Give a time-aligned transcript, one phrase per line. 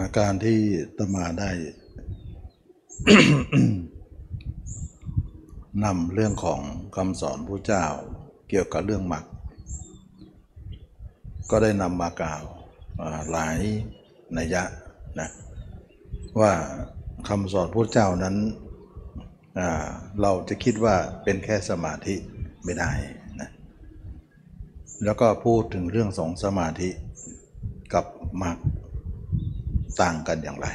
[0.00, 0.58] าการที่
[0.96, 1.50] ตมาได้
[5.84, 6.60] นำเรื่องของ
[6.96, 7.84] คำสอนพระเจ้า
[8.48, 9.24] เกี่ยวกับเรื่องมรรค
[11.50, 12.42] ก็ได้นำมากล่าว
[13.30, 13.58] หลาย
[14.36, 14.62] นัยยะ
[15.20, 15.28] นะ
[16.40, 16.52] ว่า
[17.28, 18.36] คำสอนพระเจ้านั้น
[20.20, 22.14] เราจะคิดว่าเป็นแค่สมาธิ
[22.64, 22.90] ไม่ได้
[23.40, 23.50] นะ
[25.04, 26.90] แล้วก็พูดถึงเรื่องสองสมาธิ
[27.94, 28.04] กับ
[28.42, 28.56] มรรค
[30.00, 30.68] ต่างกันอย่างไร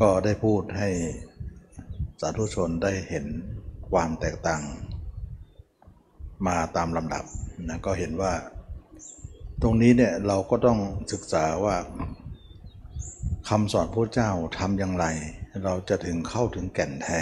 [0.00, 0.88] ก็ได้พูดให้
[2.20, 3.26] สาธุชนได้เห็น
[3.90, 4.62] ความแตกต่าง
[6.46, 7.24] มาตามลำดับ
[7.68, 8.32] นะก็เห็นว่า
[9.62, 10.78] ตรงนี้เนี่ยเราก็ต้อง
[11.12, 11.76] ศึกษาว่า
[13.48, 15.06] คำสอนพระเจ้าทำอย่างไร
[15.64, 17.20] เราจะถึงเข้าถึงแก่นแท้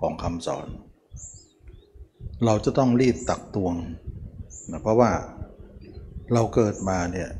[0.00, 0.66] ของคำสอน
[2.44, 3.74] เราจะต้องรีบตักตวง
[4.70, 5.10] นะเพราะว่า
[6.32, 7.30] เราเกิดมาเนี่ย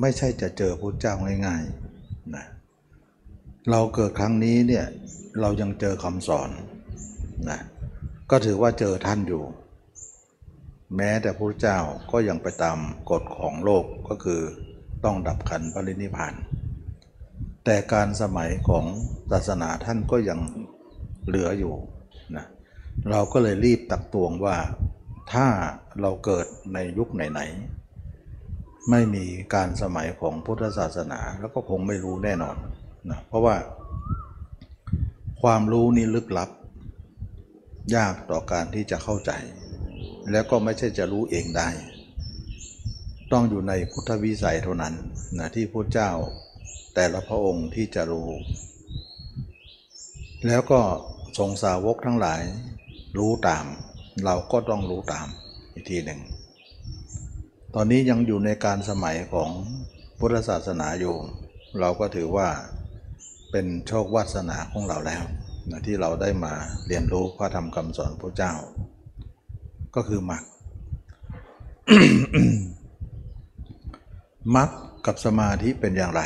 [0.00, 1.14] ไม่ใช่จะเจอพระเจ้า
[1.46, 2.44] ง่ายๆนะ
[3.70, 4.86] เราเกิดครั้งนี้เนี่ย
[5.40, 6.50] เรายังเจอคำสอน
[7.50, 7.60] นะ
[8.30, 9.42] ก็ถือว่าเจอท่านอยู่
[10.96, 11.78] แม้แต่พระเจ้า
[12.12, 12.78] ก็ยังไปตาม
[13.10, 14.40] กฎของโลกก็คือ
[15.04, 16.34] ต้องดับขันปรินิพพาน
[17.64, 18.84] แต่การสมัยของ
[19.30, 20.40] ศาสนาท่านก็ยัง
[21.26, 21.74] เหลืออยู่
[22.36, 22.46] นะ
[23.10, 24.56] เราก็เลยรีบตักตวงว่า
[25.32, 25.46] ถ้า
[26.00, 27.77] เราเกิดในยุคไหนๆ
[28.90, 32.56] ไม่มีการสมัยของพุทธศาสนา แล้วก็คงไม่รู้แน่นอน
[33.10, 33.56] นะเพราะว่า
[35.42, 36.50] ความรู้นี่ลึกลับ
[37.96, 39.32] ยากต่อการที่จะเข้าใจ
[40.30, 41.68] แล้วก็ไม่ใช่จะรู้เองได้
[43.32, 44.94] ต้องอยู่ในพุทธวิสัยเท่านั้น
[45.38, 46.10] นะที่พระเจ้า
[46.94, 48.28] แต่ละพระองค์ที่จะรู้
[50.46, 50.80] แล้วก็
[51.38, 52.42] ทรงสาวกทั้งหลาย
[53.18, 53.64] รู้ตาม
[54.24, 55.26] เราก็ต้องรู้ตาม
[55.72, 56.20] อีกทีหนึ่ง
[57.74, 59.50] ตอนนี้ยังอยู่ในการสมัยของ
[60.18, 61.16] พุทธศาสนาอยู่
[61.80, 62.48] เราก็ถือว่า
[63.50, 65.22] เป็นโชควาสนาของเราแล้ว
[65.70, 66.52] นะที่เราได้มา
[66.86, 68.52] เรียนรู้พระธรรมคำสอนพระเจ้า
[69.94, 70.42] ก็คือมรรค
[74.56, 74.70] มรรค
[75.06, 76.22] กับสมาธิเป็นอย่างไร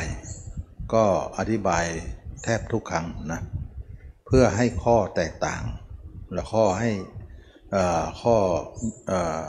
[0.93, 1.03] ก็
[1.37, 1.85] อธิบาย
[2.43, 3.41] แทบทุกครั้งนะ
[4.25, 5.61] เพื่อให้ข้อแตกต่าง
[6.33, 6.89] และข้อให้
[7.75, 8.35] อ่อข้อ
[9.11, 9.47] อ่อเอ่อ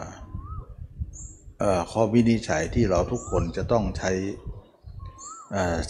[1.91, 4.11] ข้อวินิจฉัยที่เราทุกคนจะต้องใช้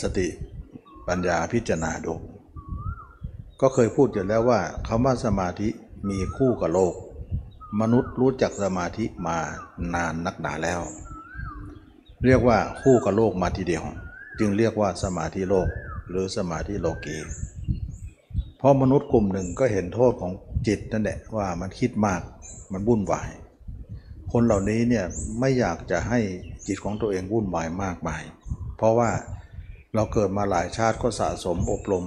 [0.03, 0.29] สติ
[1.09, 2.15] ปัญญาพิจารณาดู
[3.61, 5.69] ก็เคยพูดอยู่แล้วว่าคำว่าสมาธิ
[6.11, 6.95] มีคู่กับโลก
[7.81, 9.39] มนุษย์รู้จักสมาธิมา
[9.95, 10.81] นานนักหนาแล้ว
[12.25, 13.85] เรียกว่าคู่กับโลกมาทีเดียว
[14.39, 15.69] จึงเรียกว่าสมาธิโลก
[16.09, 17.17] หรือสมาธิโลกี
[18.59, 20.33] เพราะมนุษย์กลุ่มหนึ่งก็เห็นโทษของ
[20.67, 22.23] จิตนั่นแหละว่ามันคิดมาก
[22.73, 23.31] มันวุ่นวาย
[24.37, 25.07] คนเหล่านี้เนี่ย
[25.41, 26.21] ไม่อยากจะให้
[26.67, 28.23] จิตของตัวเองวุ่นวายมากมาย
[28.77, 29.11] เพราะว่า
[29.95, 32.05] เราเกิดมาหลายชาติก็สะสมอบรม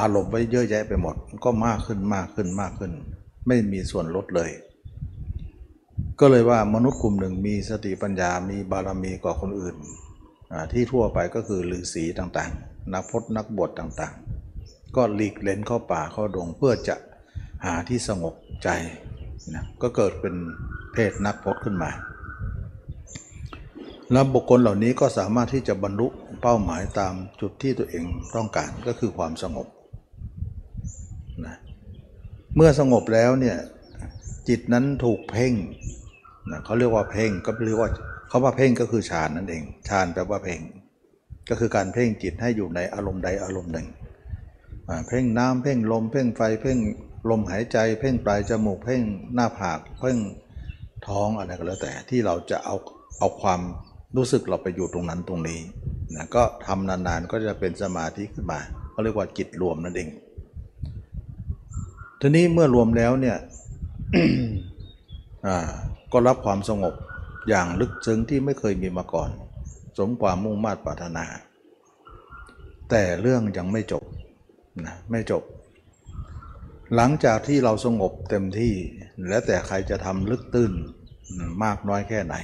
[0.00, 2.92] อารมณ์ไว้เยอะแยะไปหมด ก็มากขึ้นมากขึ้นมากขึ้น
[3.46, 4.50] ไม่มีส่วนลดเลย
[6.20, 9.76] ก็เลยว่ามนุษย์กลุ่มหนึ่งมีสติปัญญามีบารมีกว่าคนอื่น
[10.72, 16.94] ที่ทั่วไปก็คือฤาษีต่างๆ นักพจน์นักบวชต่างๆ ก็หลีกเล้นเข้าป่าเข้าดงเพื่อจะ
[17.64, 18.34] หาที่สงบ
[18.64, 18.70] ใจ
[19.54, 20.34] นะก็เกิดเป็น
[20.92, 21.90] เพศนักพจน์ขึ้นมา
[24.12, 26.06] แล้วบุคคลเหล่านี้ก็สามารถที่จะบรรลุ
[26.42, 28.04] เป้าหมายตามจุดที่ตัวเอง
[28.36, 29.66] ต้องการก็คือความสงบ
[31.46, 31.56] นะ
[32.56, 33.56] เมื่อสงบแล้วเนี่ย
[34.48, 35.54] จิตนั้นถูกเพ่ง
[36.50, 37.90] นะเขาเรียกว่าเพ่งก็เรียกว่า
[38.28, 40.60] เขาว่าเพ่งก็คือฌานนั่นเองฌานแปลว่าเพ่ง
[41.48, 43.86] ก็คือการเพ่งจิตให้อยู่ในอารมณ์ใดอารมณ์หนึ่ง
[45.08, 46.78] เพ่งน้ำเพ่งลม เพ่งไฟเพ่ง
[47.30, 49.02] ลมหายใจเพ่งปลายจมูกเพ่ง
[49.34, 50.18] หน้าผากเพ่ง
[51.06, 52.76] ท้องอะไรก็แล้วแต่ที่เราจะเอา
[53.18, 53.60] เอาความ
[54.16, 55.60] รู้สึกเราไปอยู่ตรงนั้นตรงนี้
[56.16, 60.08] นะก็ทำนานๆก็จะเป็นสมาธิขึ้นมาเขาเรียกว่าจิตรวมนั่นเอง
[62.20, 63.36] ทีนี้เมื่อรวมแล้วเนี่ย
[65.46, 65.58] อ่า
[66.12, 66.94] ก็รับความสงบ
[67.48, 69.30] อย่างลึกซึ้งที่ไม่เคยมีมาก่อน
[69.98, 71.24] สมความมุ่งมา่ปรารถนา
[72.90, 74.04] แต่เรื่องยังไม่จบ
[74.86, 75.42] นะไม่จบ
[76.96, 78.74] หลังจากที่เราสงบเต็มที่
[79.28, 80.72] แล้วแต่ใครจะทำลึกตื้น
[81.64, 82.34] มากน้อยแค่ไหน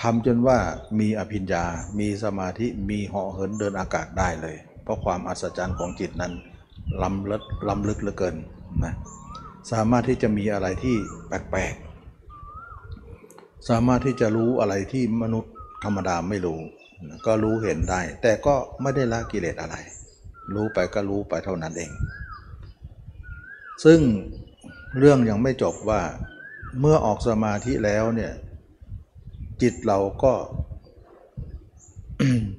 [0.00, 0.58] ทำจนว่า
[1.00, 1.64] มีอภิญญา
[1.98, 6.32] มีสมาธิ มีเหาะเหินเดินอากาศได้เลย เพราะความอัศจรรย์ของจิตนั้น
[7.02, 8.36] ล้ำลึกล้ำลึกเหลือเกิน
[8.84, 8.94] นะ
[9.72, 10.96] สามารถที่จะมีอะไรที่
[11.28, 16.58] แปลกๆ สามารถที่จะรู้อะไรที่มนุษย์ธรรมดาไม่รู้
[17.26, 19.76] ก็รู้เห็นได้ แต่ก็ไม่ได้ละกิเลสอะไร
[20.54, 21.90] รู้ไปก็รู้ไปเท่านั้นเอง
[23.84, 24.00] ซึ่ง
[24.98, 26.02] เรื่องยังไม่จบว่า
[26.80, 28.32] เมื่อออกสมาธิแล้วเนี่ย
[29.62, 30.32] จิตเราก็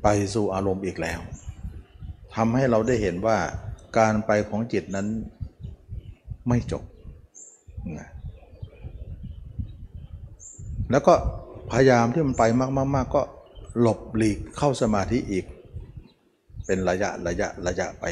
[0.04, 1.20] ไปสู่อารมณ์อีกแล้ว
[2.36, 3.38] ทำให้เราได้เห็นว่า
[3.98, 5.08] การไปของจิตนั้น
[6.48, 6.84] ไม่จบ
[10.92, 11.14] แล้วก็
[11.72, 13.22] พยายามที่มันไปมากๆๆก็
[13.82, 15.46] หลบหลีกเข้าสมาธิอีก
[16.66, 18.06] เป็นระยะระยะระยะไป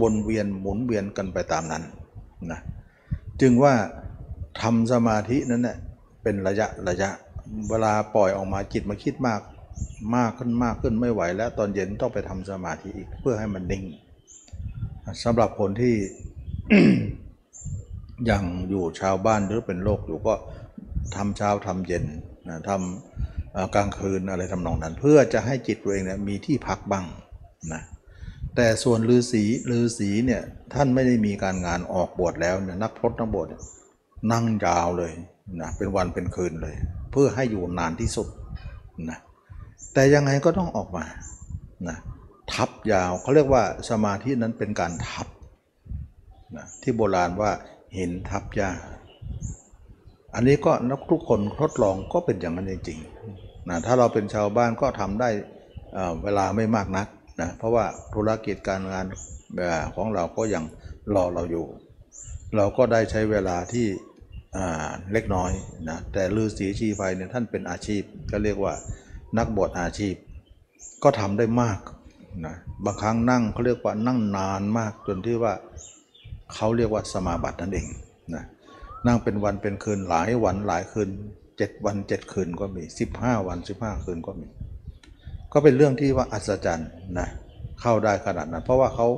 [0.00, 1.82] วนเวียนหมุนเวียนกันไปตามนั้น
[2.52, 2.60] นะ
[3.40, 3.74] จึงว่า
[4.62, 5.78] ทำสมาธินั้นเนี่ย
[6.22, 7.10] เป็นระยะระยะ
[7.68, 9.40] เวลาปล่อยออกมาจิตมาคิดมาก
[10.16, 13.84] มากขึ้นมากขึ้นไม่ไหว แล้วตอนเย็นต้องไปทำสมาธิอีกเพื่อให้มันนิ่ง
[15.24, 15.94] สำหรับคนที่
[18.30, 20.34] ยังอยู่ชาวบ้านหรือเป็นโรคอยู่ก็
[21.16, 22.04] ทำเช้าทำเย็น
[22.48, 27.04] นะทำกลางคืนอะไรทำนองนั้น เพื่อจะให้จิตตัวเองเนี่ยมีที่พักบ้าง
[27.72, 27.82] นะ
[28.56, 29.44] แต่ส่วนฤาษี
[29.76, 30.42] ฤาษีเนี่ย
[30.74, 33.46] ท่านไม่ได้มีการงานออกบวชแล้วเนี่ยนักพรตนักบวช
[34.32, 35.12] นั่งยาวเลย
[35.60, 36.74] นะเป็นวันเป็นคืนเลย
[37.10, 38.28] เพื่อให้อยู่นานที่สุด
[39.10, 39.18] นะ
[39.94, 41.04] แต่ยังไงก็ต้องออกมา
[41.88, 41.96] นะ
[42.52, 45.26] ทับยาวเขาเรียกว่าสมาธินั้นเป็นการทับ
[46.56, 47.50] นะที่โบราณว่า
[47.94, 48.70] เห็นทับยา
[50.34, 55.28] อันนี้ก็นักทุกคนทดลองก็เป็นอย่างนั้นจริงๆนะถ้าเราเป็นชาวบ้านก็ทำได้
[56.22, 57.06] เวลาไม่มากนัก
[57.40, 57.84] นะเพราะว่า
[58.14, 59.06] ธุรกิจการงาน
[59.96, 60.64] ของเราก็ยัง
[61.14, 61.66] รอเราอยู่
[62.56, 63.86] เราก็ได้ใช้เวลาที่
[65.12, 65.50] เล็กน้อย
[65.88, 68.74] นะแต่ฤาษีชีไฟเนี่ยท่านเป็นอาชีพก็เรียกว่า
[69.38, 70.14] นักบวชอาชีพ
[71.02, 71.78] ก็ทำได้มาก
[72.46, 72.54] นะ
[72.84, 75.54] บางครั้งนั่งเขาเรียกว่านั่งนานมากจนที่ว่า
[76.54, 77.86] เขาเรียกว่าสมาบัตินั่นเอง
[78.34, 78.44] นะ
[79.06, 81.08] นั่งเป็นวันเป็นคืนหลายวันหลายคืน
[81.56, 84.46] เจ็ดวันเจ็ดคืนก็มีสิบห้าวันสิบห้าคืนก็มี
[85.52, 87.28] ก็เป็นเรื่องที่ว่าอัศจรรย์นะ
[87.80, 89.08] เข้าได้ขนาดนั้น เพราะว่าเขา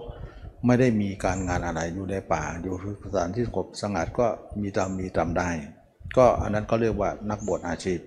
[0.67, 2.75] ไม่ได้มีการงานอะไรอยู่ในป่า อยู่
[3.05, 4.27] สถานที่สงบสงัดก็
[4.61, 5.49] มีตามมีตามได้
[6.17, 8.01] ก็อันนั้นก็เรียกว่านักบวชอาชีพ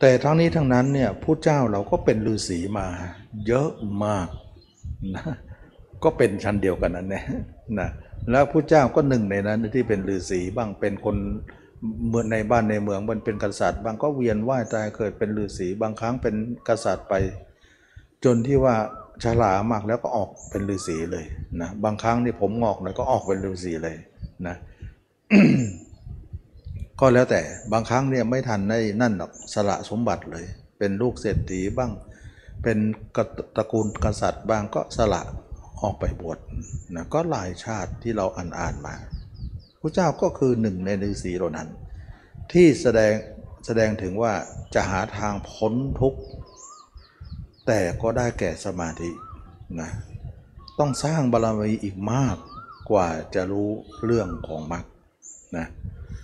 [0.00, 2.86] แต่ทั้งนี้ทั้งนั้นเนี่ยผู้เจ้าเราก็เป็นฤาษีมา
[3.46, 3.70] เยอะ
[4.04, 4.28] มาก
[5.14, 5.24] นะ
[6.04, 7.24] ก็เป็นชั้นเดียวกันนั่นแหละ
[7.78, 7.88] นะ
[8.30, 11.16] แล้วผู้เจ้าก็หนึ่งในนั้นที่เป็นฤาษีบ้างเป็นคน
[12.08, 16.34] เมืองในบ้านในเมืองมันเป็นกษัตริย์ บางก็เวียนว่ายตายเกิดเป็นฤาษีบางครั้งเป็น
[16.68, 17.14] กษัตริย์ไป
[18.24, 18.74] จนที่ว่า
[19.24, 21.26] ฉลามากแล้วก็ออกเป็นฤาษีเลย
[21.60, 23.96] นะบางครั้งนี่ผมงอกหน่อยก็ออกเป็นฤาษีเลย
[24.46, 24.56] นะ
[27.00, 27.40] ก็แล้วแต่
[27.72, 30.44] บางครั้งเนี่ยไม่ทันได้นั่นหรอกสละสมบัติเลย
[30.78, 31.92] เป็นลูกเศรษฐีบ้าง
[32.62, 32.78] เป็น
[33.56, 35.22] ตระกูลกษัตริย์บ้างก็สละ
[35.82, 36.38] ออกไปบวช
[36.94, 38.94] นะก็หลายชาติที่เราอ่านอ่านมา
[39.84, 41.68] ระเจ้าก็คือหนึ่งในฤาษีเหล่านั้น
[42.52, 43.12] ที่แสดง
[43.66, 44.32] แสดงถึงว่า
[44.74, 46.20] จะหาทางพ้นทุกข์
[47.66, 49.10] แต่ก็ได้แก่สมาธิ
[49.80, 49.90] นะ
[50.78, 52.36] ต้องสร้างบารมีอีกมาก
[52.90, 53.70] กว่าจะรู้
[54.04, 54.84] เรื่องของมรรค
[55.56, 55.66] นะ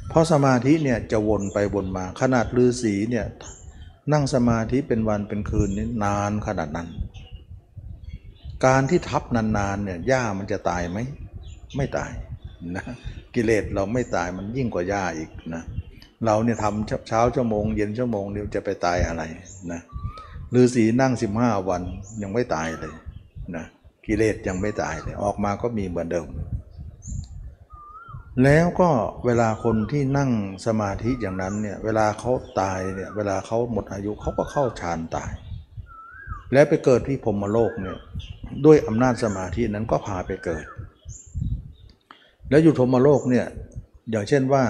[0.09, 3.27] เพราะสมาธิเนี่ยจะวนไปวนมาขนาดฤาษีเนี่ย
[4.13, 6.89] นั่งสมาธิเป็นวันเป็นคืนนี่นานขนาดนั้น
[8.67, 10.99] การที่ทับนานๆเนี่ยหญ้ามันจะตายไหม
[11.77, 12.11] ไม่ตาย
[12.77, 12.85] นะ
[13.35, 15.63] กิเลสเราไม่ตายมันยิ่งกว่าหญ้าอีกนะ
[16.25, 19.23] เราเนี่ยทำเช้าชั่วโมงเย็นชั่วโมงเดียวจะไปตายอะไร
[19.73, 19.81] นะ
[20.55, 21.83] ฤาษีนั่ง 15 วัน
[22.23, 22.95] ยังไม่ตายเลย
[23.57, 23.65] นะ
[24.07, 26.27] กิเลสยังไม่ตายเลยออกมาก็มีเหมือนเดิม
[28.45, 28.91] แล้วก็
[29.27, 30.31] เวลาคนที่นั่ง
[30.67, 35.31] สมาธิอย่างนั้นเนี่ยเวลาเขาตายเนี่ยเวลาเขาหมดอายุเขาก็เข้าฌานตาย
[36.53, 37.99] แล้วไปเกิดที่พรมโลกเนี่ย
[38.65, 40.65] ด้วยอำนาจสมาธินั้นก็พาไปเกิด
[42.51, 43.47] แล้วอยู่พรหมโลกเนี่ย
[44.11, 44.65] อย่างเช่นว่า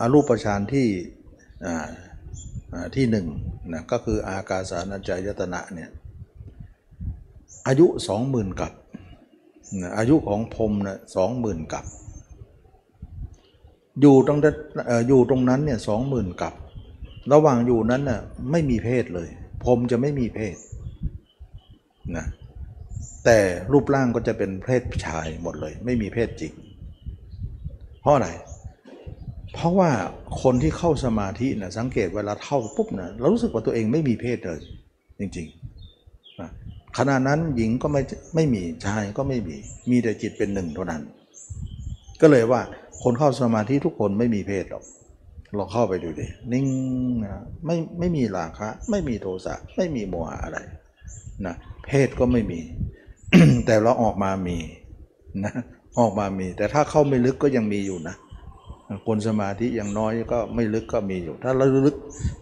[0.00, 0.88] อารูปฌานที่
[2.94, 3.26] ที่หนึ่ง
[3.72, 5.90] นะก็คืออากาสานัญจายตนะเนี่ย
[7.66, 8.72] อายุสองหมื่นกับ
[9.80, 11.84] นะอายุของพรมนะสองหมื่นกับ
[14.00, 14.38] อยู่ตรง
[15.08, 16.54] อยู่ตรงนั้นเนี่ยสองหมื่นกับ
[17.32, 18.20] ระหว่างอยู่นั้นน่ะ
[18.50, 19.28] ไม่มีเพศเลย
[19.64, 20.56] พรมจะไม่มีเพศ
[22.16, 22.26] นะ
[23.24, 23.38] แต่
[23.72, 26.52] รูปร่างก็จะเป็นเพศชายหมดเลย ไม่มีเพศจริง
[28.06, 28.30] เพราะอะไร
[29.54, 29.90] เพราะว่า
[30.42, 34.60] คนที่เข้าสมาธินะสังเกตเวลาเข้าปุ๊บนะเรารู้สึกว่าตัวเองไม่มีเพศเลย
[35.18, 36.50] จริงๆนะ
[36.98, 38.02] ขณะนั้นหญิงก็ไม่
[38.34, 39.56] ไม่มีชายก็ไม่มี
[39.90, 41.02] มีแต่จิตเป็นหนึ่งเท่านั้น
[42.20, 42.60] ก็เลยว่า
[43.02, 44.84] คนเข้าสมาธิทุกคนไม่มีเพศหรอก
[45.56, 46.66] เราเข้าไปดูดินิ่ง
[47.24, 50.58] นะไม่ไม่มีราคะ ไม่มีโทสะไม่มีโมหะอะไร
[51.46, 51.54] นะ
[51.86, 52.60] เพศก็ไม่มี
[53.66, 54.58] แต่เราออกมามี
[55.44, 55.52] นะ
[55.98, 58.16] ออกมามี แต่ถ้าเข้าไม่ลึกก็ยังมีอยู่นะ
[59.06, 61.96] คนสมาธิอย่างน้อยก็ไม่ลึกก็มีอยู่ ถ้าเราลึก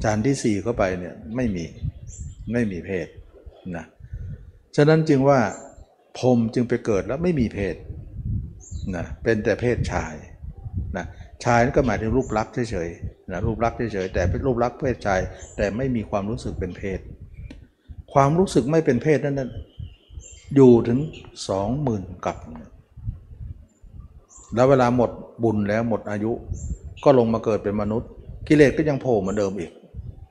[0.04, 1.64] จานที่สี่เข้าไปเนี่ยไม่มี
[2.52, 3.06] ไม่มีเพศ
[3.76, 3.84] นะ
[4.76, 5.38] ฉะนั้นจึงว่า
[6.18, 7.76] พรมจึงไปเกิดแล้วไม่มีเพศ
[8.96, 10.14] นะเป็นแต่เพศชาย
[10.96, 11.04] นะ
[11.44, 15.20] ชายนั่นก็หมายถึงรูปลักษณ์เฉยๆนะรูปลักษณ์เฉยๆแต่เป็นรูปลักษณ์เพศชาย
[15.56, 17.00] แต่ไม่มีความรู้สึกเป็นเพศ
[18.12, 19.50] ความรู้สึกไม่เป็นเพศนั้น
[20.56, 20.99] อยู่ถึง
[21.49, 22.37] สองหมื่นกับ
[24.54, 25.11] แล้วเวลาหมด
[25.42, 26.32] บุญแล้วหมดอายุ
[27.04, 28.11] ก็ลงมาเกิดเป็นมนุษย์
[28.49, 29.70] กิเลสก็ยังโผล่เหมือนเดิมอีก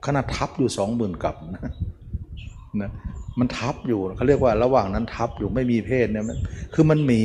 [0.05, 1.71] ขนาดทับอยู่สองหมื่นกับนะ
[2.81, 2.91] นะ
[3.39, 6.37] มันทับอยู่เขาเรียกว่าระหว่างนั้นทับอยู่ไม่มีเพศเนี่ยมัน
[6.73, 7.21] คือมันมี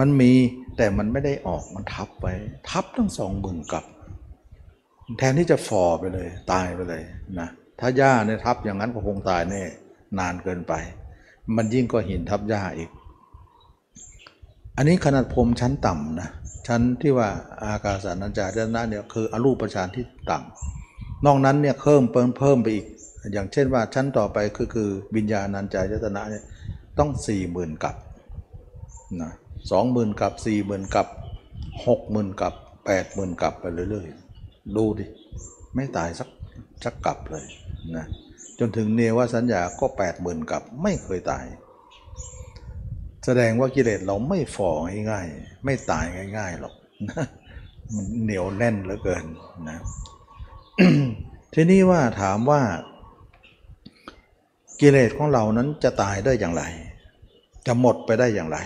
[0.00, 0.32] มันมี
[0.76, 2.32] แต่มันไม่ได้ออกมันทับไว้
[2.70, 3.84] ทับทั้งสองหมื่นกับ
[5.18, 7.02] แทนที่จะฟอไปเลย ตายไปเลย
[7.38, 7.48] นะ
[7.80, 9.62] ถ้าหญ้าเนี่ยทับอย่างนั้นก็คงตายแน่
[10.18, 10.74] นานเกินไป
[11.56, 12.90] มันยิ่งก็หินทับหญ้าอีก
[14.76, 16.28] อันนี้ขนาดพรมชั้นต่ำนะ
[16.66, 17.28] ชั้นที่ว่า
[17.62, 22.86] อากาสานัญจายตนะเนี่ยคืออรูปฌานที่ต่ำนอกนั้นเนี่ยเพิ่มเพิ่มเพิ่มไปอีก
[23.32, 26.44] อย่างเช่นว่าชั้นต่อไปคือคือวิญญาณัญจายตนะเนี่ย
[26.98, 27.96] ต้องสี่หมื่นกับ
[29.20, 29.32] นะ
[29.70, 31.06] สองหมื่นกับสี่หมื่นกับ
[31.86, 32.54] หกหมื่นกับ
[32.86, 35.06] แปดหมื่นกับไปเรื่อยๆดูดิ
[35.74, 36.28] ไม่ตายสัก
[36.84, 37.44] สักกับเลย
[37.96, 38.06] นะ
[38.58, 41.44] จนถึงเนวสัญญาก็แปดหมื่นกับไม่เคยตาย
[43.28, 44.70] แสดงว่ากิเลสเราไม่ฝ่อ
[45.10, 46.04] ง่ายๆไม่ตาย
[46.36, 46.74] ง่าย ๆหรอก
[47.94, 49.24] มันเหนียวแน่นเหลือเกิน
[49.68, 49.78] นะ
[51.54, 52.62] ทีนี้ว่าถามว่า
[54.80, 56.64] กิเลสของเรานั้นจะตายได้อย่างไร
[57.66, 58.58] จะหมดไปได้อย่างไร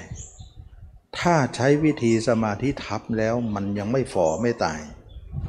[1.19, 4.81] ถ้าใช้วิธีสมาธิทับแล้วมันยังไม่ฝ่อไม่ตาย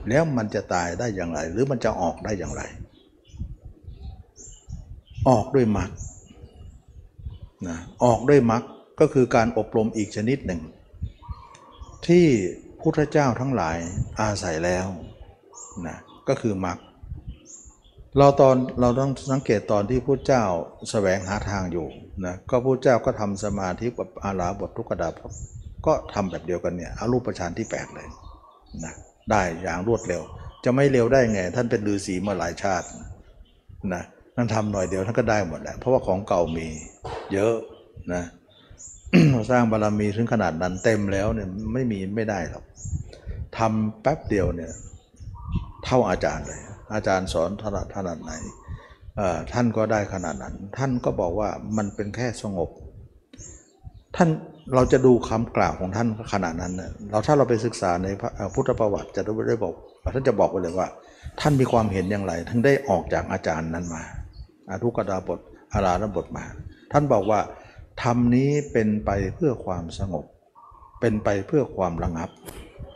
[0.09, 2.61] แล้วมันจะตายได้อย่างไร หรือมันจะออกได้อย่างไร
[5.29, 5.91] ออกด้วยมรรค
[7.67, 8.63] นะออกด้วยมรรค
[9.01, 10.61] ก็คือการอบรมอีกชนิดหนึ่ง
[12.07, 12.25] ที่
[12.81, 13.77] พุทธเจ้าทั้งหลาย
[14.21, 14.87] อาศัยแล้ว
[15.87, 16.77] นะก็คือมรรค
[18.17, 20.43] เราตอนเราต้องสังเกตตอนที่พุทธเจ้า
[20.91, 21.87] แสวงหาทางอยู่
[22.25, 25.13] นะก็พุทธเจ้าก็ทำสมาธิแบบอาลาบททุกขดาบ
[25.85, 28.07] ก็ทำแบบเดียวกันเนี่ยอารูปฌานที่ 8 เลย
[28.83, 28.93] นะ
[29.31, 30.21] ได้อย่างรวดเร็ว
[30.63, 32.87] จะไม่เร็วได้ไง ท่านเป็นฤาษีมาหลายชาติ
[33.93, 34.03] นะ
[34.35, 36.67] ท่นทำหน่อยเดียวท่านก็ได้หมดแหละเพราะว่าของเก่ามี
[37.33, 37.55] เยอะ
[38.13, 38.23] นะ
[39.51, 42.63] สร้างบารมีถึงขนาดนั้นเต็มแล้วเนี่ยไม่มีไม่ได้หรอก
[43.57, 44.71] ทำแป๊บเดียวเนี่ย
[45.83, 46.61] เท่าอาจารย์เลย
[46.93, 48.31] อาจารย์สอนถนัดถนัดไหน
[49.17, 52.69] เออท่านก็ได้ขนาดนั้น ท่านก็บอกว่ามันเป็นแค่สงบ
[54.15, 54.29] ท่าน
[54.75, 59.73] เราจะดูคำกล่าวของท่านขนาดนั้นนะเราถ้าเราไปศึกษาในพระพุทธประวัติจะได้บอก
[60.15, 60.87] ท่านจะบอกไว้เลยว่า
[61.41, 64.03] ท่านมีความเห็นอย่างไรท่านได้ออกจากอาจารย์นั้นมา
[64.69, 65.39] อาทุกขดาบท
[65.73, 66.45] อาราธบทมา
[66.91, 67.39] ท่านบอกว่า
[68.03, 70.25] ธรรมนี้เป็นไปเพื่อความสงบ
[70.99, 72.29] เป็นไปเพื่อความระงับ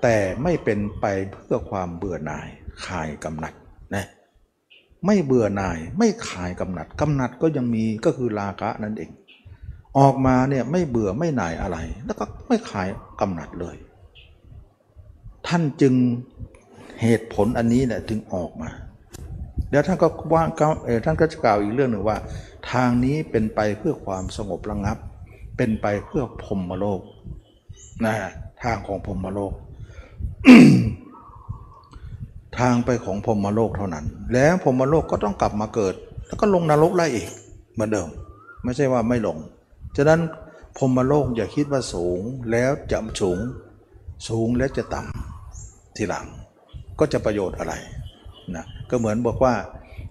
[0.01, 2.47] แต่ไม่เป็นไปเพื่อความเบื่อหน่าย
[2.85, 3.53] คลายกำหนัด
[3.95, 4.05] นะ
[5.05, 9.12] ไม่เบื่อหน่ายไม่คลายกำหนัดกำหนัดก็ยังมีก็คือราคะนั่นเอง
[9.97, 12.88] ออกมาเนี่ยไม่เบื่อไม่หน่ายอะไร แล้วก็ไม่คลาย
[13.21, 13.75] กำหนัดเลย
[15.47, 15.93] ท่านจึง
[17.01, 18.69] เหตุผลอันนี้เนี่ยจึงออกมา
[19.71, 20.43] แล้วท่านก็ว่า
[20.85, 22.17] เออท่านก็จะกล่าวอีกเรื่องหนึ่งว่า
[22.72, 24.98] ทางนี้เป็นไปเพื่อความสงบระงับ
[25.57, 27.01] เป็นไปเพื่อพรหมโลก
[28.05, 28.15] นะ
[28.63, 29.53] ทางของพรหมโลก
[32.60, 35.95] ทางไปของพรหมโลกเท่านั้น แล้วพรหมโลกก็ต้องกลับมาเกิด
[36.25, 37.29] แล้วก็ลงนรกได้อีก
[37.74, 38.10] เหมือนเดิม
[38.63, 39.38] ไม่ใช่ว่าไม่ลง
[39.98, 40.22] ฉะนั้น
[40.77, 43.39] พรหมโลกอย่าคิดว่าสูงแล้วจะสูง
[44.27, 46.25] สูงแล้วจะต่ำทีหลัง
[47.00, 47.74] ก็จะประโยชน์อะไร
[48.55, 49.53] นะก็เหมือนบอกว่า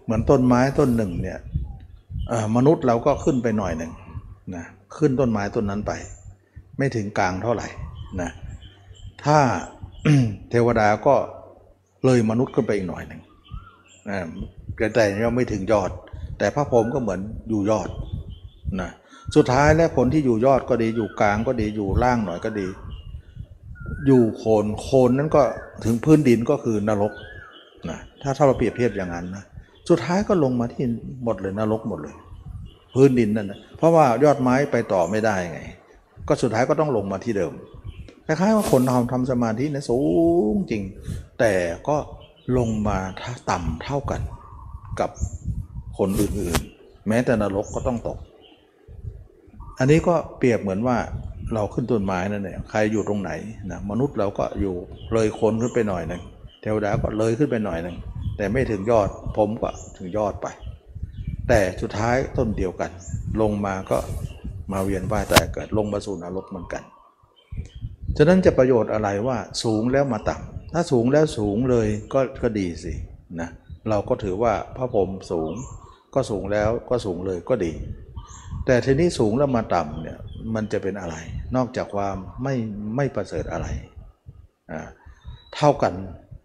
[0.04, 1.38] เหมือนต้นไม้ต้นหนึ่งเนี่ย
[2.56, 3.92] มนุษย์เราก็ขึ้นไปหน่อยหนึ่ง
[4.54, 4.64] นะ
[4.98, 5.92] ขึ้นต้นไม้ต้นนั้นไป
[6.78, 7.66] ไม่ถึงกลางเท่าไหร่
[8.20, 8.30] นะ
[9.24, 9.38] ถ้า
[10.50, 11.14] เทวดาก็
[12.04, 13.20] เลยมนุษย์ขึ้นไปอีกหน่อยหนึ่ง
[14.08, 14.18] นะ
[14.94, 15.90] แต่ยังไม่ถึงยอด
[16.38, 17.88] แต่พระพรหมก็เหมือนอยู่ยอด
[18.80, 18.90] นะ
[19.36, 22.66] สุดท้ายแล้วคนที่อยู่ยอดก็ดีอยู่กลางก็ดีอยู่ล่างหน่อยก็ดี
[24.06, 25.42] อยู่โคนโคนนั้นก็
[25.84, 27.12] ถึงพื้นดินก็คือนรก
[27.90, 29.44] นะถ้าถ้าเราเปรียบเทียบอย่างนั้นนะ
[29.88, 30.84] สุดท้ายก็ลงมาที่
[31.24, 32.14] หมดเลยนรกหมดเลย
[32.94, 35.60] พื้นดินนั่นนะเพราะว่ายอดไม้ไปต่อไม่ได้ไง
[36.28, 37.52] ก็สุดท้ายก็ต้องลงมาที่เดิม
[38.26, 39.98] คล้ายๆว่าคนทำทำสมาธินะสู
[40.52, 40.82] งจริง
[41.38, 41.52] แต่
[41.88, 41.96] ก็
[42.58, 44.20] ลงมาถ้าต่ำเท่ากัน
[45.00, 45.10] กับ
[45.98, 48.18] คนอื่นๆ แม้แต่นรกก็ต้องตก
[49.78, 50.96] อันนี้ก็เปรียบเหมือนว่า
[51.54, 53.30] เราขึ้นต้นไม้นั่นเองใครอยู่ตรงไหน
[53.70, 54.74] นะมนุษย์เราก็อยู่
[55.12, 56.22] เลยคนขึ้นไปหน่อยหนึ่ง
[56.62, 57.96] เทวดาก็เลยขึ้นไปหน่อยหนึ่ง
[58.36, 60.46] แต่ไม่ถึงยอดผมก็ถึงยอดไป
[61.48, 62.90] แต่สุดท้ายต้นเดียวกัน
[63.40, 63.98] ลงมาก็
[64.72, 66.82] มาเวียนว่ายแต่เกิดลงมาสู่นรกเหมือนกัน
[68.16, 72.92] ฉะนั้นจะประโยชน์อะไรว่าสูงแล้วมาต่ำถ้าสูงแล้วสูงเลยก็ก็ดีสิ
[73.40, 73.48] นะ
[73.88, 75.52] เราก็ถือว่าพระพรหมสูง
[76.14, 77.72] ก็สูงแล้วก็สูงเลยก็ดี
[78.66, 80.18] แต่ทีนี้สูงแล้วมาต่ำเนี่ย
[80.54, 81.16] มันจะเป็นอะไร
[81.56, 82.54] นอกจากความไม่
[82.96, 83.66] ไม่ประเสริฐอะไร
[84.70, 84.80] อ่า
[85.54, 85.92] เท่ากัน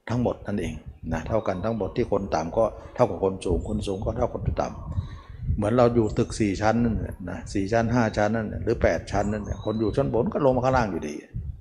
[0.10, 0.76] ทั้งหมดนั่นเอง
[1.12, 2.66] นะเท่ากันทั้งหมดที่คนต่ำก็
[2.96, 11.16] เท่ากับคนสูง คนสูงก็เท่ากับคนต่ำเหมือนเราอยู่ตึกสี่ชั้นนั่นแหละนะสี่ชั้นห้าชั้นนั่นหรือแปดชั้นนั่นคนอยู่ชั้นบนก็ลงมาข้างล่างอยู่ดี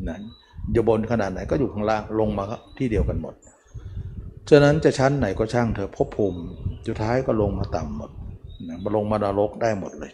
[0.08, 0.18] นะ
[0.72, 2.44] อยู่บนขนาดไหนก็อยู่ข้างล่างลงมา
[2.78, 3.34] ที่เดียวกันหมด
[4.50, 6.40] ฉะนั้นจะชั้นไหนก็ช่างเถอะภพภูมิ
[6.86, 8.10] สุดท้ายก็ลงมาต่ำหมด
[8.68, 10.12] นะมาลงมานรกได้หมดเลย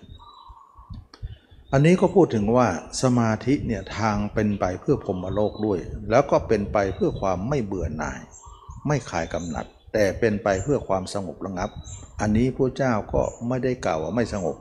[1.72, 2.66] อันนี้ก็พูดถึงว่า
[3.02, 5.78] สมาธิเนี่ยทางเป็นไปเพื่อพรมโลกด้วย
[6.10, 8.20] แล้วก็เป็นไปเพื่อความไม่เบื่อหน่าย
[8.86, 11.70] ไม่ขายกำหนัด แต่เป็นไปเพื่อความสงบระงับ
[12.20, 14.56] อันนี้พระเจ้าก็ไม่ได้กล่าวว่าไม่สงบ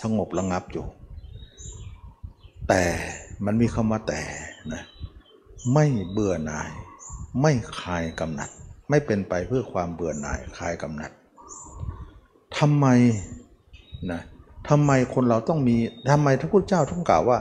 [0.00, 0.86] สงบระงับอยู่
[2.68, 2.82] แต่
[3.44, 4.22] มันมีคำว่าแต่
[4.72, 4.82] นะ
[5.74, 6.70] ไม่เบื่อหน่าย
[7.42, 8.50] ไม่คลายกำหนัด
[8.90, 11.10] ไม่เป็นไปเพื่อความเบื่อหน่ายคลายกำหนัด
[12.58, 12.86] ทำไม
[14.10, 14.20] นะ
[14.68, 15.76] ทำไมคนเราต้องมี
[16.10, 17.38] ทำไมพระพุทธเจ้าต้องกล่าวว่า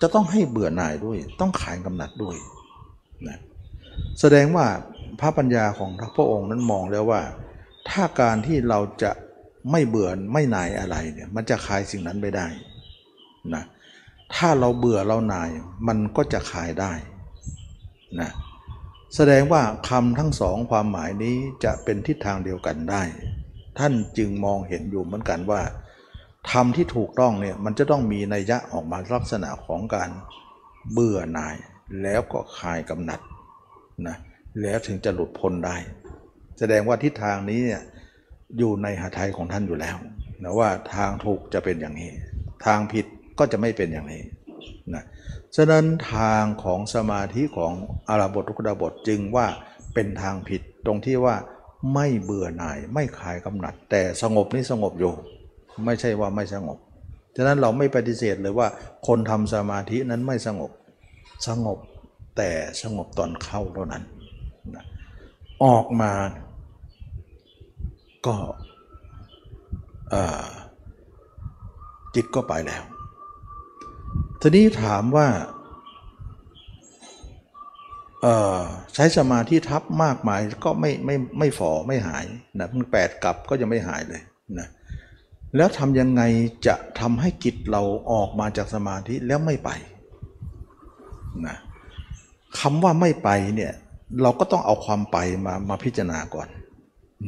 [0.00, 2.36] จะต้องให้เบื่อหน่ายด้วย ต้องขายกำหนัดด้วย
[3.28, 3.38] นะ
[4.20, 4.66] แสดงว่า
[5.20, 7.22] พระปัญญาของพระองค์นั้นมองแล้วว่า
[7.90, 9.10] ถ้าการที่เราจะ
[9.70, 12.46] ไม่เบื่อไม่หน่ายอะไรเนี่ยมันจะคลายสิ่งนั้นไม่ได้
[13.54, 13.64] นะ
[14.34, 15.50] ถ้าเราเบื่อเราหน่าย
[15.88, 16.92] มันก็จะคลายได้
[18.20, 18.30] นะ
[19.14, 23.02] แสดงว่าคำทั้งสองความหมายนี้จะเป็นทิศทางเดียวกันได้
[23.78, 25.62] ท่านจึงมองเห็นอยู่เหมือนกันว่า
[26.50, 30.10] ธรรมที่ถูกต้องเนี่ยมันจะต้องมีนัยยะออกมาลักษณะของการ
[30.92, 31.56] เบื่อหน่าย
[32.02, 33.20] แล้วก็คลายกำหนัด
[34.08, 34.16] นะ
[34.62, 35.76] แล้วถึงจะหลุดพ้นได้
[36.58, 37.82] แสดงว่าทิศทางนี้เนี่ย
[38.58, 39.96] อยู่ในหาไทยของท่านอยู่แล้ว
[40.42, 42.10] นะว่าทางถูกจะเป็นอย่างนี้
[42.66, 43.06] ทางผิด
[43.38, 44.22] ก็จะไม่เป็นอย่างนี้
[44.94, 45.04] นะ
[45.56, 47.72] ฉะนั้นทางของสมาธิของ
[48.08, 49.46] อารบทุกดาบทจึงว่า
[49.94, 51.36] เป็นทางผิดตรงที่ว่า
[51.94, 55.12] ไม่เบื่อหน่ายไม่คลายกำหนัด แต่สงบนี่สงบอยู่
[55.84, 56.78] ไม่ใช่ว่าไม่สงบ
[57.36, 58.68] ฉะนั้นเราไม่ปฏิเสธเลยว่า
[59.06, 60.70] คนทำสมาธินั้นไม่สงบ
[61.48, 61.78] สงบ
[62.36, 62.50] แต่
[62.82, 64.04] สงบตอนเข้าเท่านั้น
[65.64, 66.12] ออกมา
[68.26, 68.36] ก็
[72.14, 72.82] จิตก็ไปแล้ว
[74.40, 75.28] ทีนี้ถามว่า
[78.94, 82.24] ใช้สมาธิทับมากมายก็ไม่ไม่ไม่ฝ่อไม่หาย
[82.58, 84.22] นะเพิ่งแปดกลับก็ยังไม่หายเลย
[84.58, 84.68] นะ
[85.56, 86.22] แล้วทำยังไง
[86.66, 89.70] จะทำให้จิตเราออกมาจากสมาธิแล้วไม่ไป
[91.46, 91.56] นะ
[92.60, 93.72] คำว่าไม่ไปเนี่ย
[94.22, 96.48] เราก็ต้องเอาความไปมามาพิจารณาก่อน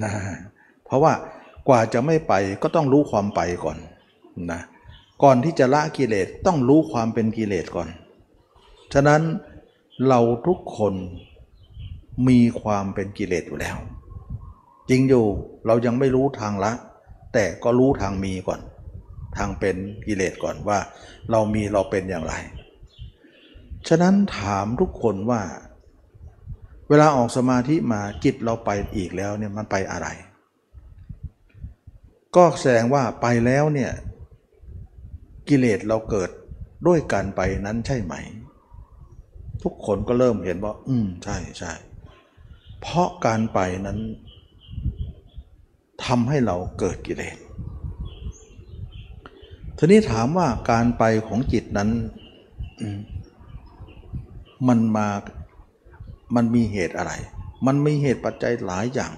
[0.02, 0.12] นะ
[0.84, 1.12] เพราะว่า
[1.68, 3.78] กว่าจะไม่ไปก็ต้องรู้ความไปก่อน
[4.52, 4.60] นะ
[5.22, 7.88] ก่อนที่จะละกิเลสต้องรู้ความเป็นกิเลสก่อน
[8.94, 9.22] ฉะนั้น
[10.08, 10.94] เราทุกคน
[12.28, 13.76] มีความเป็นกิเลสอยู่แล้ว
[14.90, 15.26] จริงอยู่
[15.66, 16.72] เรายังไม่รู้ทางละ
[17.32, 18.60] แต่ก็รู้ทางมีก่อน
[19.36, 20.78] ทางเป็นกิเลสก่อนว่า
[21.30, 22.34] เรามีเราเป็นอย่างไร
[23.88, 25.40] ฉะนั้นถามทุกคนว่า
[26.92, 30.08] เวลาออกสมาธิมาจิตเราไปอีกแล้วเนี่ยมันไปอะไร
[32.36, 33.92] ก็แสดงว่าไปแล้วเนี่ย
[35.48, 36.30] กิเลสเราเกิด
[36.86, 38.14] ด้วยการไปนั้นใช่ไหม
[39.62, 41.72] ทุกคนก็เริ่มเห็นว่า อืมใช่ใช่
[42.80, 43.98] เพราะการไปนั้น
[46.04, 47.36] ทำให้เราเกิดกิเลส
[49.78, 51.90] ทีนี้ถามว่าการไปของจิตนั้น
[52.96, 53.00] ม
[54.68, 55.08] มันมา
[56.36, 57.12] มันมีเหตุอะไร
[57.66, 59.12] มันมีเหตุปัจจัยหลายอย่าง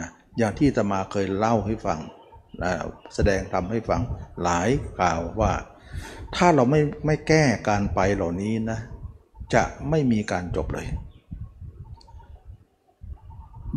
[0.00, 2.00] นะอย่างที่ตมาเคยเล่าให้ฟัง
[2.62, 2.72] นะ
[3.14, 4.00] แสดงทำให้ฟัง
[4.42, 4.68] หลาย
[5.00, 5.52] กล่าวว่า
[6.36, 8.78] ถ้าเราไม่ไม่แก้การไปเหล่านี้นะ
[9.54, 10.86] จะไม่มีการจบเลย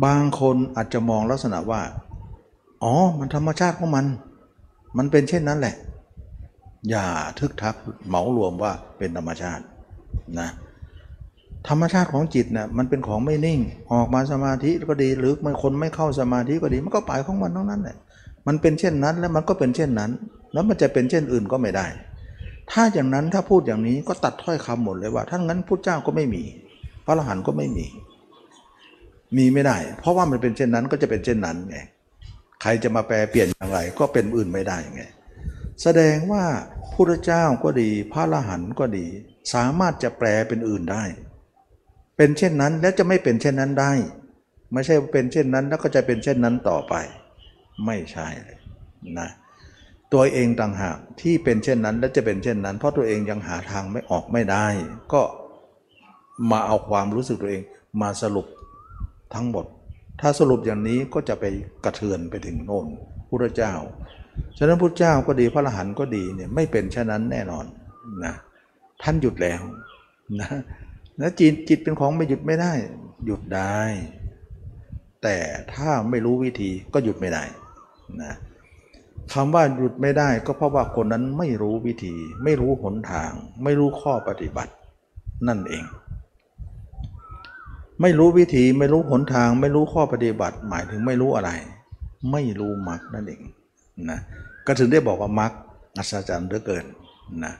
[0.04, 1.82] บางคนอาจจะมองลักษณะว่า
[2.82, 4.06] อ๋อ มันธรรมชาติของมัน
[4.98, 5.76] มันเป็นเช่นนั้นแหละ
[6.90, 7.06] อย่า
[7.38, 9.64] ทึกทักเหมารวมว่าเป็นธรรมชาติ
[10.40, 10.48] นะ
[11.68, 13.60] ธรรมชาติของจิตนะ่ะมันเป็นของไม่นิ่ง
[13.92, 17.96] ออกมาสมาธิก็ดี หรือมันคนไม่เข้าสมาธิก็ดี มันก็ไปของมันทั้งนั้นแหละ
[18.46, 20.10] มันเป็นเช่นนั้นแล้วมันก็เป็นเช่นนั้น
[20.52, 21.86] แล้วมันจะเป็นเช่นอื่นก็ไม่ได้
[22.70, 26.42] ถ้าอย่างนั้นถ้าพูดอย่างนี้ก็ตัดถ้อยคำหมดเลยว่าถ้างั้นพุทธเจ้าก็ไม่มี
[27.04, 27.86] พระอรหันต์ก็ไม่มี
[29.36, 31.76] มีไม่ได้ เพราะว่ามันเป็นเช่นนั้นก็จะเป็นเช่นนั้นไง
[32.62, 35.02] ใครจะมาแปลเปลี่ยนอย่างไร ก็เป็นอื่นไม่ได้ไง
[35.82, 36.44] แสดงว่า
[36.94, 39.06] พุทธเจ้าก็ดี พระอรหันต์ก็ดี
[39.54, 41.04] สามารถจะแปลเป็นอื่นได้
[42.16, 43.92] เป็นเช่นนั้นแล้วจะไม่เป็นเช่นนั้นได้
[44.72, 46.94] ไม่ใช่เป็นเช่นนั้นแล้วก็จะเป็นเช่นนั้นต่อไป
[47.86, 48.58] ไม่ใช่เลย
[49.18, 49.28] นะ
[50.12, 54.66] ตัวเองต่างหากที่เป็นเช่นนั้นและจะเป็นเช่นนั้น เพราะตัวเองยังหาทางไม่ออกไม่ได้
[55.12, 55.22] ก็
[56.50, 57.62] มาเอาความรู้สึกตัวเอง
[58.02, 58.46] มาสรุป
[59.34, 59.66] ทั้งหมด
[60.20, 61.44] ถ้าสรุปอย่างนี้ก็จะไป
[61.84, 62.86] กระเทือนไปถึงโน่น
[63.28, 63.74] พุทธเจ้า
[64.58, 67.64] ฉะนั้นพุทธเจ้าก็ดีพระอรหันต์ก็ดีเนี่ยไม่เป็นเช่นนั้นแน่นอน
[68.24, 68.34] นะ
[69.02, 69.60] ท่านหยุดแล้ว
[70.40, 70.50] นะ
[71.18, 72.72] แล้วจิตจิตเป็นของไม่หยุดไม่ได้
[73.26, 73.80] หยุดได้
[75.22, 75.36] แต่
[75.74, 77.44] ถ้าไม่รู้วิธีก็หยุดไม่ได้
[78.22, 78.34] นะ
[79.32, 83.30] คำว่าหยุดไม่ได้ก็เพราะว่าคนนั้นไม่รู้วิธี ไม่รู้หนทาง
[83.62, 84.72] ไม่รู้ข้อปฏิบัติ
[85.48, 85.84] นั่นเอง
[88.00, 91.50] ไม่รู้วิธีไม่รู้หนทาง ไม่รู้ข้อปฏิบัติ หมายถึงไม่รู้อะไร
[92.32, 93.42] ไม่รู้มรรคนั่นเอง
[94.10, 94.18] นะ
[94.66, 95.52] ก็ถึงได้บอกว่ามรรค
[95.98, 96.84] อัศจรรย์เหลือเกิน
[97.44, 97.54] นะ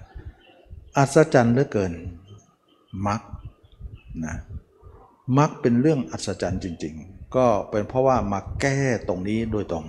[0.98, 1.92] อัศจรรย์เหลือเกิน
[3.06, 3.20] มรรค
[4.24, 4.34] นะ
[5.38, 9.86] มรรคเป็นเรื่องอัศจรรย์จริง ๆ ก็เป็นเพราะว่ามาแก้ตรงนี้โดยตรง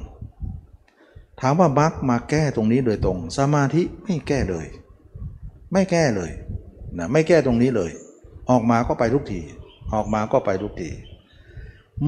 [1.40, 4.66] ถามว่ามรรคมาแก้ตรงนี้โดยตรง สมาธิไม่แก้เลย
[5.72, 6.32] ไม่แก้เลย
[6.98, 7.92] นะไม่แก้ตรงนี้เลย
[8.50, 9.42] ออกมาก็ไปทุกที
[9.94, 10.92] ออกมาก็ไปทุกที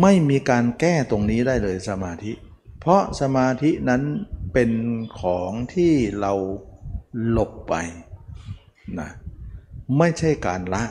[0.02, 2.32] ไม่มีการแก้ตรงนี้ได้เลยสมาธิ
[2.80, 4.02] เพราะสมาธินั้น
[4.54, 4.72] เป็น
[5.22, 6.34] ของที่เรา
[7.30, 7.74] หลบไป
[9.00, 9.10] นะ
[9.98, 10.84] ไม่ใช่การละ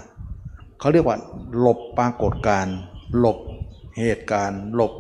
[0.85, 1.18] เขาเรียกว่า
[1.59, 2.77] หลบปรากฏการณ์
[3.18, 3.38] หลบ
[3.99, 4.92] เหตุการณ์ หลบ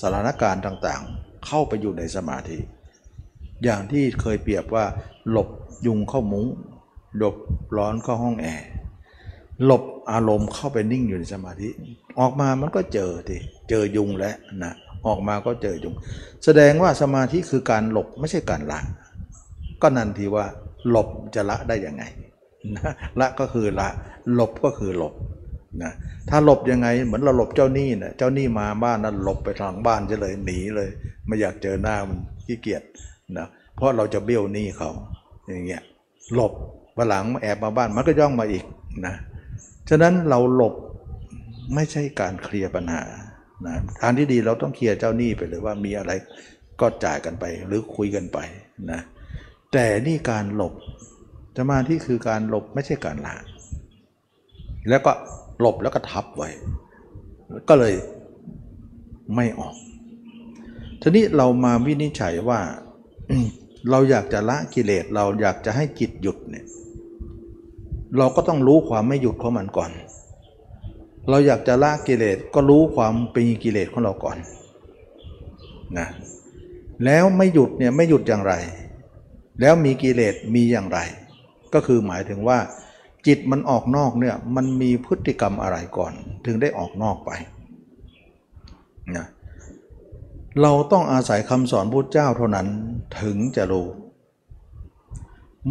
[0.00, 2.58] สถานการณ์ต่างๆ เข้าไปอยู่ในสมาธิ
[3.64, 4.84] อย่างที่เคยเปรียบว่า
[5.30, 5.48] หลบ
[5.86, 6.46] ยุงเข้ามุง้ง
[7.18, 7.36] หลบ
[7.76, 8.66] ร้อนเข้าห้องแอร์
[9.64, 9.82] หลบ
[10.12, 11.68] อารมณ์เข้าไปนิ่งอยู่ในสมาธิ
[12.20, 13.36] ออกมามันก็เจอที
[13.68, 14.72] เจอยุงแล้วนะ
[15.06, 15.94] ออกมาก็เจอยุง
[16.44, 18.80] แสดงว่าสมาธิคือการหลบไม่ใช่การละ
[19.82, 20.46] ก็นั่นทีว่า
[20.90, 22.04] หลบจะละได้ยังไง
[23.20, 23.88] ละก็คือละ
[24.34, 25.14] หลบก็คือหลบ
[25.82, 25.92] นะ
[26.28, 30.88] ถ้าหลบยังไงเหมือนเราหลบเจ้าหนี้นะเจ้าหนี้มาบ้านนั้นหลบไปทางบ้านจะเลยหนีเลย
[31.26, 32.82] ไม่อยากเจอหน้ามันขี้เกียจ
[33.38, 34.90] นะเพราะเราจะเบี้ยวหนี้เขา
[35.48, 35.82] อย่างเงี้ย
[36.34, 36.52] หลบ
[36.96, 38.64] วันหลังแอบมาบ้านมันก็ย่องมาอีก
[39.06, 39.14] นะ
[39.88, 40.74] ฉะนั้นเราหลบ
[41.74, 43.02] ไม่ใช่การเคลียร์ปัญหา
[43.66, 46.12] นะทางที่ดีเราต้องเคลียร์เจ้าหนี้ไปเลยว่ามีอะไร
[46.80, 48.38] ก็จ่ายกันไปหรือคุยกันไป
[48.90, 49.00] นะ
[49.72, 50.74] แต่นี่การหลบ
[51.58, 53.34] สมาธิคือการหลบไม่ใช่การละ
[54.88, 55.12] แล้วก็
[55.60, 56.48] หลบแล้วก็ทับไว้
[57.68, 57.94] ก็เลย
[59.36, 59.74] ไม่ออก
[61.00, 62.60] ทีนี้เรามาวินิจฉัยว่า
[63.90, 66.66] เราอยากจะละกิเลสเราอยากจะให้จิตหยุดเนี่ย
[68.18, 69.90] เราก็ต้องรู้ความไม่หยุดของมันก่อน
[71.28, 74.38] เราอยากจะละกิเลสก็รู้ความเป็นกิเลสของเราก่อน
[75.98, 76.08] นะ
[77.04, 78.54] แล้วไม่หยุดเนี่ยไม่หยุดอย่างไร
[79.60, 80.98] แล้วมีกิเลสมีอย่างไร
[81.74, 82.58] ก็คือหมายถึงว่า
[83.26, 86.12] จิตมันออกนอกเนี่ยมันมีพฤติกรรมอะไรก่อน
[86.44, 87.30] ถึงได้ออกนอกไป
[89.16, 89.26] นะ
[90.62, 92.66] เราต้องอาศัยคำสอนพุทธเจ้าเท่านั้น
[93.20, 93.88] ถึงจะรู้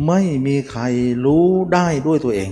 [0.07, 0.83] ไม่มีใคร
[1.25, 2.51] รู้ได้ด้วยตัวเอง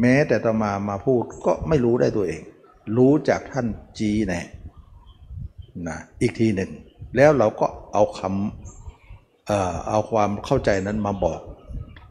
[0.00, 2.42] แม้แต่ตมามาพูดก็ไม่รู้ได้ตัวเอง
[2.96, 3.66] รู้จากท่าน
[3.98, 4.40] จีแน่
[5.88, 6.70] นะอีกทีหนึ่ง
[7.16, 11.40] แล้วเราก็เอาคำเอ่อเอาความเข้าใจนั้นมาบอก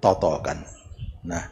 [0.06, 0.58] ต่อๆกัน
[1.34, 1.44] นะ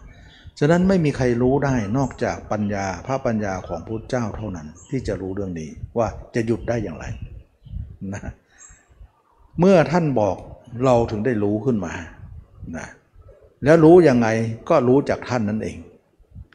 [0.59, 7.05] ฉะนั้นไม่มีใครรู้ได้นอกจากปัญญาพระปัญญาของพุทธเจ้าเท่านั้นที่จะรู้เรื่องนี้ว่าจะหยุดได้อย่างไร
[8.13, 8.21] นะ
[9.59, 10.37] เมื่อท่านบอก
[10.85, 11.93] เราถึงได้รู้ขึ้นมา
[12.77, 12.87] นะ
[13.63, 14.27] แล้วรู้ยังไง
[14.69, 15.77] ก็รู้จากท่านนั่นเอง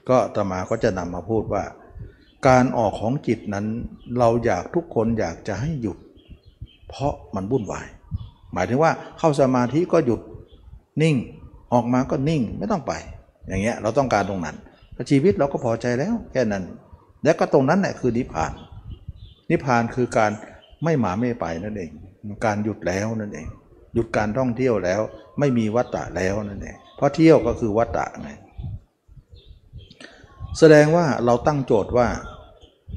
[0.08, 1.64] ก็ตมาก็จะนำมาพูดว่า
[2.48, 3.66] การออกของจิตนั้น
[4.18, 5.98] เราอยากทุกคนอยากจะให้หยุด
[6.88, 7.86] เพราะมันวุ่นวาย
[8.52, 10.20] หมายถึงว่าเข้าสมาธิก็หยุด
[11.02, 11.16] นิ่ง
[11.72, 12.92] ออกมาก็นิ่งไม่ต้องไป
[13.48, 14.56] อย่างเงี้ยเราต้องการตรงนั้น
[15.10, 16.64] ชีวิตเราก็พอใจแล้วแค่นั้น
[17.24, 18.52] แล้วก็ตรงนั้นแหละคือนิพพาน
[19.50, 20.30] นิพพานคือการ
[20.84, 21.90] ไม่หมาไม่ไปนั่นเอง
[22.44, 23.46] การหยุดแล้วนั่นเอง
[23.94, 25.00] หยุดการท่องเที่ยวแล้ว
[25.38, 28.30] ไม่มีวัตตะแล้วนั่นเองเพราะเที่ยวก็คือวัตตะไง
[30.58, 32.08] แสดงว่าเราตั้งโจทย์ว่า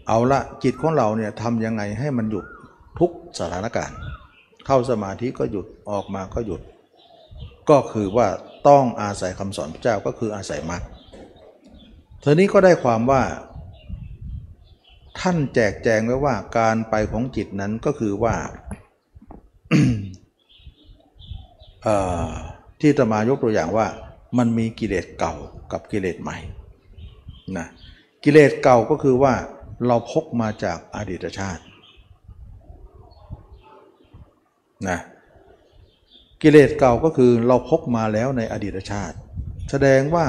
[0.07, 2.45] เอาละจิตของเราเนี่ยทำยังไงให้มันหยุด
[2.99, 3.97] ทุกสถานการณ์
[4.65, 6.61] เข้าสมาธิก็หยุดออกมาก็หยุด
[7.69, 8.27] ก็คือว่า
[8.67, 10.83] ต้องอาศัยคำสอนพระเจ้าก็คืออาศัยมรรค
[12.23, 13.23] ทีนี้ก็ได้ความว่า
[15.19, 18.35] ท่านแจกแจงไว้ว่าการไปของจิตนั้นก็คือว่า
[22.81, 23.87] ที่ตมายกตัวอย่างว่า
[24.37, 25.33] มันมีกิเลสเก่า
[25.71, 26.37] กับกิเลสใหม่
[27.57, 27.67] นะ
[28.23, 29.33] กิเลสเก่าก็คือว่า
[29.87, 31.63] เราพกมาจากอดีตชาติ
[34.89, 34.99] นะ
[36.43, 39.17] กิเลสเก่าก็คือเราพกมาแล้วในอดีตชาติ
[39.69, 40.25] แสดงว่า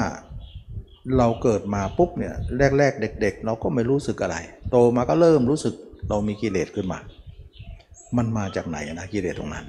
[1.17, 2.33] เราเกิดมาปุ๊บเนี่ย
[2.79, 4.37] แรก ๆ เด็ก ๆ เราก็ไม่รู้สึกอะไร
[4.71, 5.73] โตมาก็เริ่มรู้สึก
[6.09, 6.99] เรามีกิเลสขึ้นมา
[8.17, 9.65] มันมาจากไหนนะกิเลสตรงนั้น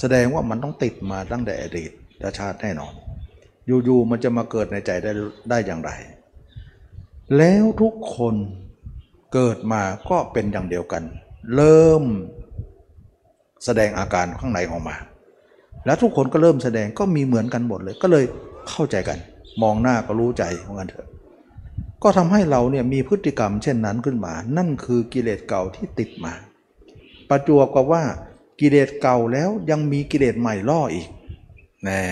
[0.00, 1.90] แสดงว่ามันต้องติดมาตั้งแต่อดีต
[2.38, 2.92] ชาติแน่นอน
[3.66, 5.12] อยู่ๆมันจะมาเกิดในใจได้
[5.50, 5.90] ได้อย่างไร
[7.36, 8.34] แล้วทุกคน
[9.34, 11.02] เกิดมาก็เป็นอย่างเดียวกัน
[11.54, 12.02] เริ่ม
[13.64, 14.96] แสดงอาการข้างในออกมา
[15.86, 18.24] แล้วทุกคนก็เริ่มแสดงก็มีเหมือนกันหมดเลย ก็เลย
[18.70, 19.18] เข้าใจกัน
[19.62, 21.08] มองหน้าก็รู้ใจเหมือนกันเถอะ
[22.02, 26.32] ก็ทำให้เราเนี่ยมีพฤติกรรมเช่นนั้นขึ้นมา นั่นคือกิเลสเก่าที่ติดมา
[27.28, 28.02] ประจวบกับว่า
[28.60, 31.08] กิเลสเก่าแล้วยังมีกิเลสใหม่ล่ออีก
[31.84, 32.02] แน่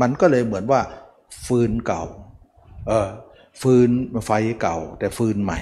[0.00, 0.80] มันก็เลยเหมือนว่า
[1.46, 2.04] ฟืนเก่า
[2.88, 3.08] เออ
[3.60, 3.90] ฟืน
[4.26, 5.60] ไฟเก่า แต่ฟืนใหม่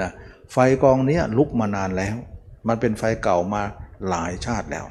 [0.00, 0.10] นะ
[0.52, 2.16] ไฟกองนี้ลุกมานานแล้ว
[2.68, 3.62] มันเป็นไฟเก่ามา
[4.08, 4.86] หลายชาติแล้ว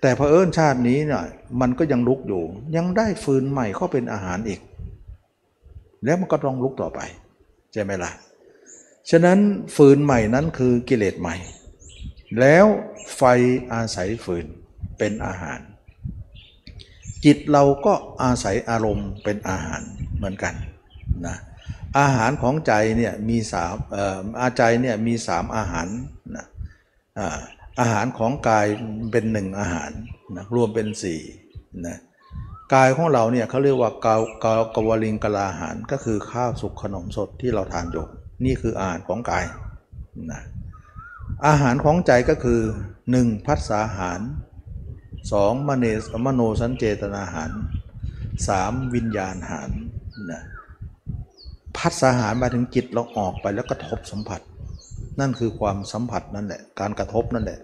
[0.00, 1.24] แต่พอเอิญชาตินี้เนี่ย
[1.60, 2.42] มันก็ยังลุกอยู่
[2.76, 4.60] ยังได้ฟืนใหม่เข้าเป็นอาหารอีก
[6.04, 7.00] แล้วมันก็ต้องลุกต่อไป
[7.72, 8.12] ใช่ไหมล่ะ
[9.10, 9.38] ฉะนั้น
[9.76, 11.36] ฟืนใหม่นั้นคือกิเลสใหม่
[12.40, 12.66] แล้ว
[13.16, 13.22] ไฟ
[13.72, 14.46] อาศัยฟืน
[14.98, 15.60] เป็นอาหาร
[17.24, 19.80] จิตเราก็อาศัยอารมณ์เป็นอาหาร
[20.16, 20.54] เหมือนกัน
[21.26, 21.36] นะ
[21.98, 23.76] อาหารของใจเนี่ยมีสาม
[24.40, 25.86] อาใจเนี่ยมีสามอาหาร
[26.36, 26.46] นะ
[27.18, 27.38] อ่า
[27.80, 28.66] อาหารของกาย
[29.12, 29.90] เป็นหนึ่งอาหาร
[30.36, 31.20] นะรวมเป็นสี่
[31.86, 31.98] นะ
[32.74, 38.06] กายของเราเนี่ยเขาเรียกว่ากาวกาวกวลิงกลาอาหารก็คือข้าวสุกขนมสดที่เราทานอยู่
[38.44, 39.44] นี่คืออาหารของกาย
[40.32, 40.42] นะ
[41.46, 42.60] อาหารของใจก็คือ
[43.04, 43.46] 1.
[43.46, 44.20] พัฒสาหาร
[44.94, 45.68] 2.
[45.68, 47.50] มเนสมโนสัญเจตนาหาร
[48.22, 48.94] 3.
[48.94, 49.70] วิญญาณหาร
[50.30, 50.42] นะ
[51.76, 54.40] พัฒสาหารมาถึงจิตเราออกไปแล้วกระทบสัมผัส
[55.20, 57.58] นั่นคือความสัมผัสนั่นแหละการกระทบนั่นแหละ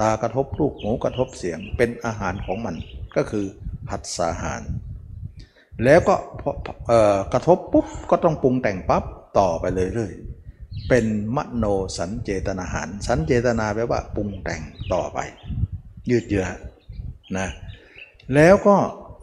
[0.00, 2.74] ตากระทบรูปหูกระทบเสียงเป็นอาหารของมัน
[3.16, 3.46] ก็คือ
[3.88, 4.62] ผัสสาหาร
[5.84, 6.14] แล้วก็
[7.32, 9.04] กระทบปุ๊บก็ต้องปรุงแต่งปั๊บ
[9.38, 11.04] ต่อไปเลยเรื่อยๆเป็น
[11.36, 11.64] มโน
[11.98, 14.60] สัญเจตนาหาร สัญเจตนาแปลว่าปรุงแต่ง
[14.92, 15.18] ต่อไป
[16.10, 16.46] ยืดเยื้อ
[17.38, 17.48] นะ
[18.34, 18.76] แล้วก็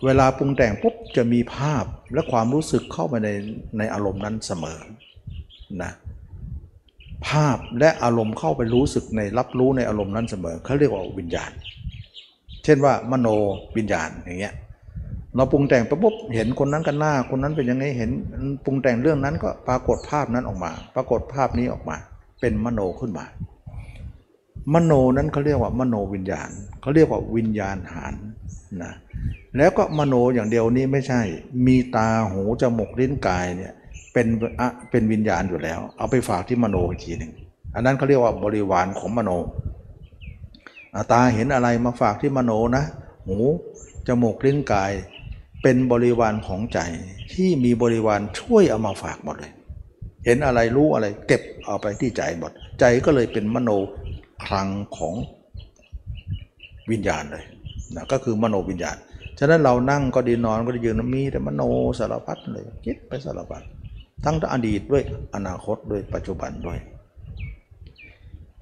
[0.06, 3.30] เวลาปรุงแต่งปุ๊บจะมีภาพและความรู้สึกเข้าไปใน
[3.78, 4.80] ในอารมณ์นั้นเสมอ
[5.84, 5.92] นะ
[7.26, 11.52] ภาพและอารมณ์เข้าไปรู้สึกในรับรู้ในอารมณ์นั้นเสมอเขาเรียกว่าวิญญาณ
[12.64, 13.28] เช่นว่ามโน
[13.78, 14.56] วิญญาณอย่างเงี้ย
[15.36, 18.12] เราปรุงแต่งไปปุ๊บเห็นคนนั้นกันหน้า คนนั้นเป็นยังไงเห็น
[18.66, 21.98] ปรุงแต่งเรื่องนั้นก็ปรากฏภาพนั้นออกมา ปรากฏภาพนี้ออกมา
[22.42, 23.26] เป็นมโนขึ้นมา
[24.74, 26.50] มโนนั้นเขาเรียกว่ามโนวิญญาณ
[26.82, 28.14] เขาเรียกว่าวิญญาณหาร
[28.84, 28.94] นะ
[29.58, 31.22] แล้วก็มโนอย่างเดียวนี้ไม่ใช่
[31.68, 33.74] มีตาหูจมูกลิ้นกายเนี่ย
[34.18, 37.32] เป็นอะเป็นวิญญาณอยู่แล้ว เอาไปฝากที่มโนอีกทีหนึ่ง
[37.76, 39.32] อันนั้นเขาเรียกว่าบริวารของมโน
[41.12, 42.84] ตาเห็นอะไรมาฝากที่มโนนะ
[43.26, 43.38] หู
[44.08, 44.92] จมูกลิ้นกาย
[45.62, 46.80] เป็นบริวารของใจ
[47.34, 49.54] ที่มีบริวารช่วยเอามาฝากหมดเลย
[50.26, 53.70] เห็นอะไรรู้อะไรเก็บเอาไปที่ใจหมด ใจก็เลยเป็นมโน
[54.46, 55.16] คลังของ
[56.92, 57.46] วิญญาณเลย
[57.96, 58.98] นะก็คือมโนวิญญาณ
[59.40, 61.62] ฉะนั้นเรานั่งก็ดีนอนก็ดียืนมีแต่มโน
[62.00, 63.64] สารพัดเลยคิดไปสารพัด
[64.24, 65.04] ทั้งอดีตด้วย
[65.36, 66.80] อนาคตด้วยปัจจุบันด้วย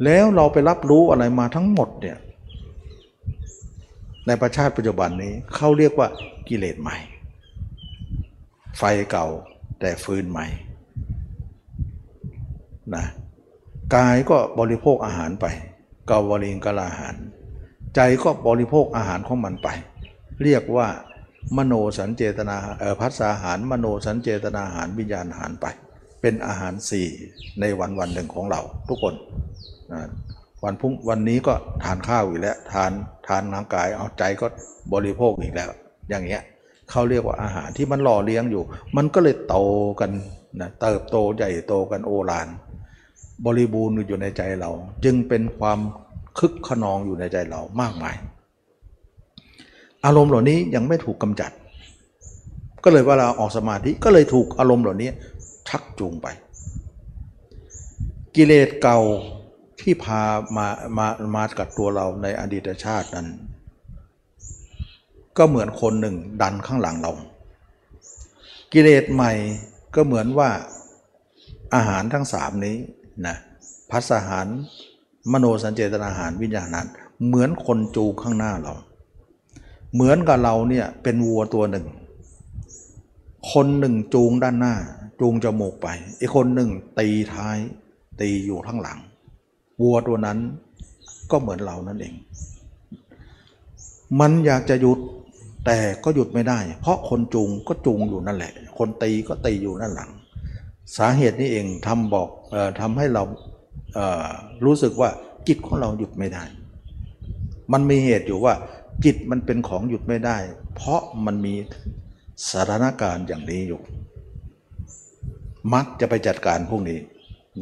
[0.04, 2.18] แล้วเราไปรับรู้อะไรมาทั้งหมดเนี่ย
[4.28, 6.08] ในประชาติปัจจุบันนี้เขาเรียกว่า
[6.48, 6.98] กิเลสใหม่
[8.78, 9.28] ไฟเก่า
[9.80, 10.46] แต่ฟืนใหม่
[12.96, 13.06] นะ
[13.96, 15.46] กายก็บริโภคอาหารไป
[16.10, 17.16] กาวลิงกลาอาหาร
[17.96, 19.70] ใจก็บริโภคอาหารของมันไป
[20.44, 20.88] เรียกว่า
[21.58, 25.66] มโนสัญเจตนาเออพัสอาหารมโนสัญเจตนาอาหารวิญญาณอาหารไป
[26.22, 27.08] เป็นอาหารสี่
[27.60, 29.14] ในวันวันหนึ่งของเราทุกคน
[30.64, 31.54] วันพุ่งวันนี้ก็
[31.84, 32.92] ทานข้าวอีกแล้วทาน
[33.28, 34.48] ทานร่างกายเอาใจก็
[34.94, 35.70] บริโภคอีกแล้ว
[36.10, 36.42] อย่างเงี้ย
[36.92, 38.64] เขาเรียกว่าอาหารที่มันหล่อเลี้ยงอยู่
[38.98, 39.58] มันก็เลยโต
[40.00, 40.12] กัน
[40.62, 42.48] นะเติบโตใหญ่โตกันโอฬาร
[43.46, 44.72] บริบูรณ์อยู่ในใจเรา
[45.04, 45.80] จึงเป็นความ
[46.40, 48.16] คึกขนองอยู่ในใจเรามากมาย
[50.06, 51.52] อารมณ์เหล่านี้ยังไม่ถูกกำจัด
[52.84, 55.10] ก็เลยเวลาออกสมาธิก็เลยถูกอารมณ์เหล่านี้
[55.68, 56.28] ชักจูงไป
[58.36, 59.00] กิเลสเก่า
[59.82, 60.22] ที่พา
[60.58, 63.28] มามามากับตัวเราในอดีตชาตินั้น
[65.38, 67.12] ก็เหมือนคนหนึ่งดันข้างหลังเรา
[68.74, 69.32] กิเลสใหม่
[69.96, 70.50] ก็เหมือนว่า
[71.76, 72.78] อาหารทั้งสามนี้
[73.28, 73.36] นะ
[73.92, 74.48] พัสหาร
[75.32, 76.88] มโนสัญเจตนาอาหารวิญญาณนั้น
[77.26, 78.74] เหมือนคนจูงข้างหน้าเรา
[79.96, 81.86] เหมือนกับเราเนี่ยเป็นวัวตัวหนึ่ง
[83.52, 84.76] คนหนึ่งจูงด้านหน้า
[85.20, 85.88] จูงจมูกไป
[86.20, 87.58] อีกคนหนึ่งตีท้าย
[88.22, 89.00] ตีอยู่ข้างหลัง
[89.82, 90.38] วัวตัวนั้น
[91.32, 92.14] ก็เหมือนเรานั่นเอง
[94.20, 95.00] มันอยากจะหยุด
[95.66, 100.12] แต่ก็หยุดไม่ได้ เพราะคนจูงก็จูงอยู่นั่นแหละ คนตีก็ตีอยู่นั่นหลัง
[100.98, 103.24] สาเหตุนี้เองทำบอกเออทำให้เรา
[103.94, 104.30] เออ
[104.66, 105.10] รู้สึกว่า
[105.48, 106.44] จิตของเราหยุดไม่ได้
[107.72, 108.54] มันมีเหตุอยู่ว่า
[109.04, 110.38] จิตมันเป็นของหยุดไม่ได้
[110.76, 111.56] เพราะมันมี
[112.52, 113.82] สถานการณ์อย่างนี้อยู่
[115.74, 117.00] มักจะไปจัดการพวกนี้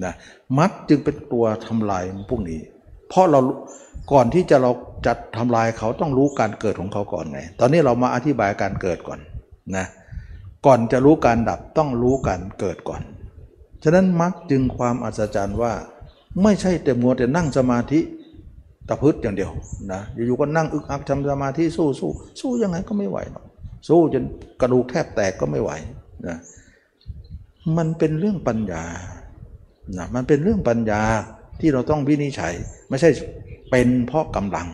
[0.03, 0.13] นะ
[0.59, 2.59] มักจึงเป็นตัวทำลายพวกนี้
[3.09, 3.39] เพราะเรา
[4.11, 4.71] ก่อนที่จะเรา
[5.05, 9.19] จัดทำลายเขาต้องรู้การเกิดของเขาก่อนไง ตอนนี้เรามาอธิบายการเกิดก่อน
[9.75, 9.85] นะ
[10.65, 13.01] ก่อนจะรู้การดับต้องรู้การเกิดก่อน
[13.83, 15.73] ฉะนั้นมักจึงความอัศจรรย์ว่า
[16.43, 17.99] ไม่ใช่แต่มัวแต่นั่งสมาธิ
[18.87, 19.51] ตะพึดอย่างเดียว
[19.91, 23.45] นะอยู่ๆก็นั่งอึกอักทำสมาธิสู้สู้สู้ยังไงก็ไม่ไหวหรอก
[23.87, 24.23] สู้จน
[24.61, 25.71] กระดูกแทบแตกก็ไม่ไหว
[26.27, 26.37] นะ
[27.77, 28.83] มันเป็นเรื่องปัญญา
[29.97, 31.01] นะมันเป็นเรื่องปัญญา
[31.59, 32.53] ที่เราต้องวินิจฉัย
[32.89, 33.09] ไม่ใช่
[33.71, 34.67] เป็นเพราะกำลัง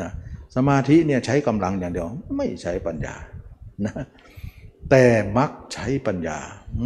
[0.00, 0.10] นะ
[0.56, 3.14] สมาธิเนี่ยใช้กำลังอย่างเดียว ไม่ใช้ปัญญา
[3.84, 3.94] นะ
[4.90, 5.04] แต่
[5.38, 6.38] มักใช้ปัญญา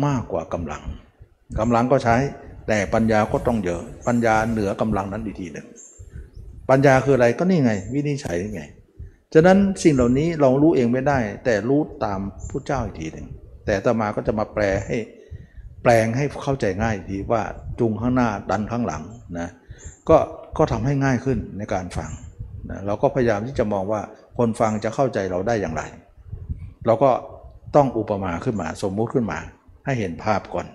[0.05, 0.83] มากกว่ากำลัง
[1.59, 2.17] กำลังก็ใช้
[2.69, 5.67] แต่ปัญญาก็ต้องเยอะ ปัญญาเหนือกำลังนั้นอีกทีหนึ่ง
[6.71, 8.63] ปัญญาคืออะไรก็นี่ไง วินิจฉัยไง
[9.35, 13.27] ฉะนั้นสิ่งเหล่านี้เรารู้เองไม่ได้ แต่รู้ตามผู้เจ้าอีกทีหนึ่ง
[13.67, 14.99] แต่ต่อมาก็จะมาแปลให้
[15.83, 17.43] แปลงให้เข้าใจง่ายทีว่า
[17.79, 19.03] จุงข้างหน้าดันข้างหลัง
[19.39, 19.49] นะ
[20.09, 20.17] ก็
[20.59, 22.11] ก็ทำให้ง่ายขึ้นในการฟัง
[22.71, 24.01] นะเราก็พยายามที่จะมองว่า
[24.39, 25.83] คนฟังจะเข้าใจเราได้อย่างไร
[26.87, 27.11] เราก็
[27.77, 29.39] ต้องอุปมาขึ้นมาสมมุติขึ้นมา
[29.85, 30.67] ให้เห็นภาพก่อน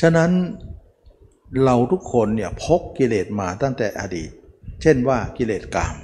[0.00, 0.30] ฉะนั้น
[1.64, 4.30] เราทุกคนเนี่ยพกกิเลสมาตั้งแต่อดีต
[4.82, 5.96] เช่นว่ากิเลสกาม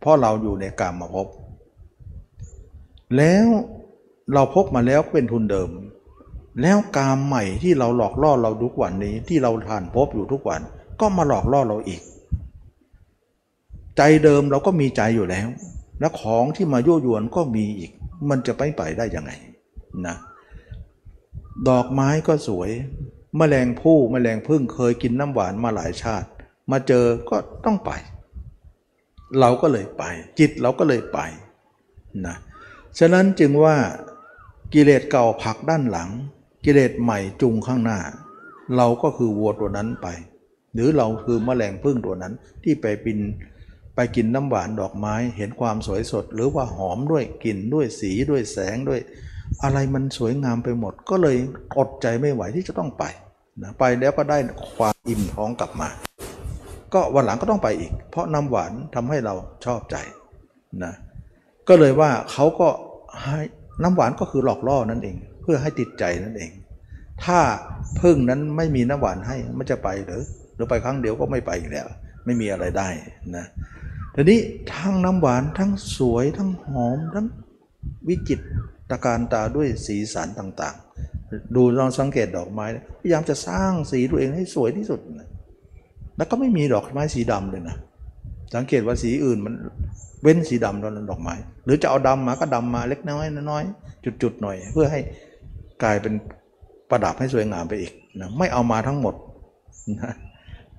[0.00, 1.26] เพราะเราอยู่ในกามมาพบ
[3.16, 3.46] แล้ว
[4.32, 5.70] เราพกมาแล้วเป็นทุนเดิม
[6.62, 10.60] แล้วกามใหม่ที่เราหลอกล่อเราทุกวันนี้ที่เราทานพบอยู่ทุกวัน
[11.00, 12.02] ก็มาหลอกล่อเราอีก
[13.96, 15.48] ใจเดิมเราก็มีใจอยู่แล้ว
[16.00, 17.92] และของที่มายั่วยวนก็มีอีก
[18.28, 19.32] มันจะไปไปได้ยังไง
[20.06, 20.16] นะ
[21.68, 22.70] ดอกไม้ก็สวย
[23.40, 26.28] มแมลงผู้มแมลงพึ่งเคยกินน้ำหวานมาหลายชาติ
[26.70, 27.90] มาเจอก็ต้องไป
[29.40, 30.04] เราก็เลยไป
[30.38, 31.18] จิตเราก็เลยไป
[32.26, 32.36] นะ
[32.98, 33.76] ฉะนั้นจึงว่า
[34.74, 36.10] กิเลสเก่าผักด้านหลัง
[36.64, 37.98] กิเลสใหม่จุงข้างหน้า
[38.76, 40.06] เราก็คือวัวตัวนั้นไป
[40.74, 42.32] หรือเราคือมแมลงพึ่งตัวนั้น
[42.64, 43.20] ที่ไปบิน
[43.94, 49.00] ไปกินน้ำหวานดอกไม้เห็นความสวยสด หรือว่าหอมด้วยกลิ่นด้วยสีด้วยแสงด้วย
[49.62, 51.36] อะไรมันสวยงามไปหมด ก็เลย
[51.76, 53.04] อดใจไม่ไหวที่จะต้องไป
[53.62, 54.38] นะไปแล้วก็ได้
[54.76, 55.88] ความอิ่มท้องกลับมา
[56.94, 59.96] ก็วันหลังก็ต้องไปอีก เพราะน้ำหวานทำให้เราชอบใจ
[60.84, 60.92] นะ
[61.68, 62.68] ก็เลยว่าเขาก็
[63.24, 63.40] ให้
[63.82, 66.50] น้ำหวานก็คือหลอกล่อนั่นเอง เพื่อให้ติดใจนั่นเอง
[67.24, 67.38] ถ้า
[68.00, 70.22] พึ่งนั้นไม่มีน้ำหวานให้มันจะไปหรือ
[70.54, 71.86] หรือไปครั้งเดียวก็ไม่ไปอีกแล้ว
[72.24, 72.88] ไม่มีอะไรได้
[73.36, 73.46] นะ
[74.14, 74.40] ทีนี้
[74.74, 77.26] ทั้งน้ำหวานทั้งสวยทั้งหอมทั้ง
[78.08, 78.40] วิจิต
[78.90, 82.66] ตการตาด้วยสีสันต่างๆ ดูลองสังเกตดอกไม้
[83.00, 85.28] พยายามจะสร้างสีตัวเองให้สวยที่สุดนะ
[86.16, 87.76] แล้วก็ไม่มีดอกไม้สีดำเลยนะ
[88.54, 89.54] สังเกตว่าสีอื่นมัน
[90.22, 93.64] เว้นสีดำตอนนั้นดอกไม้หรือจะเอาดำมาก็ดำมาเล็กน้อยน้อย
[94.22, 95.00] จุดๆหน่อย เพื่อให้
[95.82, 96.14] กลายเป็น
[96.90, 99.14] ประดับให้สวยงามไปอีกนะไม่เอามาทั้งหมด
[100.02, 100.12] นะ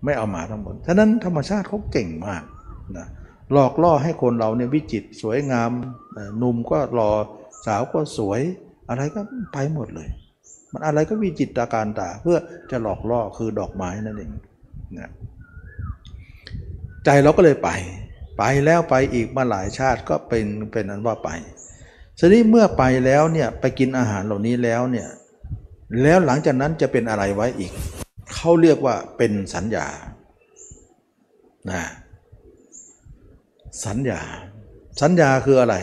[0.05, 2.43] ไม่เอามาทั้งหมดฉะนั้นธรรมชาติเขาเก่งมาก
[2.97, 3.07] นะ
[3.53, 5.71] หลอกล่อให้คนเราเนี่ยวิจิตสวยงาม
[6.37, 7.11] หนุ่มก็รอ
[7.65, 8.41] สาวก็สวย
[8.89, 9.21] อะไรก็
[9.53, 10.09] ไปหมดเลย
[10.71, 12.37] มันอะไรก็มีจิตตาการตาเพื่อ
[12.71, 14.31] จะหลอกล่อคือดอกไม้นั่นเอง
[14.97, 15.11] นะ
[17.05, 17.69] ใจเราก็เลยไป
[18.37, 21.29] ไปแล้วไปอีกมาหลายชาติก็เป็นเป็นนั้นว่าไป
[22.19, 25.07] ทีนี้เมื่อไปแล้วเนี่ยไปกินอาหารเหล่านี้แล้วเนี่ย
[26.01, 27.71] แล้วหลังจากนั้นจะเป็นอะไรไว้อีก
[28.33, 29.87] เขาเรียกว่าเป็นสัญญา
[31.71, 31.83] นะ
[33.85, 34.21] สัญญา
[35.01, 35.75] สัญญาคืออะไร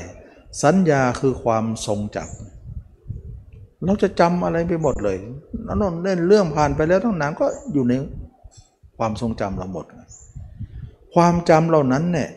[0.63, 5.17] สัญญาคือความทรงจำเราจะจำอะไรไปหมดเลย
[5.67, 7.93] นั่นเล่นเรื่องผ่านไปแล้วตั้งนานก็อยู่ใน
[8.99, 9.87] ความทรงจำเราหมด
[11.15, 12.31] ความจำเหล่านั้นเนี่ย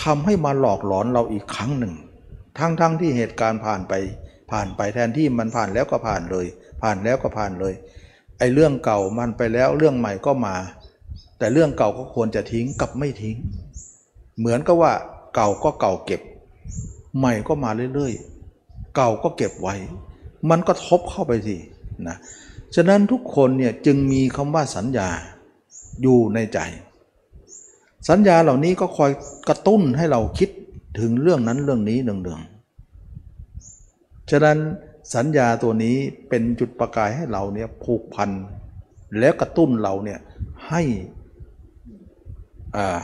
[0.00, 1.94] ทำให้มาหลอกหลอนเราอีกครั้งหนึ่ง
[2.58, 3.92] ทั้งๆทที่เหตุการณ์ผ่านไป
[4.50, 6.46] ผ่านไปแทนที่มันผ่านแล้วก็ผ่านเลย
[6.82, 7.74] ผ่านแล้วก็ผ่านเลย
[8.38, 10.56] ไอ้เรื่องเก่ามันไปแล้วเรื่องใหม่ก็มา
[11.38, 13.36] แต่เรื่องเก่าก็ควรจะทิ้งกับไม่ทิ้ง
[14.38, 14.92] เหมือนกับว่า
[15.34, 16.20] เก่าก็เก่าเก็บ
[17.18, 19.74] ใหม่ก็มาเรื่อยๆ เก่าก็เก็บไว้
[20.50, 21.56] มันก็ทบเข้าไปสิ
[22.08, 22.16] นะ
[22.74, 25.08] ฉะนั้นทุกคนเนี่ยจึงมีคำว่าสัญญา
[26.02, 26.58] อยู่ในใจ
[28.08, 29.10] สัญญาเหล่านี้ก็คอย
[29.48, 30.50] กระตุ้นให้เราคิด
[31.00, 34.58] ถึงเรื่องนั้นเรื่องนี้เนืองๆฉะนั้น
[35.14, 35.96] สัญญาตัวนี้
[36.28, 38.30] เป็นจุดประกายให้เราเนี่ยผูกพัน
[39.18, 40.18] แล้วกระตุ้นเราเนี่ย
[40.68, 40.82] ให้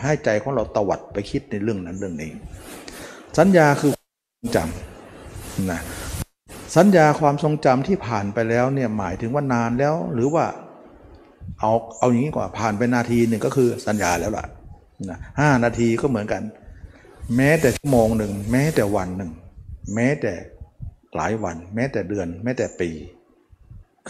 [0.03, 2.31] ให้ใจของเราตวัดไปคิดในเรื่องนั้นเรื่องนี้
[3.39, 3.93] สัญญาคือ
[4.57, 5.81] จำนะ
[6.77, 10.45] สัญญาความทรงจำที่ผ่านไปแล้วเนี่ยหมายถึงว่านานแล้วหรือว่า
[11.61, 14.47] เอาเอาอย่างนี้กว่าผ่านไปนาทีหนึ่งก็คือสัญญาแล้วล่ะ
[15.11, 16.43] นะห้านาทีก็เหมือนกัน
[17.37, 19.31] แม้แต่ชั่วโมงหนึ่งแม้แต่วันหนึ่ง
[19.95, 20.33] แม้แต่
[21.17, 22.91] หลายวัน แม้แต่เดือน แม้แต่ปี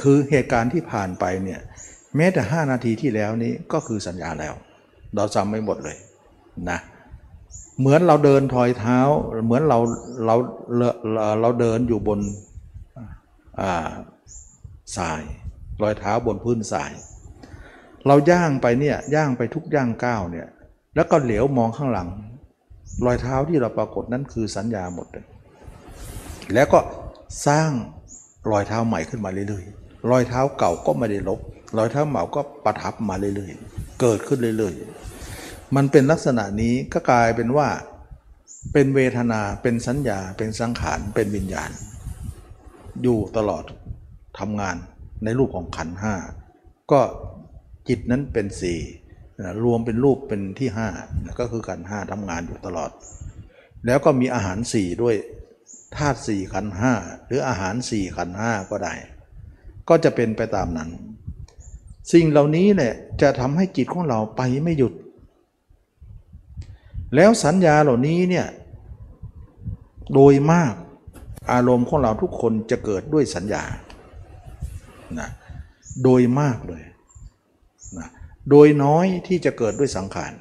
[0.01, 1.61] คือเหตุการณ์ที่ผ่านไปเนี่ย
[2.17, 4.55] แม้แต่ห้านาทีที่แล้วนี้ก็คือสัญญาแล้ว
[5.17, 5.97] เราจำไม่หมดเลย
[6.71, 8.99] นะเเหมือนเราเดินถอยเท้า
[9.45, 9.79] เหมือนเรา
[10.27, 10.35] เรา
[11.41, 12.21] เราเดินอยู่บน
[14.97, 15.23] ทราย
[15.83, 16.93] รอยเท้าบนพื้นทราย
[18.07, 20.49] เราย่างไปเนี่ยย่างไปทุกย่างก้าวเนี่ย
[20.95, 22.09] แล้วก็เหลียวมองข้างหลัง
[23.07, 25.27] รอยเท้าที่เราปรากฏนั้นคือสัญญาหมดเลย
[26.55, 26.79] แล้วก็
[27.47, 27.71] สร้าง
[28.51, 31.41] รอยเท้าใหม่ขึ้นมาเรื่อยๆรอยเท้าเก่าก็ไม่ได้ลบ
[31.79, 34.98] รอยเท้าใหม่ก็ประทับมาเรื่อยๆ เกิดขึ้นเรื่อยๆ
[35.77, 37.69] มันเป็นลักษณะนี้ก็กลายเป็นว่า
[38.73, 41.71] เป็นเวทนาเป็นสัญญา เป็นสังขารเป็นวิญญาณ
[43.03, 43.65] อยู่ตลอด
[44.39, 44.77] ทำงาน
[45.25, 46.15] ในรูปของขันห้า
[46.93, 47.01] ก็
[47.89, 48.79] จิตนั้นเป็นสี่
[49.65, 50.89] รวมเป็นรูปเป็นที่ห้า
[51.39, 52.91] ก็คือขันห้าทำงานอยู่ตลอด
[53.87, 55.17] แล้วก็มีอาหารสี่ด้วย
[55.97, 56.93] ธาตุสี่ขันห้า
[57.27, 58.95] หรืออาหารสี่ขันห้าก็ได้
[59.89, 60.91] ก็จะเป็นไปตามนั้น
[62.13, 62.93] สิ่งเหล่านี้แหละ
[63.23, 64.93] จะทำให้จิตของเราไปไม่หยุด
[67.15, 68.47] แล้วสัญญาเหล่านี้เนี่ย
[70.15, 70.75] โดยมาก
[71.53, 73.65] อารมณ์ของเราทุกคนจะเกิดด้วยสัญญา
[75.19, 75.29] นะ
[76.05, 76.83] โดยมากเลย
[77.99, 78.09] นะ
[78.51, 80.33] โดยน้อยที่จะเกิดด้วยสังขาร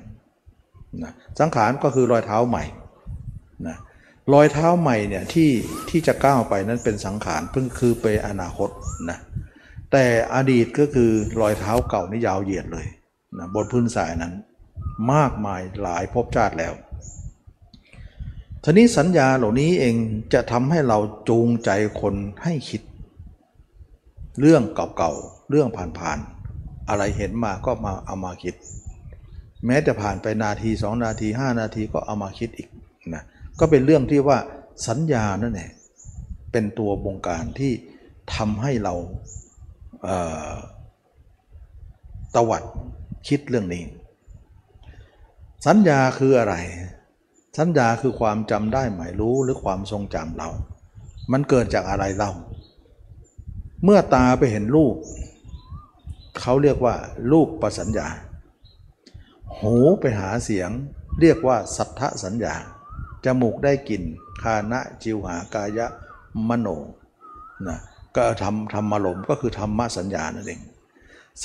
[1.03, 2.63] นะสังขารก็คือรอยเท้าใหม่
[3.67, 3.77] นะ
[4.33, 5.49] รอยเท้าใหม่เนี่ยที่
[5.89, 8.69] ที่จะก้าวไปนั้นเป็นสังขารเพิ่งคือไปอนาคต
[9.09, 9.17] นะ
[9.91, 10.05] แต่
[10.35, 11.11] อดีตก็คือ
[11.41, 12.87] รอยเท้าเก่านี่ยาวเหยียดเลย
[13.37, 14.33] นะบนพื้นสายนั้น
[15.13, 16.73] มากมายหลายภพชาติแล้ว
[18.63, 19.95] ทีนี้สัญญาเหล่านี้เอง
[20.33, 21.69] จะทำให้เราจูงใจ
[22.01, 22.81] คนให้คิด
[24.39, 24.63] เรื่อง
[24.97, 25.69] เก่าๆ เรื่อง
[25.99, 28.55] ผ่านๆ อะไรเห็นมาก็มาเอามาคิด
[29.65, 32.69] แม้จะผ่านไปนาทีสองนาทีห้านาทีก็เอามาคิดอีก
[33.13, 33.23] นะ
[33.59, 34.37] ก็เป็นเรื่องที่ว่า
[34.87, 35.71] สัญญานั่นแหละ
[36.51, 37.73] เป็นตัวบงการที่
[38.35, 38.93] ทำให้เรา
[40.03, 42.63] เตวัด
[43.27, 43.83] คิดเรื่องนี้
[45.67, 46.55] สัญญาคืออะไร
[47.57, 50.49] สัญญาคือความจำได้หมายรู้หรือความทรงจำเรา
[51.31, 52.29] มันเกิดจากอะไรเรา
[53.83, 54.95] เมื่อตาไปเห็นรูป
[56.39, 56.95] เขาเรียกว่า
[57.31, 58.07] รูปประสัญญา
[59.59, 60.69] หูไปหาเสียง
[61.21, 62.55] เรียกว่าสัทธสัญญา
[63.25, 64.03] จมูกได้กลิ่น
[64.41, 65.87] คานะจิวหากายะ
[66.47, 66.67] มโน
[67.67, 67.77] นะ
[68.15, 70.61] ก็ทำธรรมารมก็คือธรรมสัญญานั่นเอง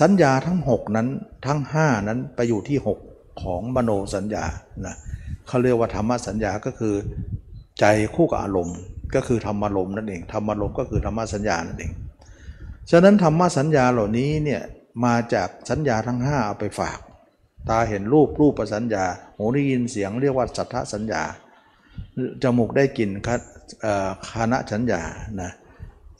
[0.01, 1.09] สัญญาทั้ง 6 นั้น
[1.47, 2.89] ทั้ง 5 นั้นไปอยู่ที่ 6
[3.41, 4.45] ของมโนสัญญา
[4.87, 4.95] นะ
[5.47, 6.95] เขาเรียกว่าธรรมสัญญาก็คือ
[7.81, 8.79] ใจคู่กับอารมณ์
[9.15, 11.93] ก็คือธรรมารมณ์นั่นเองธรรมารมณ์ก็คือธรรมสัญญานั่นเอง
[12.91, 14.63] ฉะนั้นธรรมสัญญาเหล่านี้เนี่ย
[15.05, 16.99] มาจากสัญญาทั้ง5เอาไปฝาก
[17.69, 19.05] ตาเห็นรูปรูปประสัญญา
[19.37, 21.23] หูได้ยินเสียงเรียกว่าสัทธสัญญา
[22.43, 23.11] จมูกได้กลิ่น
[24.31, 25.01] คานะสัญญา
[25.41, 25.51] นะ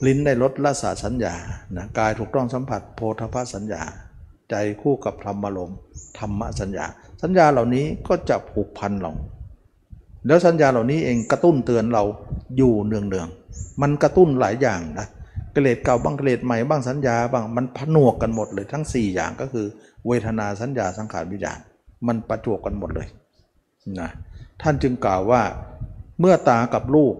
[0.05, 1.33] ลิ้นได้รสละสาสัญญา
[1.77, 3.81] นะกายถูกต้องสัมผัสโพธพสัญญา
[4.49, 5.77] ใจคู่กับธรรมารมณ์
[6.19, 6.85] ธรรมสัญญา
[7.21, 9.11] สัญญาเหล่านี้ก็จะผูกพันเรา
[10.27, 12.03] แล้วสัญญาเหล่านี้เองกระตุ้นเตือนเรา
[12.57, 15.07] อยู่เนืองๆมันกระตุ้นหลายอย่างนะ
[15.55, 19.65] กเลดเก่าบ้างกเลดใหม่บ้างสัญญาบ้างมันผนวกกันหมดเลยทั้ง 4 อย่างก็คือ
[20.07, 21.59] เวทนาสัญญาสังขารวิญญาณ
[22.07, 23.07] มันประจวบกันหมดเลย
[23.99, 24.09] นะ
[24.61, 25.41] ท่านจึงกล่าวว่า
[26.19, 27.15] เมื่อตากับลูก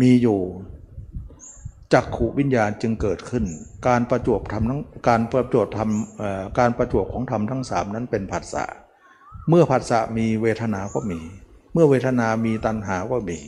[0.00, 0.38] มีอยู่
[1.94, 3.44] จักขูวิญญาณจึงเกิดขึ้น
[3.88, 8.64] การประจวบทำทั้งการประจวบทำการประจวบของธรรมทั้งสามนั้นเป็นผัสสะ
[9.48, 11.20] เมื่อผัสสะมีเวทนาก็มี
[11.72, 13.38] เมื่อเวทนามีตัณหาก็มี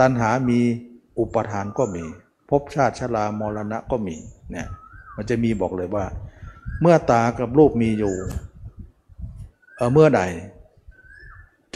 [0.00, 0.58] ตัณหามี
[1.18, 2.04] อุปทานก็มี
[2.50, 4.16] ภพชาติชรามรณะก็มี
[4.50, 4.68] เนี่ย
[5.16, 6.04] มันจะมีบอกเลยว่า
[6.80, 8.14] เมื่อตากับรูปมีอยู่
[9.76, 10.22] เเมื่อใด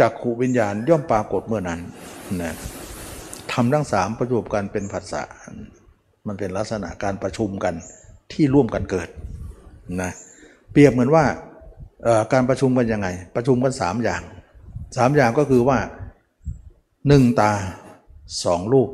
[0.00, 1.80] จักขูวิญญาณย่อมปรากฏเมื่อนั้น
[2.42, 2.54] นะ
[3.52, 5.22] ทำทั้งสามประจบกันเป็นผัสสะ
[6.26, 7.74] มันเป็นลักษณะการประชุมกัน
[8.32, 9.08] ที่ร่วมกันเกิด
[10.02, 10.10] นะ
[10.72, 11.24] เปรียบเหมือนว่า
[12.32, 14.22] การประชุมกันยังไง ประชุมกันสามอย่าง
[14.96, 15.78] สามอย่างก็คือว่า
[17.08, 17.52] หนึ่งตา
[18.44, 18.88] สองรูป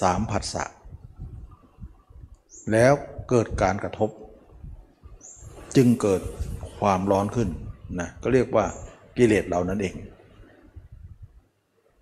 [0.00, 0.64] สามผัสสะ
[2.72, 2.92] แล้ว
[3.30, 4.10] เกิดการกระทบ
[5.76, 6.20] จึงเกิด
[6.80, 7.48] ความร้อนขึ้น
[8.00, 8.64] นะก็เรียกว่า
[9.16, 9.94] กิเลสเรานั่นเอง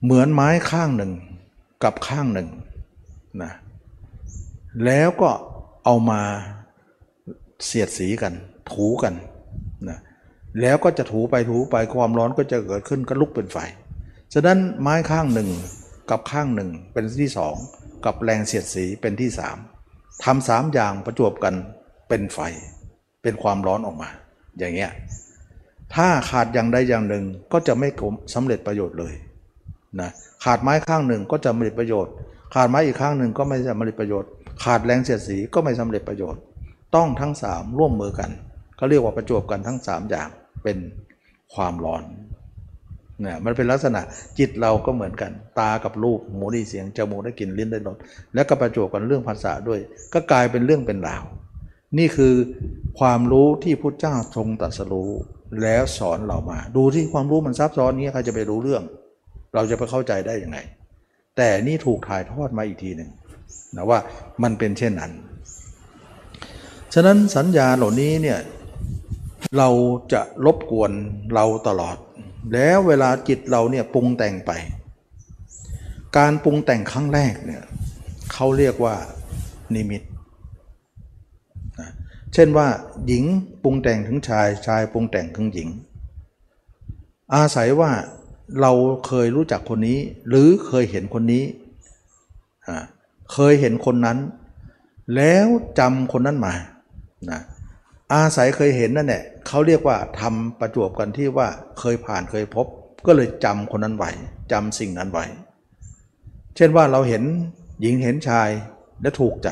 [0.04, 1.12] เหมือนไม้ข้างหนึ่ง
[1.84, 2.48] กับข้างหนึ่ง
[3.42, 3.52] นะ
[4.84, 5.30] แล้วก็
[5.84, 6.20] เอามา
[7.64, 8.32] เสียดสีกัน
[8.72, 9.14] ถูกัน
[9.88, 9.98] นะ
[10.60, 13.58] แล้วก็จะถูไปถูไปความร้อนก็จะเกิดขึ้นก็ลุกเป็นไฟ
[14.34, 15.48] ฉะนั้นไม้ข้างหนึ่ง
[16.10, 17.54] กับข้างหนึ่งเป็นที่สอง
[18.04, 19.56] กับแรงเสียดสีเป็นที่สาม
[20.24, 21.54] ทำสามอย่างประจวบกัน
[22.08, 22.38] เป็นไฟ
[23.22, 24.08] เป็นความร้อนออกมา
[24.58, 24.90] อย่างเงี้ย
[25.94, 27.88] ถ้าขาดอย่างใดอย่างหนึ่งก็จะไม่
[28.34, 29.14] สำเร็จประโยชน์เลย
[30.00, 30.10] นะ
[30.44, 32.12] ขาดไม้ข้างหนึ่งก็จะไม่ได้ประโยชน์
[32.54, 34.30] ขาดไม้อีกข้างหนึ่งก็ไม่สำเร็จประโยชน์
[34.62, 36.42] ขาดแรงเสียดสีก็ไม่สำเร็จประโยชน์
[36.96, 38.30] ต้องทั้งสามร่วมมือกัน
[38.76, 40.28] เขาเรียกว่าประจวบกันทั้งสามอย่าง
[40.62, 40.78] เป็น
[41.54, 42.02] ความร้อน
[43.22, 44.00] เนี่ยมันเป็นลักษณะ
[44.38, 45.30] จิตเราก็เหมือนกัน
[45.60, 47.96] ตากับรูปหูได้เสียงจมูกได้กลิ่นลิ้นได้รส
[48.34, 49.80] แล้วก็ประจวบกันเรื่องภาษาด้วย
[50.14, 51.24] ก็กลายเป็นเรื่องเป็นราว
[51.98, 52.34] นี่คือ
[53.00, 55.10] ความรู้ที่พุทธเจ้าทรงตรัสรู้
[55.62, 58.82] แล้วสอนเรามา ดูที่ความรู้มันซับซ้อนนี้ใครจะไปรู้เรื่อง
[59.54, 60.58] เราจะไปเข้าใจได้ยังไง
[61.36, 63.10] แต่นี่ถูกถ่ายทอดมาอีกทีหนึ่ง
[63.76, 63.98] นะว่า
[64.42, 65.12] มันเป็นเช่นนั้น
[66.94, 68.38] ฉะนั้นสัญญาเหล่านี้เนี่ย
[69.58, 69.68] เรา
[70.12, 70.90] จะรบกวน
[71.34, 71.96] เราตลอด
[72.52, 74.50] แล้วเวลาจิตเราเนี่ยปรุงแต่งไป
[76.16, 77.62] การปรุงแต่งครั้งแรกเนี่ย
[78.32, 78.96] เขาเรียกว่า
[79.74, 80.02] นิมิต
[81.80, 81.90] นะ
[82.34, 82.68] เช่นว่า
[83.06, 83.24] หญิง
[83.62, 85.68] ปรุงแต่งถึงชายชายปรุงแต่งถึงหญิง
[87.34, 87.92] อาศัยว่า
[88.60, 88.72] เรา
[89.06, 91.44] เคยรู้จักคนนี้ หรือเคยเห็นคนนี้
[93.32, 94.18] เคยเห็นคนนั้น
[95.16, 95.46] แล้ว
[95.78, 96.54] จำคนนั้นมา
[97.30, 97.40] นะ
[98.12, 101.48] อาศัยเคยเห็นนั่นแหละเขาเรียกว่าทำประจวบกันที่ว่า
[101.78, 102.66] เคยผ่านเคยพบ
[103.06, 104.10] ก็เลยจำคนนั้นไว้
[104.52, 105.24] จำสิ่งนั้นไว้
[106.56, 107.22] เช่นว่าเราเห็น
[107.80, 108.48] หญิงเห็นชาย
[109.02, 109.50] แล้วถูกใจ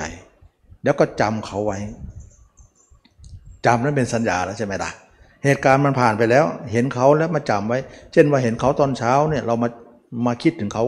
[0.84, 1.78] แล้วก็จำเขาไว้
[3.66, 4.90] จำนั้นเป็นสัญญาแล้วใช่ไหมล่ะ
[5.44, 7.78] เหตุการณ์มันผ่านไปแล้ว เห็นเขาแล้วมาจำไว้
[8.12, 9.68] เช่นว่าเห็นเขาตอนเช้าเนี่ยเรามา
[10.26, 10.84] มาคิดถึงเขา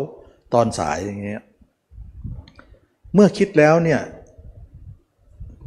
[0.54, 1.42] ตอนสายอย่างเงี้ย
[3.14, 4.00] เมื่อคิดแล้วเนี่ย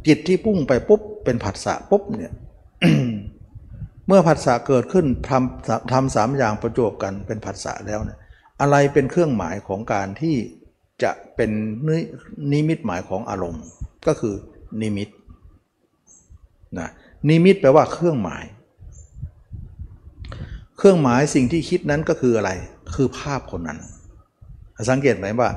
[0.06, 2.32] จิตที่พุ่งไปปุ๊บเป็นผัสสะปุ๊บเนี่ย
[4.06, 8.18] เมื่อผัสสะเกิดขึ้นทำทำสามอย่างประจบกันเป็นผัสสะแล้วเนี่ย
[8.60, 10.36] อะไรเป็นเครื่องหมายของการที่
[11.02, 11.50] จะเป็น
[11.88, 11.90] น
[12.52, 13.64] นิมิตหมายของอารมณ์
[14.06, 14.34] ก็คือ
[14.82, 15.08] นิมิต
[16.78, 16.88] นะ
[17.28, 18.44] นิมิตแปลว่าเครื่องหมาย
[20.78, 22.50] เครื่องหมายสิ่งที่คิดนั้นก็คืออะไร
[22.94, 23.78] คือภาพคนนั้น
[24.90, 25.50] สังเกตไหมว่า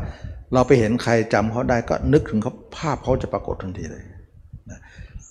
[0.53, 4.03] เราไปเห็นใครจำเขาได้ก็นึกถึงเขาภาพเขาจะปรากฏทันทีเลย
[4.69, 4.79] นะ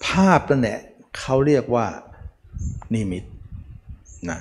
[0.06, 0.78] ภาพนั่นแหละ
[1.18, 1.86] เขาเรียกว่า
[2.94, 3.24] นิมิต
[4.30, 4.40] นะ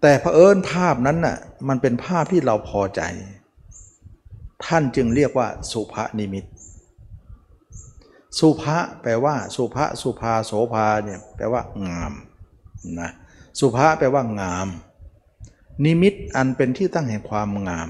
[0.00, 1.36] แต่เผอิญภาพนั้นน่ะ
[1.68, 3.02] มันเป็นภาพที่เราพอใจ
[4.66, 6.44] ท่านจึงเรียกว่าสุภนิมิต
[8.38, 12.12] สุภะแปลว่า สุภะสุภาโสภาเนี่ยแปลว่างาม
[13.00, 13.10] นะ
[13.58, 14.68] สุภะแปลว่างาม
[15.84, 17.88] นิมิตอันเป็นที่ตั้งแห่งความงาม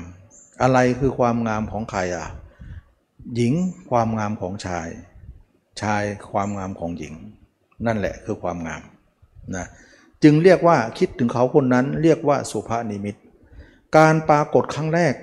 [0.62, 2.28] อะไรคือความงามของใครอะ
[3.34, 3.52] หญิง
[3.90, 4.88] ความงามของชาย
[5.82, 6.02] ชาย
[6.32, 7.14] ความงามของหญิง
[7.86, 8.82] นั่นแหละคือความงาม
[9.56, 9.66] นะ
[10.22, 13.16] จึงเรียกว่าคิดถึงเขาคนนั้นเรียกว่าสุภานิมิต
[13.96, 15.14] การปรากฏครั้งแรก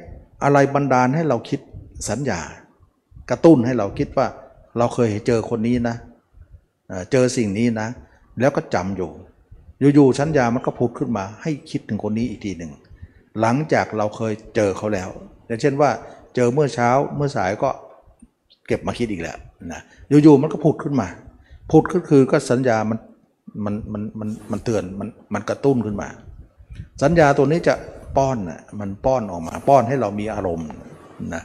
[0.44, 1.60] อะไรบันดาลให้เราคิด
[2.10, 2.42] สัญญา
[3.30, 4.28] กระตุ้นให้เราคิดว่า
[4.78, 5.96] เราเคยเจอคนนี้นะ
[7.12, 7.88] เจอสิ่งนี้นะ
[8.40, 9.12] แล้วก็จำอยู่
[9.96, 12.72] อยู่ๆสัญญามันก็พูดขึ้นมาให้คิดถึงคนนี้อีกทีหนึ่ง
[13.42, 15.10] หลังจากเราเคยเจอเขาแล้ว
[15.48, 15.90] อย่างเช่นว่า
[16.36, 17.70] เจอเมื่อเช้าเมื่อสายก็
[18.68, 19.38] เก็บมาคิดอีกแล้ว
[19.74, 19.82] นะ
[20.24, 21.08] อยู่ๆมันก็พูดขึ้นมา
[21.72, 23.00] พูดก็คือก็สัญญามัน
[23.66, 26.10] มันมันมันมันเตือนมันมันกระตุ้นขึ้นมา
[27.04, 27.74] สัญญาตัวนี้จะ
[28.18, 30.68] ป้อนน่ะมันป้อนออกมา ป้อนให้เรามีอารมณ์
[31.34, 31.44] นะ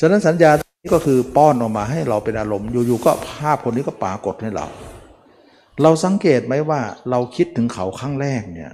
[0.00, 4.66] ฉะนั้นสัญญาตัวนี้ก็คือป้อนออกมาให้เราเป็นอารมณ์อยู่ๆก็ภาพคนนี้ก็ปรากฏให้เรา
[5.82, 6.80] เราสังเกตไหมว่า
[7.10, 8.72] เราคิดถึงเขาครั้งแรกเนี่ย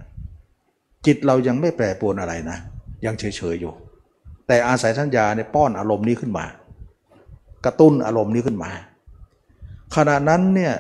[1.07, 2.59] จิตเรายังไม่แปรปรวนอะไรนะ
[3.05, 3.73] ยังเฉยๆอยู่
[4.47, 6.45] แต่อาศัยสัญญาเนี่ยป้อนอารมณ์นี้ขึ้นมา
[7.65, 8.71] กระตุ้นอารมณ์นี้ขึ้นมา
[9.97, 10.75] ขณะนั้นเนี่ย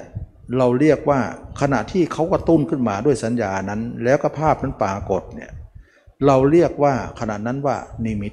[0.58, 1.20] เราเรียกว่า
[1.60, 5.50] ขณะที่เขากระตุ้นขึ้นมาด้วยสัญญานั้น แล้วก็ภาพนั้นปรากฏเนี่ย
[6.26, 8.32] เราเรียกว่าขณะนั้นว่านิมิต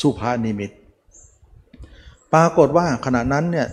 [0.00, 0.70] สุภานิมิต
[2.34, 3.66] ปรากฏว่าขณะนั้นเนี่ย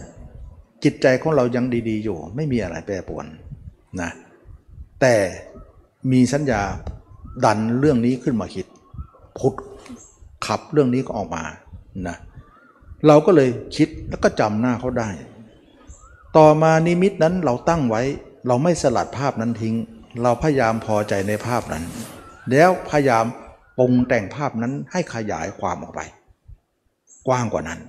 [0.83, 3.25] จิตใจของเรายังดีๆอยู่ ไม่มีอะไรแปรปรวน
[4.01, 4.11] นะ
[5.01, 5.15] แต่
[6.11, 6.61] มีสัญญา
[7.45, 8.65] ดันเรื่องนี้ขึ้นมาคิด
[9.37, 9.53] พุท
[10.45, 11.43] ขับเรื่องนี้ก็ออกมา
[12.07, 12.17] นะ
[13.07, 15.09] เราก็เลยคิดแล้วก็จำหน้าเขาได้
[16.37, 18.01] ต่อมานิมิตนั้นเราตั้งไว้
[18.47, 19.75] เราไม่สลัดภาพนั้นทิ้ง
[20.23, 21.83] เราพยายามพอใจในภาพนั้น
[22.51, 23.25] แล้วพยายาม
[23.77, 26.01] ปรุงแต่งภาพนั้นให้ขยายความออกไป
[27.27, 27.79] กว้างกว่านั้น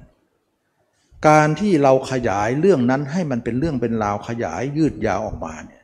[1.28, 5.81] การที่เราขยายเรื่องนั้นให้มันเป็นเรื่องเป็นราวขยายยืดยาวออกมาเนี่ย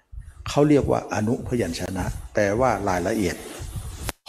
[0.49, 3.37] เขาเรียกว่าอนุพยัญชนะ แปลว่ารายละเอียด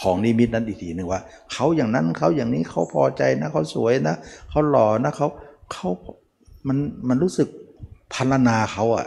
[0.02, 1.20] ของนิมิตนั้นอีกทีหนึ่งว่า
[1.52, 4.16] เขาอย่างนั้นเขาอย่างนี้เขาพอใจนะเขาสวยนะ
[4.50, 5.28] เขาหล่อนะเขา
[5.72, 5.88] เขา
[6.68, 7.48] มันมันรู้สึก
[8.14, 9.06] พันนาเขาอะ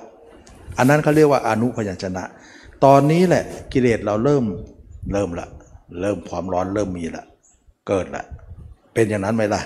[0.77, 2.23] อันนั้นเขาเรียกว่าอนุพยัญชนะ
[2.85, 3.43] ตอนนี้แหละ
[3.73, 4.43] กิเลสเราเริ่ม
[5.13, 5.47] เริ่มละ
[6.01, 7.25] เริ่มความร้อนเริ่มมีละ
[7.87, 8.23] เกิดละ
[8.93, 9.61] เป็นอย่างนั้นไหมล่ะ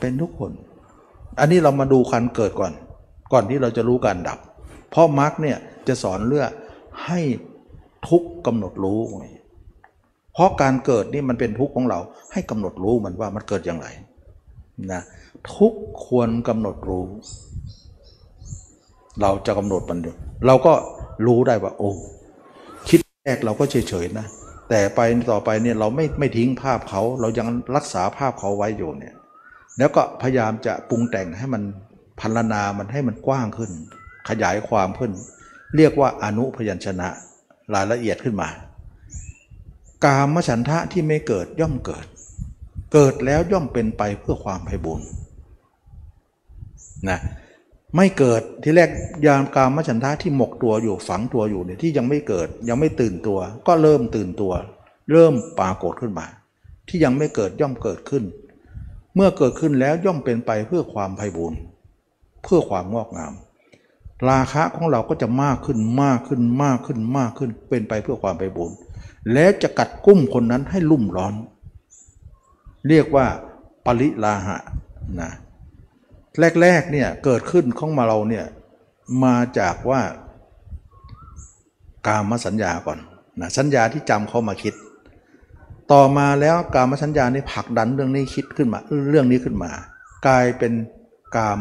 [0.00, 0.50] เป็นทุกคน
[1.40, 2.72] อันนี้เรามาดูคันเกิดก่อน
[3.32, 4.38] ก่อนที่เราจะรู้การดับ
[4.90, 5.58] เพราะมรรคเนี่ย
[5.88, 6.48] จะสอนเรื่อง
[7.06, 7.20] ให้
[8.08, 9.00] ทุกกำหนดรู้
[10.34, 12.00] เพราะการเกิดนี่มันเป็นทุกข์ของเรา
[12.32, 13.86] ให้กำหนดรู้มันว่ามันเกิดอย่างไร
[14.92, 15.02] นะ
[15.54, 15.74] ทุก
[16.04, 17.04] ควรกำหนดรู้
[19.20, 20.14] เราจะกำหนดมันอยู่
[20.46, 20.72] เราก็
[21.26, 21.90] รู้ได้ว่า โอ้
[22.88, 24.26] คิดแรกเราก็เฉยๆนะ
[24.68, 29.14] แต่ไปต่อไปเนี่ยเราไม่ไม่ทิ้งภาพเขาเรายังรักษาภาพเขาไว้อยู่เนี่ย
[29.78, 31.62] แล้วก็พยายามจะปรุงแต่งให้มัน
[32.20, 33.70] พันลนามันให้มันกว้างขึ้น
[34.28, 35.12] ขยายความขึ้น
[35.76, 37.08] เรียกว่าอนุพยัญชนะ
[37.74, 38.48] รายละเอียดขึ้นมา
[40.04, 42.06] กามฉันทะที่ไม่เกิดย่อมเกิด
[42.92, 45.00] เกิดแล้วย่อมเป็นไปเพื่อความไพบุญ
[47.08, 47.18] นะ
[47.96, 48.90] ไม่เกิดที่แรก
[49.26, 54.52] ยามกามฉันทะที่หมกตัวอยู่ฝังตัวอยู่เนี่ยที่ยังไม่เกิดยังไม่ตื่นตัว ก็เริ่มตื่นตัว
[55.12, 56.26] เริ่มปรากฏขึ้นมา
[56.88, 58.24] ที่ยังไม่เกิดย่อมเกิดขึ้น
[59.14, 61.58] เมื่อเกิดขึ้นแล้วย่อมเป็นไปเพื่อความไพบูรณ์
[62.42, 63.32] เพื่อความงอกงาม
[64.30, 68.76] ราคะของเราก็จะมากขึ้นมากขึ้นมากขึ้นมากขึ้น เป็นไปเพื่อความไพบูรณ์
[69.32, 71.34] แล้วจะกัดกุ้มคนนั้นให้ลุ่มร้อน
[72.88, 73.26] เรียกว่า
[73.86, 74.56] ปริลาหะ
[75.20, 75.30] นะ
[76.60, 78.44] แรกๆเนี่ยเกิดขึ้นของมาเราเนี่ย
[79.24, 80.00] มาจากว่า
[82.06, 82.98] กามสัญญาก่อน
[83.40, 84.74] นะสัญญาที่จำเขามาคิด
[85.92, 88.78] ต่อมาแล้วกามสัญญานี่ผลักดันเรื่องนี้คิดขึ้นมา
[89.10, 89.70] เรื่องนี้ขึ้นมา
[90.26, 90.72] กลายเป็น
[91.36, 91.58] กาม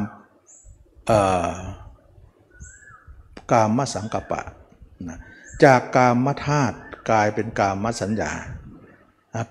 [3.52, 4.42] กามสังกปะ
[5.10, 5.18] นะ
[5.64, 6.76] จากกามธาตุ
[7.10, 8.32] กลายเป็นกามสัญญา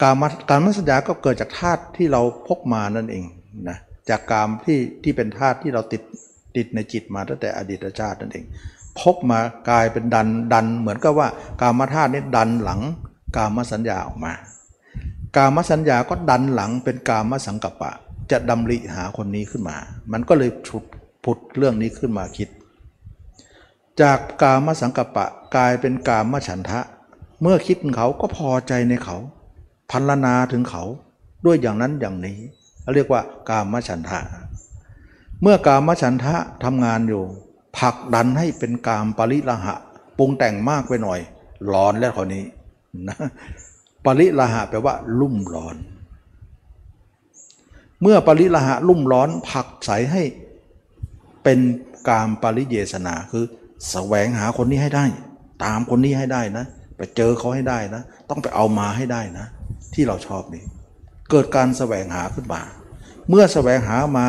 [0.03, 3.25] การมการมสัญญาก็เกิดจากธาตุที่เราพกมานั่นเอง
[3.69, 3.79] นะ
[4.09, 6.03] จากกามที่ที่เป็นธาตุที่เราติด
[6.57, 8.45] ติดในจิตมาตั้งแต่อดีตชาตินั่นเอง
[9.01, 11.29] พบมากลายเป็นดันดัน เหมือนกับว่า
[11.61, 12.81] กามธาตุนี่ดันหลัง
[13.37, 14.33] กามสัญญาออกมา
[15.37, 17.93] กามสัญญาก็ดันหลังเป็นกามสังกัปปะ
[18.31, 19.77] จะดำริหาคนนี้ขึ้นมา
[20.13, 20.85] มันก็เลยฉุด
[21.25, 22.49] ผุดเรื่องนี้ขึ้นมาคิด
[24.03, 25.27] จากกามสังกัปปะ
[25.57, 26.81] กลายเป็นกามฉันทะ
[27.43, 29.17] เมื่อคิดเขาก็พอใจในเขา
[29.91, 30.83] พันลนาถึงเขา
[31.45, 32.39] ด้วยอย่างนั้นอย่างนี้
[32.95, 34.19] เรียกว่ากามฉันทะ
[35.43, 36.35] เมื่อกามฉันทะ
[36.65, 37.23] ทำงานอยู่
[37.79, 39.75] ผลักดันให้เป็นกามปริละหะ
[40.19, 41.21] ปรุงแต่งมากไปหน่อย
[41.73, 42.45] ร้อนแล้วคนนี้
[43.09, 43.17] นะ
[44.05, 45.77] ปริละหะแปลว่า ลุ่มร้อน
[48.03, 50.23] เมื่อปริละหะลุ่มร้อนผลักใสให้
[51.45, 51.61] เป็น
[52.09, 53.45] กามปริเยสนาคือ
[53.91, 55.05] แสวงหาคนนี้ให้ได้
[55.65, 56.65] ตามคนนี้ให้ได้นะ
[56.97, 59.47] ไปเจอเขาให้ได้นะ ต้องไปเอามาให้ได้นะ
[59.95, 60.63] ที่เราชอบนี่
[61.31, 62.61] เกิดการแสวงหาขึ้นมา
[63.29, 64.27] เมื่อแสวงหามา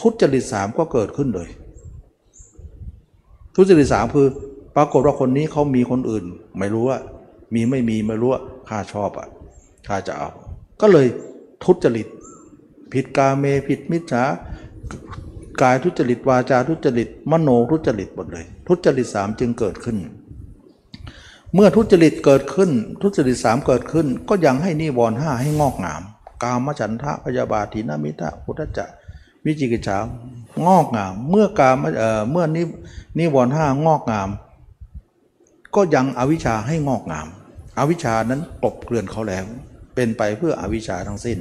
[0.00, 1.48] ทุจริตสามก็เกิดขึ้นเลย
[3.56, 4.28] ทุจริตสามคือ
[4.76, 6.24] ปรากฏว่าคนนี้เขามีคนอื่น
[6.58, 6.98] ไม่รู้ว่า
[7.54, 9.28] มีไม่มีไม่รู้ว่าข้าชอบอะ
[9.86, 10.30] ข้าจะเอา
[10.80, 11.06] ก็เลย
[11.64, 12.06] ทุจริต
[12.92, 14.24] ผิดกาเมผิดมิจฉา
[15.62, 19.96] กายทุจริตวาจาทุจริต มโนทุจริตหมดเลย ทุจริตสามจึงเกิดขึ้น
[21.54, 22.70] เมื่อทุจริตเกิดขึ้น
[23.02, 26.02] ทุจริตสามเกิดขึ้น ก็ยังให้นิวรณ์ห้าให้งอกงาม
[26.42, 28.84] กามฉันทะพยาบาทินามิทะพุทธจะ
[29.44, 29.98] วิจิกิจฉา
[30.66, 32.62] งอกงาม เมื่อกามเอ่อเมื่อนิ
[33.18, 34.28] นิวรณ์ห้างอกงาม
[35.74, 37.26] ก็ยังอวิชชาให้งอกงาม
[37.78, 39.44] อวิชชานั้นกลบเกลื่อนเขาแล้ว
[39.94, 41.38] เป็นไปเพื่ออวิชชาทั้งสิ้น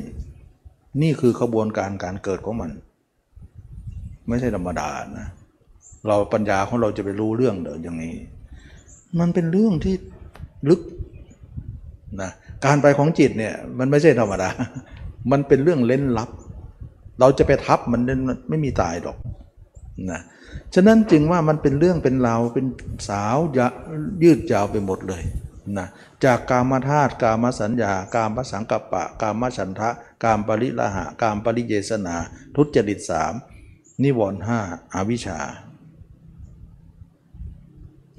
[1.02, 2.72] นี่คือขบวนการการเกิดของมัน
[4.30, 5.28] ไม่ใช่ธรรมดานะ
[6.08, 8.16] เราปัญญาของเราจะไปรู้เรื่องเดินอย่างนี้
[9.20, 9.96] มันเป็นเรื่องที่
[10.70, 10.82] ลึก
[12.22, 12.32] นะ
[12.66, 14.50] การไปของจิตเนี่ยมันไม่ใช่ธรรมดา
[15.32, 16.30] มันเป็นเรื่องเล่นลับ
[17.20, 18.02] เราจะไปทับมัน
[18.50, 19.18] ไม่มีตายหรอก
[20.12, 20.22] นะ
[20.76, 22.66] ฉะนั้นจึงว่ามันเป็นเรื่องเป็นราวเป็น
[23.10, 23.38] สาว
[24.24, 25.24] ยืดยาวไปหมดเลย
[25.78, 25.88] นะ
[26.26, 29.90] จากกามธาตุกามสัญญา กามสังกัปปะ กามฉันทะ
[30.24, 32.16] กามปริละหะ กามปริเยสนา
[32.56, 33.34] ทุจริตสาม
[34.04, 34.60] นิวรณ์ห้า
[34.94, 35.40] อาวิชชา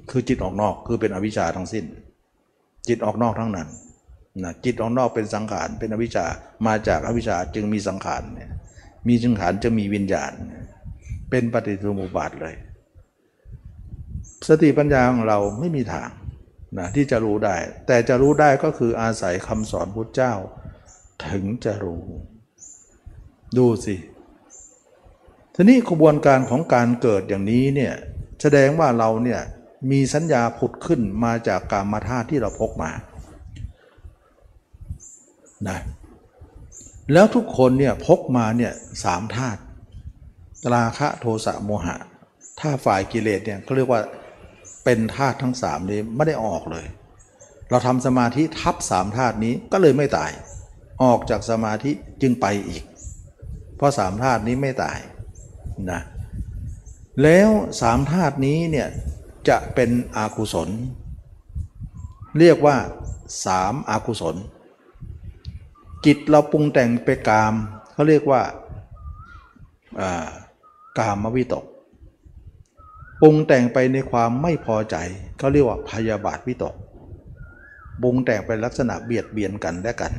[0.09, 1.85] คือจิตออกนอกคือเป็นอวิชชาทั้งสิ้น
[2.87, 3.67] จิตออกนอกทั้งนั้น
[4.43, 6.25] นะจิตออกนอกเป็นสังขารเป็นอวิชชา
[6.67, 8.51] มาจากอวิชชาจึงมีสังขารเนี่ย
[9.07, 10.31] มีสังขารจะมีวิญญาณ
[11.29, 12.55] เป็นปฏิสมุบาทเลย
[14.47, 16.09] สติปัญญาของเราไม่มีทาง
[16.77, 17.55] นะที่จะรู้ได้
[17.87, 20.33] แต่จะรู้ได้ก็คืออาศัยคำสอนพุทธเจ้า
[21.27, 22.03] ถึงจะรู้
[23.57, 23.95] ดูสิ
[25.55, 27.93] ทีนี้กระบวนการของการเกิดอย่างนี้เนี่ย
[28.41, 29.41] แสดงว่าเราเนี่ย
[29.91, 32.91] มีสัญญาผุดขึ้นมาจากกามาธาตุที่เราพกมา
[35.67, 35.79] นะ
[37.13, 38.73] แล้วทุกคนเนี่ยพกมาเนี่ย
[39.03, 39.61] สามธาตุ
[40.75, 41.95] ราคะโทสะโมหะ
[42.59, 44.01] ถ้าฝ่ายกิเลสเนี่ยเขาเรียกว่า
[44.83, 46.85] เป็นธาตุทั้งสามนี้ไม่ได้ออกเลย
[47.69, 50.31] เราทำสมาธิทับสามธาตุนี้ก็เลยไม่ตาย
[51.03, 51.91] ออกจากสมาธิ
[52.21, 52.83] จึงไปอีก
[53.77, 54.97] เพราะสามธาตุนี้ไม่ตาย
[55.91, 56.01] นะ
[57.23, 57.49] แล้ว
[57.81, 58.87] สามธาตุนี้เนี่ย
[59.49, 60.69] จะเป็นอากุศล
[62.39, 62.77] เรียกว่า
[63.45, 64.35] สามอากุศล
[66.05, 67.53] จิตเราปรุงแต่งไปกาม
[67.93, 68.41] เขาเรียกว่า
[70.99, 71.65] กามวิตก
[73.21, 74.95] ปรุงแต่งไปในความไม่พอใจ
[75.37, 76.75] เขาเรียกว่าพยาบาทวิตก
[78.01, 80.13] ปรุงแต่งไปลักษณะเบียดเบียนกันและกัน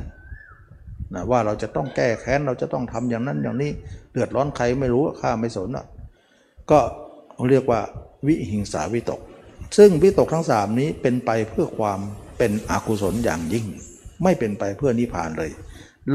[1.15, 3.71] นะว่าเราจะต้องแก้แค้นเราจะต้องทำอย่างนั้นอย่างนี้
[4.11, 5.85] เดือดร้อนใครไม่รู้ข้าไม่สนอะ
[6.71, 6.79] ก็
[7.49, 7.79] เรียกว่า
[8.27, 9.19] วิหิงสาวิตก
[9.77, 11.99] ซึ่งวิตกทั้งสามนี้เป็นไปเพื่อความ
[12.37, 13.65] เป็นอกุศลอย่างยิ่ง
[14.23, 15.51] ไม่เป็นไปเพื่อนิพพานเลย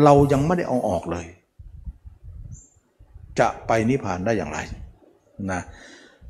[0.04, 1.26] เรายังไม่ได้เอาออกเลย
[3.38, 4.58] จะไปนิพพานได้อย่างไร
[5.52, 5.60] นะ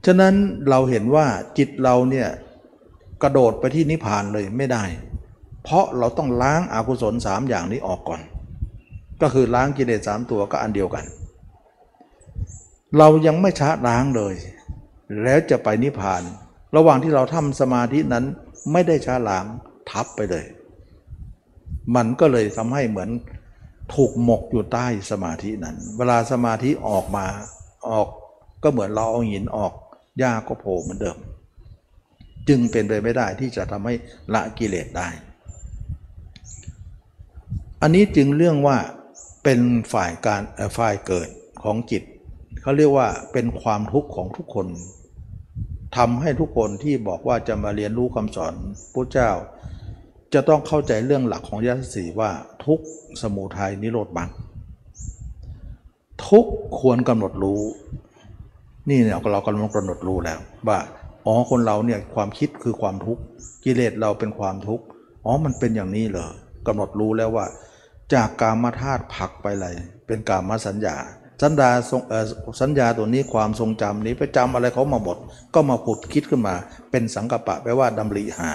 [0.06, 0.34] ฉะนั้น
[0.70, 1.26] เราเห็นว่า
[1.58, 2.28] จิตเราเนี่ย
[3.22, 4.84] กระโดดไปที่นิพพานเลยไม่ได้
[5.64, 8.20] เพราะเราต้องล้างอากุศลสามอย่างนี้ออกก่อน
[9.22, 11.04] ก็คือล้างกิเลสสามตัวก็อันเดียวกัน
[12.98, 14.34] เรายังไม่ชะล้างเลย
[15.22, 16.22] แล้วจะไปนิพพาน
[16.76, 18.24] ระหว่างที่เราทำสมาธินั้น
[18.72, 19.44] ไม่ได้ชะล้าง
[19.90, 20.44] ทับไปเลย
[21.96, 23.10] มันก็เลยทำให้เหมือน
[23.94, 27.26] ถูกหมกอยู่ใต้สมาธินั้น เวลาสมาธิออกมา
[27.88, 28.08] ออก
[28.62, 29.72] ก็เหมือนเราเอาหินออก
[30.18, 31.16] หญ้าก็โผล่เหมือนเดิม
[32.48, 33.94] จึงเป็นไปไม่ได้ที่จะทำให้
[34.34, 35.08] ละกิเลสได้
[37.82, 38.78] อันนี้จึงเรื่องว่า
[39.50, 40.42] เป็นฝ่ายการ
[40.78, 41.28] ฝ่ายเกิด
[41.62, 42.02] ของจิต
[42.62, 44.66] เขาเรียกว่าเป็นความทุกข์ของทุกคน
[45.96, 48.54] ทำให้ทุกคนที่บอกว่าจะมาเรียนรู้คำสอน
[48.94, 49.30] พระเจ้า
[50.34, 52.30] จะต้องเข้าใจเรื่องหลักของยาสีว่า
[52.66, 52.80] ทุก
[53.22, 54.28] สมุทัยนิโรธบัง
[56.28, 56.46] ทุก
[56.80, 57.60] ควรกำหนดรู้
[58.88, 60.38] นี่เนี่ยเรากำลังกำหนดรู้แล้ว
[60.68, 60.78] ว่า
[61.26, 63.22] อ๋อคนเราเนี่ยความคิดคือความทุกข์
[63.64, 64.84] กิเลสเราเป็นความทุกข์
[65.24, 66.28] อ๋อมันเป็นอย่างนี้เหรอ
[66.66, 67.46] กำหนดรู้แล้วว่า
[68.14, 69.74] จากกามธาตุผักไปเลย
[70.06, 70.96] เป็นกามสัญญา
[71.42, 72.24] สัญญาทรงเออ
[72.60, 75.16] สัญญาตัวนี้ความทรงจำนี้ไปจำอะไรเขามาหมด
[75.54, 76.54] ก็มาผุดคิดขึ้นมา
[76.90, 78.50] เป็นสังกปะแปลว่าดำริหา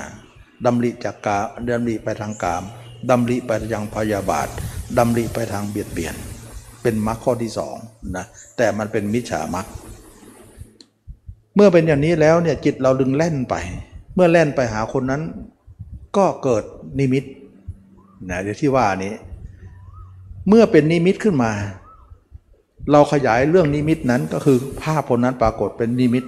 [0.66, 1.38] ดำริจากกา
[1.70, 2.64] ดำริไปทางกาม
[3.10, 4.48] ดำริไปทางพยาบาท
[4.98, 6.16] ดำริไปทางเบียดเบียน
[6.82, 7.76] เป็นมรรคข้อที่สอง
[8.18, 8.26] นะ
[8.58, 9.66] แต่มันเป็นมิจฉามรรค
[11.56, 13.56] เมื่อเป็นอย่างนี้แล้วเนี่ยจิตเราดึงแล่นไป
[14.16, 15.22] เมื่อแล่นไปหาคนนั้น
[16.18, 16.64] ก็เกิด
[17.00, 17.24] นิมิต
[18.30, 19.14] นะเดี๋ยวที่ว่านี้
[20.48, 21.52] เมื่อเป็นนิมิตขึ้นมา
[22.92, 26.24] เราขยายเรื่องนิมิตนั้นก็คือภาพคนนั้นปรากฏเป็นนิมิต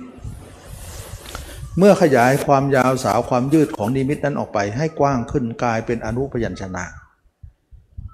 [1.78, 6.86] เมื่อขยายความยาวสาวความยืดของนิมิตนั้นออกไปให้กว้างขึ้นกลายเป็นอนุพยัญชนะ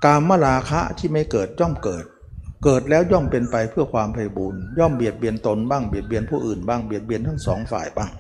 [0.06, 2.06] การมราคะที่ไม่เกิดย่อมเกิด
[2.64, 8.12] เกิดแล้วย่อมเป็นไปเพื่อความไพบูรย่อมเบียดเบียนตนบ้างเบียดเบียนผู้อื่นบ้างเบียดเบียนทั้งสองฝ่ายบ้าง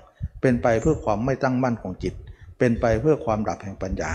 [0.41, 2.13] เป็นไปเพื่อความไม่ตั้งมั่นของจิต
[2.59, 4.11] เป็นไปเพื่อความดับแห่งปัญญา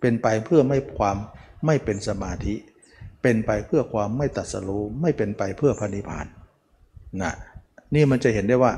[0.00, 1.16] เป็นไปเพื่อไม่ความ
[1.66, 2.54] ไม่เป็นสมาธิ
[3.22, 6.26] เป็นไปเพื่อความไม่ตัดสรู้ไม่เป็นไปเพื่อพระนิพพาน
[7.22, 7.32] นะ
[7.94, 8.72] นี่มันจะเห็นได้ว่า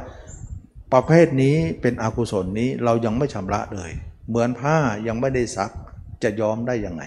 [0.92, 3.90] ประเภทนี้เป็นอกุศลนี้เรายังไม่ชำระเลย
[4.28, 4.76] เหมือนผ้า
[5.06, 5.70] ยังไม่ได้ซัก
[6.22, 7.02] จะย้อมได้ยังไง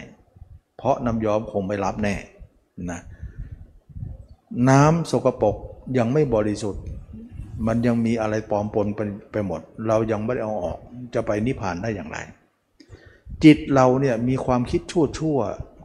[0.78, 2.16] เพราะน้ำย้อมคงไม่รับแน่
[2.92, 3.00] นะ
[4.70, 5.56] น้ำสกปรก
[5.98, 6.84] ยังไม่บริสุทธิ์
[7.68, 9.00] มันยังมีอะไรปลอมปนไป
[9.32, 10.80] ไปหมด เรายังไม่ได้เอาออก
[11.14, 12.18] จะไปนิพพานได้อย่างไร
[13.44, 15.38] จิตเราเนี่ยมีความคิดชั่วชั่ว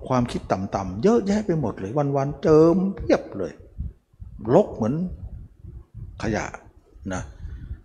[0.08, 3.52] ความคิดต่ำๆเยอะแยะไปหมดเลย วันๆเจิมเพียบเลย
[4.54, 4.94] ลกเหมือน
[6.22, 6.44] ขยะ
[7.12, 7.22] นะ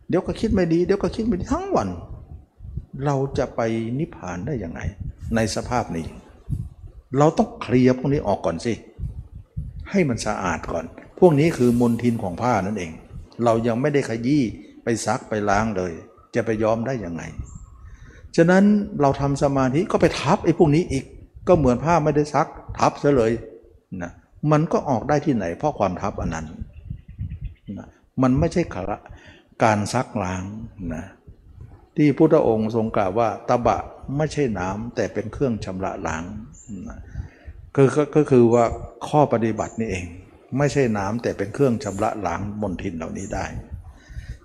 [0.09, 1.89] เดี๋ยวก็คิดไม่ดีเดี๋ยวก็คิดไม่ดีทั้งวัน
[3.05, 3.61] เราจะไป
[3.99, 4.79] นิพพานได้ยังไง
[5.35, 6.05] ในสภาพนี้
[7.17, 8.73] เราต้องเคลียร์พวกนี้ออกก่อนสิ
[9.89, 10.85] ให้มันสะอาดก่อน
[11.19, 12.91] พวกนี้คือมลทินของผ้านั่นเอง
[13.43, 14.43] เรายังไม่ได้ขยี้
[14.83, 15.91] ไปซักไปล้างเลย
[16.35, 17.23] จะไปยอมได้ยังไง
[18.35, 18.63] ฉะนั้น
[19.01, 21.05] เราทำสมาธิก็ไปทับไอ้พวกนี้อีก
[21.47, 23.31] ก็เหมือนผ้าไม่ได้ซักทับซะเลย
[24.01, 24.11] นะ
[24.51, 26.45] มันก็ออกได้ที่ไหน เพราะความทับอันนั้น
[27.77, 27.87] นะ
[28.21, 28.99] มันไม่ใช่ขะ
[29.63, 30.43] การซักล้าง
[30.95, 31.05] นะ
[31.95, 33.77] ที่พุทธองค์ทรงกล่าวว่าตะบะ
[34.17, 36.23] ไม่ใช่น้ำแต่เป็นเครื่องชำระล้าง
[36.87, 36.99] นะ
[37.75, 38.65] คือก็คือว่า
[39.07, 40.05] ข้อปฏิบัตินี่เอง
[40.57, 43.45] ไม่ใช่น้ำแต่เป็นเครื่องชำระล้างมลทินเหล่านี้ได้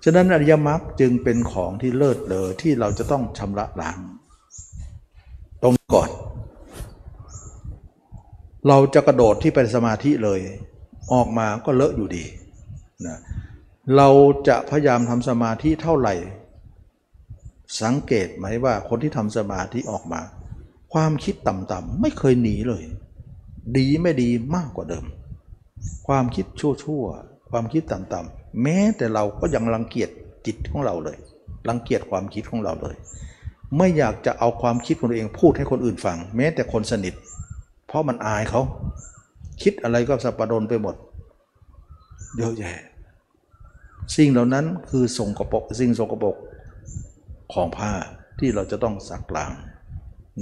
[0.03, 3.97] ฉะนั้นอริยมรรคจึงเป็นของที่เลิศเลอที่เราจะต้องชำระล้าง
[5.63, 6.09] ตรงก่อน
[8.67, 10.39] เราจะกระโดดที่เป็นสมาธิเลย
[11.13, 12.25] ออกมาก็เลอะอยู่ดี
[13.05, 13.17] นะ
[13.95, 14.09] เรา
[14.47, 16.13] จะพยายามทำสมาธิเท่าไหร่
[17.81, 20.21] สังเกตไหมว่าคนที่ทำสมาธิออกมา
[20.93, 22.83] ความคิดต่ำๆไม่เคยหนีเลย
[23.77, 25.05] ดีไม่ดีมากกว่าเดิม
[26.07, 30.09] ความคิดชั่วๆความคิดต่ำๆแม้แต่เราก็ยังรังเกียจ
[30.45, 31.17] จิตของเราเลย
[31.69, 32.95] รังเกียจความคิดของเราเลย
[33.77, 37.13] ไม่อยากจะเอาความคิดของตัวเองพูดให้คนอื่นฟัง แม้แต่คนสนิท
[37.93, 38.61] เพราะมันอายเขา
[39.61, 40.95] คิดอะไรก็สับปะรดไปหมด
[42.37, 42.79] เยอะแยะ
[44.15, 46.35] สิ่งเหล่านั้นคือส่งกระปกสิ่งสกรปรก
[47.53, 47.91] ของผ้า
[48.39, 49.51] ที่เราจะต้องซักล้าง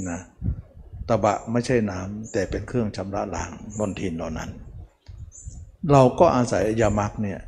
[0.10, 0.20] นะ
[1.08, 4.50] ตะบะไม่ใช่น้ำแต่เป็นเครื่องชำระล้างมลทินเหล่านั้น
[5.92, 7.40] เราก็อาศัยยามักเนี่ย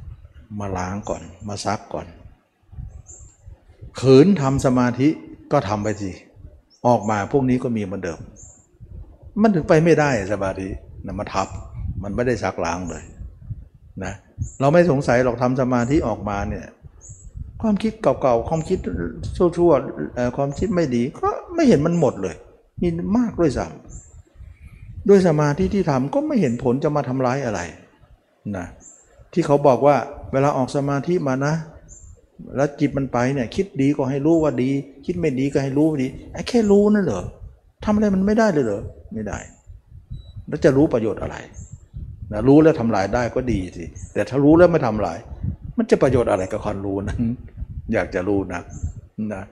[0.60, 2.08] มาล้างก่อนมาซักก่อน
[4.00, 5.10] ขืนทำสมาธิ
[5.52, 6.12] ก็ทำไปสิ
[6.88, 8.20] ออกมาพวกนี้ก็มีเหมือนเดิม
[9.42, 10.68] มันถึงไปไม่ได้สมาธิ
[11.06, 11.48] นะมาทับ
[12.04, 13.04] มันไม่ได้ซักล้างเลย
[14.04, 14.14] นะ
[14.60, 16.66] เราไม่สงสัยหรอกทำสมาธิออกมาเนี่ย
[17.62, 18.80] ความคิดเก่าๆความคิด
[19.38, 22.36] ชั่วๆความคิดไม่ดีก็ไม่เห็นมันหมดเลย
[22.82, 27.60] มีมากด้วยซ้ำด้วยสมาธิที่ทำก็ไม่เห็นผลจะมาทำร้ายอะไร
[28.58, 28.66] นะ
[29.34, 29.96] ที่เขาบอกว่า
[30.32, 31.54] เวลาออกสมาธิมานะ
[32.56, 34.72] แล้วจิตมันไปเนี่ยคิดดีก็ให้รู้ว่าดี
[35.06, 36.08] คิดไม่ดีก็ให้รู้ว่าดี
[36.50, 37.24] แค่รู้นั่นเหรอ
[37.84, 39.40] ทำอะไรมันไม่ได้เลยเหรอไม่ได้
[40.48, 41.36] แล้วจะรู้ประโยชน์อะไร
[42.32, 45.18] นะรู้แล้วทำลายได้ก็ดีสิแต่ถ้ารู้แล้วไม่ทำลาย
[45.78, 47.22] มันจะประโยชน์อะไรกับคนรู้นั้น
[47.94, 48.62] อยากจะรู้นะ
[49.34, 49.44] นะ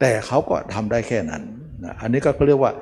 [0.00, 1.42] แต่เขาก็ทำได้แค่นั้น
[1.84, 2.72] นะอันนี้ก็เรียกว่า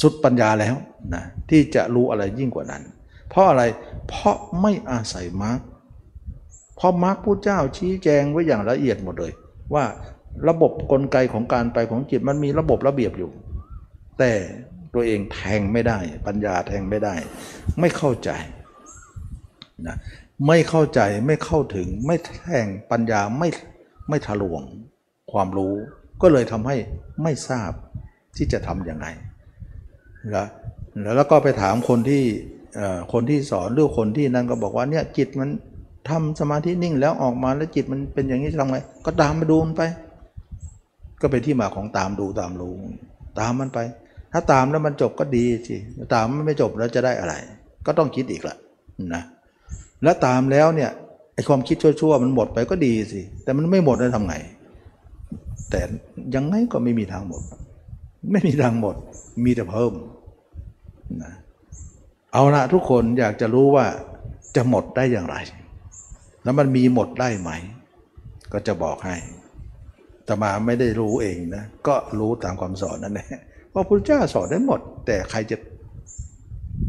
[0.00, 0.74] สุดปัญญาแล้ว
[1.14, 2.82] นะที่จะรู้อะไรยิ่งกว่านั้น
[3.30, 3.62] เพราะอะไร
[4.08, 5.58] เพราะไม่อาศัยมรรค
[6.76, 9.32] เพราะมรรคพุทธเจ้าชี้แจงไว้อย่างละเอียดหมดเลย
[9.74, 9.84] ว่า
[10.48, 13.30] ระบบกลไกของการไปของจิตมันมีระบบระเบียบอยู่
[14.18, 14.32] แต่
[14.94, 17.14] ตัวเองแทงไม่ได้ ปัญญาแทงไม่ได้
[17.80, 18.30] ไม่เข้าใจ
[19.86, 19.96] นะ
[20.46, 23.48] ไม่เข้าใจไม่เข้าถึงไม่แทงปัญญาไม่
[24.08, 24.62] ไม่ทะลวง
[25.32, 25.74] ความรู้
[26.22, 26.76] ก็เลยทำให้
[27.22, 27.72] ไม่ทราบ
[28.36, 29.06] ที่จะทำยังไง
[30.34, 30.46] นะ
[31.16, 32.24] แล้วก็ไปถามคนที่
[33.12, 35.50] คนที่สอนหรือคนที่นั่นก็บอกว่าเนี่ยจิตมัน
[36.08, 39.82] ทำสมาธินิ่งแล้วออกมาแล้วจิตมันเป็นอย่างนี้จะทำไงก็ตามมาดูมันไป
[41.20, 42.74] ก็เป็นที่มาของตามดูตามรู้
[43.38, 43.78] ตามมันไป
[44.32, 45.76] ถ้าตามแล้วมันจบก็ดีสิ
[46.14, 47.34] ตามไม่จบแล้วจะได้อะไร
[47.86, 48.56] ก็ต้องคิดอีกละ
[49.14, 49.22] นะ
[50.02, 50.90] แล้วตามแล้วเนี่ย
[51.34, 54.34] ไอความคิดชั่วๆมันหมดไปก็ดีสิแต่มันไม่หมดแล้วทำไง
[55.70, 55.80] แต่
[56.34, 57.42] ยังไงก็ไม่มีทางหมด
[58.32, 58.96] ไม่มีทางหมด
[59.44, 59.92] มีแต่เพิ่ม
[61.22, 61.32] นะ
[62.32, 63.86] เอาละทุกคนอยากจะรู้ว่า
[64.56, 65.36] จะหมดได้อย่างไร
[66.44, 67.50] แล้วมันมีหมดได้ไหม
[68.52, 69.16] ก็จะบอกให้
[70.24, 73.28] แต่มาไม่ได้รู้เองนะ ก็รู้ตามความสอนนั่นแหละ
[73.78, 75.56] ระพระพุทธเจ้าสอนได้หมด แต่ใครจะ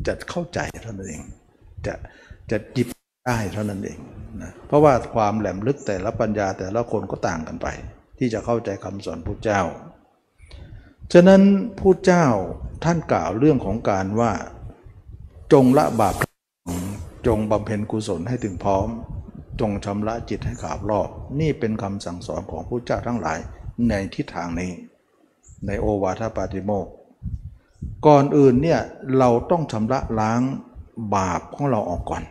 [0.08, 1.24] จะเข้าใจเท่านั้นเอง
[1.86, 1.94] จะ
[2.52, 2.88] จะหยิบ
[3.28, 4.00] ได้เท่านั้นเอง
[4.42, 7.68] นะเพราะว่าความแหลมลึกแต่ละปัญญาแต่ละคนก็ต่างกันไป
[8.18, 9.62] ที่จะเข้าใจคำสอนพระเจ้า
[11.14, 11.42] ฉะนั้น
[11.80, 12.26] พระเจ้า
[12.84, 14.32] ท่านกล่าวเรื่องของการว่า
[15.54, 16.16] จงละบาป
[17.28, 18.88] จงบำเพ็ญกุศลให้ถึงพร้อม
[19.62, 21.10] จงชำระจิตให้ขาบรอบ
[21.40, 23.40] นี่เป็นคำสั่งสอนของพระเจ้าทั้งหลาย
[23.90, 24.72] ในทิศทางนี้
[25.68, 26.88] ในโอวาทปาติโมก
[28.08, 28.80] ก่อนอื่นเนี่ย
[29.18, 30.42] เราต้องชำระล้าง
[31.16, 32.24] บาปของเราออกก่อน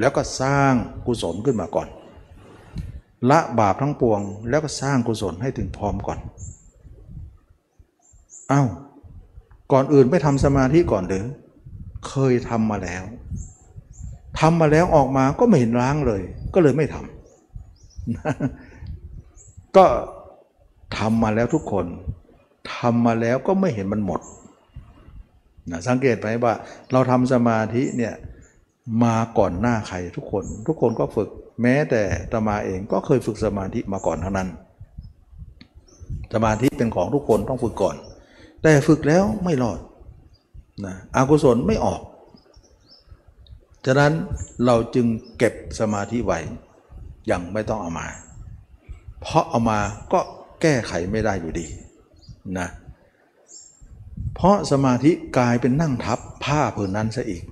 [0.00, 0.72] แล้วก็สร้าง
[1.06, 1.88] กุศลขึ้นมาก่อน
[3.30, 6.18] ละบาปทั้งปวง แล้วก็สร้างกุศลให้ถึงพร้อมก่อน
[8.52, 8.68] อ้าว
[9.72, 11.24] ก่อนอื่นไม่ทำสมาธิก่อนหรือ
[12.08, 13.02] เคยทำมาแล้ว
[14.40, 16.22] ทำมาแล้วออกมาก็ไม่เห็นล้างเลย
[16.54, 19.84] ก็เลยไม่ทำก็
[20.96, 21.86] ทำมาแล้วทุกคน
[22.74, 24.20] ทำมาแล้วก็ไม่เห็นมันหมด
[25.70, 26.54] นะสังเกตไหมว่า
[26.92, 28.14] เราทำสมาธิเนี่ย
[29.04, 31.28] มาก่อนหน้าใครทุกคน ทุกคนก็ฝึก
[31.62, 34.48] แม้แต่ตมาเองก็เคยฝึกสมาธิมาก่อนทั้งนั้น
[36.32, 37.96] สมาธิเป็นของทุกคนต้องฝึกก่อน
[38.62, 39.78] แต่ฝึกแล้วไม่รอด
[40.84, 42.00] นะอกุศลไม่ออก
[43.86, 44.12] ฉะนั้น
[44.66, 45.06] เราจึง
[45.38, 46.38] เก็บสมาธิไว้
[47.30, 48.06] ยังไม่ต้องเอามา
[49.20, 49.78] เพราะเอามา
[50.12, 50.20] ก็
[50.62, 51.66] แก้ไขไม่ได้อยู่ดี
[52.58, 52.68] นะ
[54.34, 57.42] เพราะสมาธิกลายเป็นนั่งทับผ้าผืนนั้นซะอีก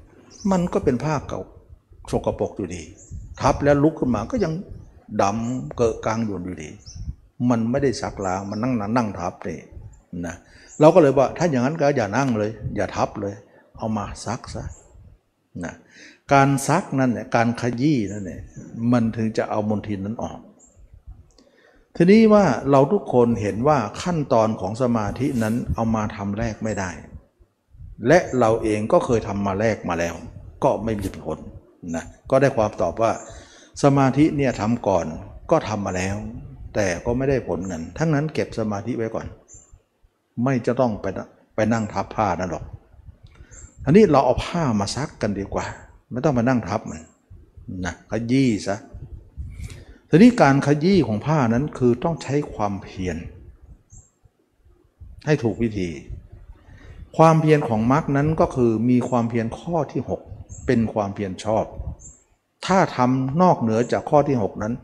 [0.50, 1.40] มันก็เป็นผ้าเก่า
[2.10, 2.82] สกปรกอยู่ดี
[3.40, 4.52] ทับแล้วลุกขึ้นมาก็ยัง
[5.22, 6.70] ดำเกอะกลางอยู่อยู่ดี
[7.50, 9.58] มันไม่ได้ซักล้างมันนั่งนั่งทับนี่
[10.26, 10.34] นะ
[10.80, 13.34] เราก็เลยว่าถ้าอย่างนั้นก็อย่านั่งเลย อย่าทับเลย
[13.76, 14.64] เอามาซักซะ
[15.64, 15.74] นะ
[16.32, 18.40] การซักนั่นเนี่ยการขยี้นั่นเนี่ย
[18.92, 20.38] มันถึงจะเอามลทินนั้นออก
[21.96, 26.90] ทีนี้ว่าเราทุกคนเห็นว่าขั้นตอนของสมาธินั้นเอามาทำแรกไม่ได้
[28.06, 30.14] และเราเองก็เคยทำมาแรกมาแล้ว
[30.64, 31.38] ก็ไม่มีผล
[31.96, 33.12] นะก็ได้ความตอบว่า
[33.82, 35.06] สมาธิเนี่ยทำก่อน
[35.50, 36.16] ก็ทำมาแล้ว
[36.74, 39.26] แต่ก็ไม่ได้ผลเงินทั้งนั้นเก็บสมาธิไว้ก่อน
[40.44, 41.06] ไม่จะต้องไป
[41.54, 42.64] ไปนั่งทับผ้านั่นหรอก
[43.84, 45.64] อันนี้เราเอาผ้ามาซักกันดีกว่า
[46.12, 47.00] ไม่ต้องมานั่งทับมัน
[47.86, 48.76] นะขยี้ซะ
[50.12, 53.16] ทีนี้การขยี้ของผ้านั้นคือต้องใช้ความเพียร
[55.26, 55.90] ให้ถูกวิธี
[57.16, 60.02] ความเพียรของมรคนั้นก็คือมีความเพียรข้อที่
[60.32, 61.64] 6 เป็นความเพียรชอบ
[62.66, 64.74] ถ้าทำนอกเหนือจากข้อที่ 6 นั้น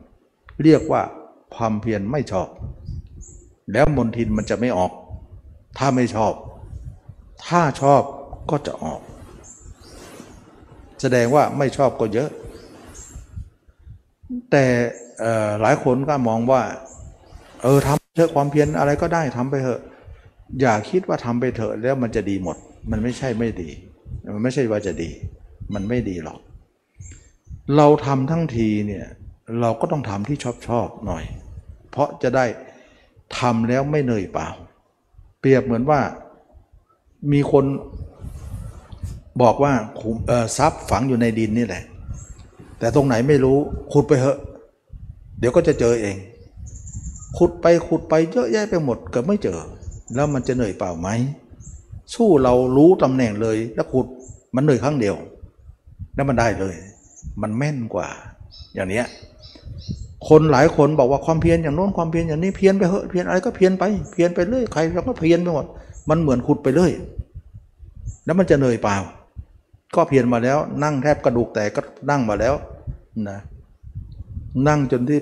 [0.62, 1.02] เรียกว่า
[1.56, 2.48] ความเพียรไม่ชอบ
[3.72, 4.92] แล้วมนทินมันจะไม่ออก
[5.78, 6.32] ถ้าไม่ชอบ
[7.46, 8.02] ถ้าชอบ
[8.50, 9.00] ก็จะออก
[11.00, 12.30] แสดงว่าไม่ชอบก็เยอะ
[14.50, 14.66] แต่
[15.60, 16.62] หลายคนก็มองว่า
[17.62, 19.80] เออทำเถอะความเพียรอะไรก็ได้ทำไปเถอะ
[20.60, 22.56] อย่าคิดว่าทำไปเถอะแล้วมันจะดีหมด
[22.90, 23.68] มันไม่ใช่ไม่ดี
[24.34, 25.10] มันไม่ใช่ว่าจะดี
[25.74, 26.38] มันไม่ดีหรอก
[27.76, 29.06] เราทำทั้งทีเนี่ย
[29.60, 31.24] เราก็ต้องทำที่ชอบชอบหน่อย
[31.90, 32.44] เพราะจะได้
[33.38, 34.48] ทำแล้วไม่เหนื่อยเปล่า
[35.40, 36.00] เปรียบเหมือนว่า
[37.32, 37.64] มีคน
[39.42, 40.16] บอกว่าขุม
[40.58, 41.84] ทรัพย์ฝังอยู่ในดินนี่แหละ
[42.78, 43.56] แต่ตรงไหนไม่รู้
[43.92, 44.38] ขุดไปเถอะ
[45.38, 46.16] เดี๋ยวก็จะเจอเอง
[47.38, 49.58] ขุดไปขุดไปเยอะแยะไปหมดก็ไม่เจอ
[50.14, 51.08] แล้วมันจะเหนื่อยเปล่าไหม
[52.14, 54.06] สู้เรารู้ตำแหน่งเลย แล้วขุด
[54.56, 55.16] มันเหนื่อยครั้งเดียว
[56.14, 56.74] แล้วมันได้เลย
[57.42, 58.08] มันแม่นกว่า
[58.74, 59.06] อย่างเนี้ย
[60.28, 65.66] คนหลายคนบอกว่าความเพียรอย่างโน้นความเพียรอย่างนี้เพียรไปเถอะเพียรอะไรก็เพียรไปเพียรไปเรื่อยใครเราก็เพียรไปหมด
[66.10, 66.92] มันเหมือนขุดไปเรื่อย
[68.24, 68.96] แล้วมันจะเหนื่อยเปล่า
[69.94, 71.80] ก็เพียรมาแล้ว นั่งแทบกระดูกแตกก็
[72.10, 72.54] นั่งมาแล้ว
[73.28, 73.38] นะ
[74.68, 75.20] นั่งจนที่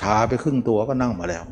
[0.00, 1.44] ชาไปครึ่งตัวก็นั่งมาแล้ว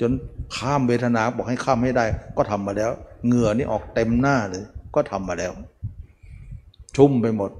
[0.00, 0.10] จน
[0.56, 2.90] ข้ามเวทนาบอกให้ข้ามให้ได้ ก็ทำมาแล้ว
[3.26, 5.52] เหงื่อนี่ออกเต็มหน้าเลย ก็ทำมาแล้ว
[6.96, 7.50] ชุ่มไปหมด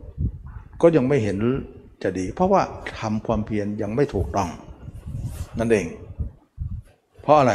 [0.83, 1.39] ก็ยังไม่เห็น
[2.03, 2.63] จะดี เพราะว่า
[3.01, 4.49] ทำความเพียรยังไม่ถูกต้อง
[5.59, 5.87] นั่นเอง
[7.23, 7.53] เพราะอะไร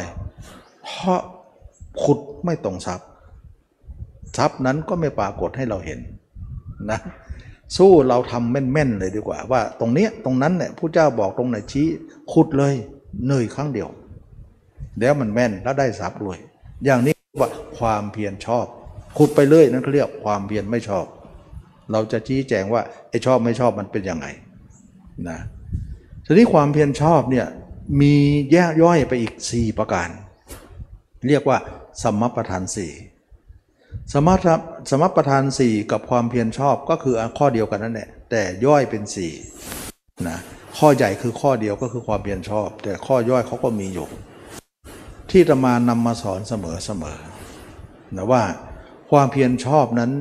[0.85, 1.19] เพราะ
[2.03, 3.07] ขุดไม่ตรงทรัพย์
[4.37, 5.99] ทรัพย์นั้นก็ไม่ปรากฏให้เราเห็น
[6.91, 6.99] นะ
[7.77, 11.87] สู้เราทำแม่นๆเลยดีกว่า ว่าตรงเนี้ยตรงนั้นเนี่ยผู้เจ้าบอกตรงไหนชี้
[12.31, 12.73] ขุดเลย
[13.25, 13.89] เหนื่อยครั้งเดียว
[14.99, 16.39] แล้วมันแม่นแล้วได้ทรัพย์รวย
[16.85, 18.65] อย่างนี้ว่าความเพียรชอบ
[19.17, 21.05] ขุดไปเรื่อยนั่นเขาเรียกความเพียรไม่ชอบ
[21.91, 24.27] เราจะชี้แจงว่าไอ้ชอบไม่ชอบมันเป็นยังไง
[25.29, 25.39] นะ
[26.25, 27.47] ทีนี้ความเพียรชอบเนี่ย
[28.01, 28.13] มี
[28.51, 30.09] แยกย่อยไปอีก 4 ประการ
[31.27, 31.57] เรียกว่า
[32.03, 32.91] สมมประธานสี่
[34.13, 34.47] สมถ
[34.89, 39.31] สมประธานสี่กับความเพียรชอบก็คือข้อเดียวกันนั่นแหละแต่ย่อยเป็นสี่
[40.27, 40.37] นะ
[40.77, 44.07] ข้อใหญ่คือข้อเดียวก็คือความเพียรชอบ แต่ข้อย่อยเขาก็มีอยู่
[45.31, 46.53] ที่ตมานำมาสอนเส
[47.03, 48.43] มอๆนะว่า
[49.11, 50.11] ความเพียรชอบนั้น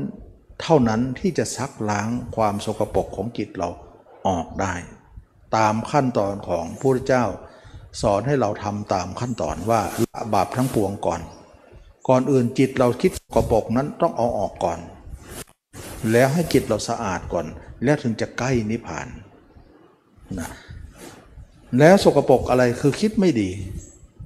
[0.63, 3.69] เท่านั้นที่จะซักล้างความสกปรกของจิตเรา
[4.29, 4.75] ออกได้
[5.57, 7.25] ตามขั้นตอนของพระพุทธเจ้า
[8.03, 11.21] สอนให้เราทำตามขั้นตอนว่าละบาปทั้งปวงก่อน
[12.09, 14.79] ก่อนอื่นจิตเราคิดสกปรกนั้นต้องเอาออกก่อน
[16.13, 17.47] แล้วให้จิตเราสะอาดก่อน
[17.85, 19.07] แล้วถึงจะใกล้นิพพาน
[20.39, 20.49] นะ
[21.79, 23.51] แล้วสกปรกอะไรคือคิดไม่ดี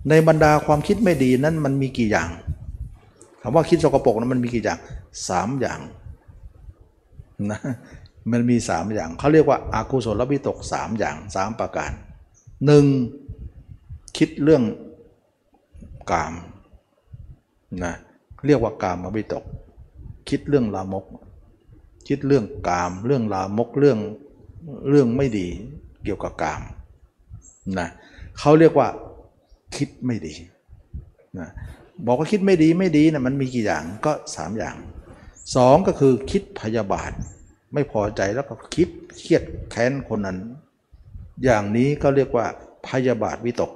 [0.08, 2.30] ในบรรดาความคิดไม่ดีนั้นมันมีกี่อย่าง
[3.42, 4.78] คำว่าคิดสกปรกนั้นมันมีกี่อย่าง
[5.28, 5.80] สามอย่าง
[7.50, 7.60] นะ
[8.32, 11.90] มันมีสามอย่างเขาเรียกว่าอากุศลวิตกสามอย่างสามประการ
[12.66, 12.84] หนึ่ง
[14.16, 14.62] คิดเรื่อง
[16.10, 16.32] กาม
[17.84, 17.92] นะ
[18.46, 19.44] เรียกว่ากามวิตก
[20.28, 21.04] คิดเรื่องลามก
[22.08, 23.98] คิดเรื่องกาม เรื่องลามกเรื่อง
[24.88, 25.48] เรื่องไม่ดี
[26.04, 26.62] เกี่ยวกับกาม
[27.78, 27.88] นะ
[28.38, 28.88] เขาเรียกว่า
[29.76, 30.34] คิดไม่ดี
[31.38, 31.48] นะ
[32.06, 34.76] บอกว่าคิดไม่ดีไม่ดีนะมันมีกี่อย่างก็สามอย่าง
[35.56, 37.12] สองก็คือคิดพยาบาท
[37.74, 40.38] ไม่พอใจแล้วก็คิดเครียดแค้นคนนั้น
[41.44, 42.46] อย่างนี้ก็เรียกว่า
[42.88, 43.72] พยาบาทวิตก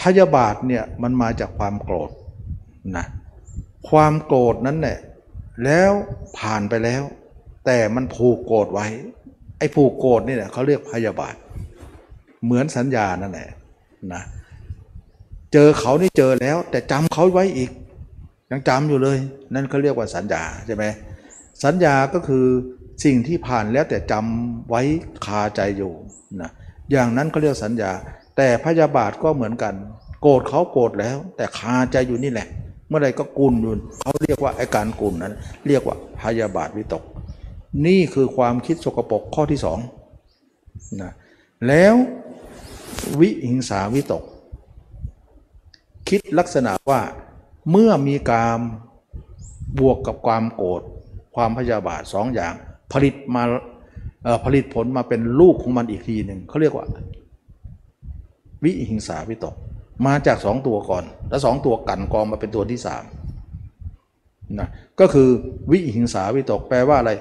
[0.00, 2.10] พยาบาทเนี่ยมันมาจากความโกรธ
[2.96, 3.06] นะ
[3.88, 4.98] ความโกรธนั้นเนี่ย
[5.64, 5.90] แล้ว
[6.38, 7.02] ผ่านไปแล้ว
[7.66, 8.86] แต่มันผูกโกรธไว้
[9.58, 11.34] ไอ้ผูกโกรธนี่แหละเขาเรียกพยาบาท
[12.44, 13.48] เหมือนสัญญานั่นแหละ
[14.12, 14.22] นะ
[15.52, 17.70] เจอเขานี่เจอแล้ว แต่จำเขาไว้อีก
[18.50, 19.18] ยังจำอยู่เลย
[19.54, 20.84] นั่นเขาเรียกว่าสัญญาใช่ไหม
[21.64, 22.46] สัญญาก็คือ
[23.04, 24.82] สิ่งที่ผ่านแล้วแต่จำไว้
[25.26, 25.92] คาใจอยู่
[26.40, 26.50] นะ
[26.90, 27.90] อย่างนั้นเขาเรียกสัญญา
[28.36, 29.74] แต่พยาบาทก็เหมือนกัน
[30.22, 32.48] โกรธเขาโกรธแล้ว แต่คาใจอยู่นี่แหละ
[32.92, 35.34] มื่อไรก็กุนอยู่เขาเรียกว่าไอ้การกุนนั้น
[35.66, 37.02] เรียกว่าพยาบาทวิตก
[37.86, 39.78] นี่คือความคิดสกปรกข้อที่สอง
[41.02, 41.12] นะ
[41.68, 41.94] แล้ว
[43.20, 44.24] วิหิงสาวิตก
[46.08, 47.00] คิดลักษณะว่า
[47.70, 48.60] เมื่อมีกาม
[49.78, 50.82] บวกกับความโกรธ
[51.34, 52.54] ความพยาบาทสองอย่าง
[52.92, 53.42] ผลิตมา
[54.44, 56.86] ผลิตผลมาเป็นลูกของมันอีกทีหนึ่งเขาเรียกว่า
[58.64, 59.54] วิหิงสาวิตก
[60.06, 63.04] มาจากสองตัวก่อน แล้วสองตัวกันกองมาเป็นตัวที่สาม
[64.58, 64.68] นะ
[65.00, 65.28] ก็คือ
[65.70, 67.12] วิหิงสาวิตกแปลว่าอะไร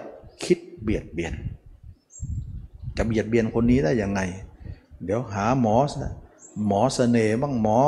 [0.44, 1.34] คิดเบียดเบียน
[2.98, 4.22] จะเบียดเบียนคนนี้ได้ยังไง
[5.04, 5.76] เดี๋ยวหาหมอ
[6.68, 7.80] หมอเสน่ห์บ้างหมอ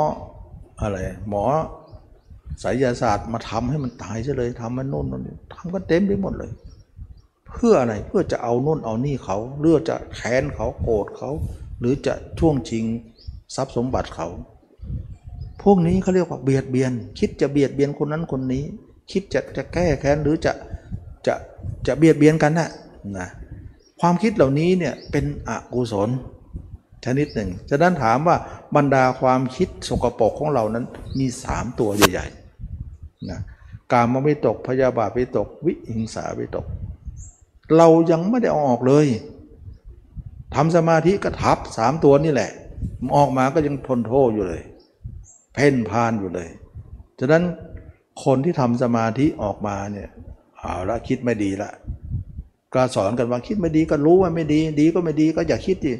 [0.80, 1.44] อะไรหมอ
[2.60, 6.52] ไสยศาสตร์มาทำให้มันตายซะเลยทำมันโน่นโน่นนี่ทำกันเต็มไปหมดเลย
[7.48, 11.30] เพื่ออะไรเพื่อจะเอาโน่นเอานี่เขาเรือจะแค้นเขาโกรธเขา
[11.78, 12.84] หรือจะช่วงชิง
[13.54, 14.28] ทรัพย์สมบัติเขา
[15.64, 18.64] พวกนี้เขาเรียกว่าเบียดเบียน คิดจะเบียดเบียนคนนั้นคนนี้
[19.10, 20.52] คิดจะจะแก้แค้นหรือจะ
[21.26, 21.34] จะ
[21.86, 22.70] จะเบียดเบียนกันนะ
[23.18, 23.28] นะ
[24.00, 26.10] ความคิดเหล่านี้เนี่ยเป็นอกุศล
[27.04, 28.36] ชนิดหนึ่ง ฉะนั้นถามว่า
[28.76, 30.84] บรรดาความคิดสกปรกของเรานั้น
[31.18, 33.40] มีสามตัวใหญ่ๆนะ
[33.92, 36.66] กามวิตกพยาบาทวิตก วิหิงสาวิตก
[37.76, 39.06] เรายังไม่ได้เอาออกเลย
[40.54, 42.50] ทำสมาธิก็ทับสามตัวนี่แหละ
[43.16, 44.62] ออกมาก็ยังทนโทษอยู่เลย
[45.54, 46.48] เพ่นพานอยู่เลย
[47.20, 47.42] ฉะนั้น
[48.24, 50.08] คนที่ทำสมาธิออกมาเนี่ย
[50.58, 51.70] เอาละคิดไม่ดีละ
[52.74, 55.92] ก็สอนกันว่าคิดไม่ดีก็รู้ว่าไม่ดี ดีก็ไม่ดีก็อย่าคิดดิ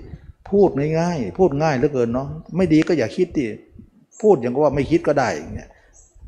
[0.50, 3.46] พูดง่ายๆพูดง่ายเหลือเกินเนาะไม่ดีก็อย่าคิดดิ
[4.20, 5.68] พูดอย่างก็ว่าไม่คิดก็ได้เงี้ย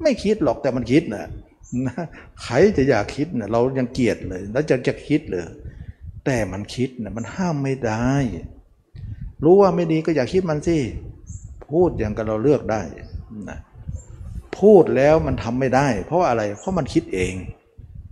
[0.03, 1.25] ไม่คิดหรอกแต่มันคิดนะ
[2.43, 5.43] ใครจะอยากคิดนะเรายังเกลียดเลย แล้วจะจะคิดเลย
[6.25, 8.13] แต่มันคิดนะมันห้ามไม่ได้
[9.45, 10.79] รู้ว่าไม่ดีก็อย่าคิดมันสิ
[11.73, 12.83] พูดอย่างกับเราเลือกได้
[13.51, 13.59] นะ
[14.59, 17.35] พูดแล้วมันทำไม่ได้ เพราะอะไร เพราะมันคิดเอง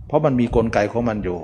[0.07, 1.39] เพราะมันมีกลไกของมันอยู่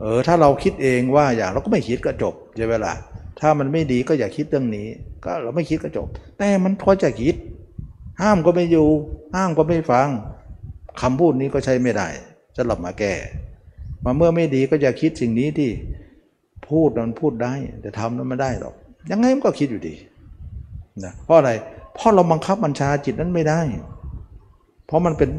[0.00, 2.94] เออถ้าเราคิดเองว่าอย่างเราก็ไม่คิดก็จบใช่ไหมล่ะ
[3.40, 4.88] ถ้ามันไม่ดีก็อย่าคิดเรื่องนี้
[5.24, 6.06] ก็เราไม่คิดก็จบ
[6.38, 7.34] แต่มันพอจะคิด
[8.22, 8.88] ห้ามก็ไม่อยู่
[9.34, 10.08] ห้ามก็ไม่ฟัง
[11.00, 12.08] คำพูดนี้ก็ใช้ไม่ได้
[12.56, 13.12] จะหลับมาแก้
[14.04, 15.70] มาเมื่อไม่ดีก็อย่าคิดสิ่งนี้ที่
[16.68, 18.74] พูดมันพูดได้ แต่ทำนั้นไม่ได้หรอก
[19.10, 19.94] ยังไงมันก็คิดอยู่ดี
[21.04, 21.50] นะเพราะอะไร
[21.94, 23.60] เพราะเราบังคับบัญชาจิตนั้นไม่ได้
[24.86, 25.30] เพราะมันเป็น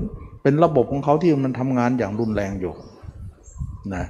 [0.44, 2.74] เป็นระบบของเขาที่มันทำงานอย่างรุนแรงอยู่
[3.96, 4.06] นะ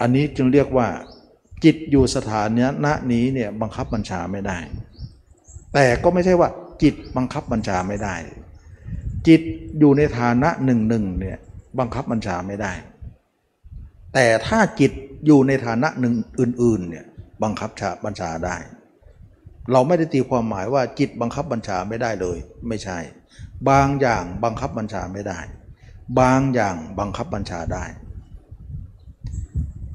[0.00, 0.88] อันนี้จึงเรียกว่า
[1.64, 2.42] จิตอยู่สถา
[2.84, 4.58] นะนี้เนี่ยบังคับบัญชาไม่ได้
[5.74, 6.48] แต่ก็ไม่ใช่ว่า
[6.82, 8.14] จิตบังคับบัญชาไม่ได้
[9.28, 9.40] จิต
[9.78, 11.38] อยู่ในฐานะหนึ่งหนึ่งเนี่ย
[11.78, 12.72] บังคับบัญชาไม่ได้
[14.14, 14.92] แต่ถ้าจิต
[15.26, 17.06] อยู่ในฐานะหนึ่งอื่นๆเนี่ย
[17.42, 18.56] บังคับชาบัญชาได้
[19.72, 22.38] เราไม่ได้ตีความหมายว่าจิตบังคับบัญชาไม่ได้เลย
[22.68, 22.98] ไม่ใช่
[23.68, 25.38] บางอย่างบังคับบัญชาไม่ได้
[26.20, 27.84] บางอย่างบังคับบัญชาได้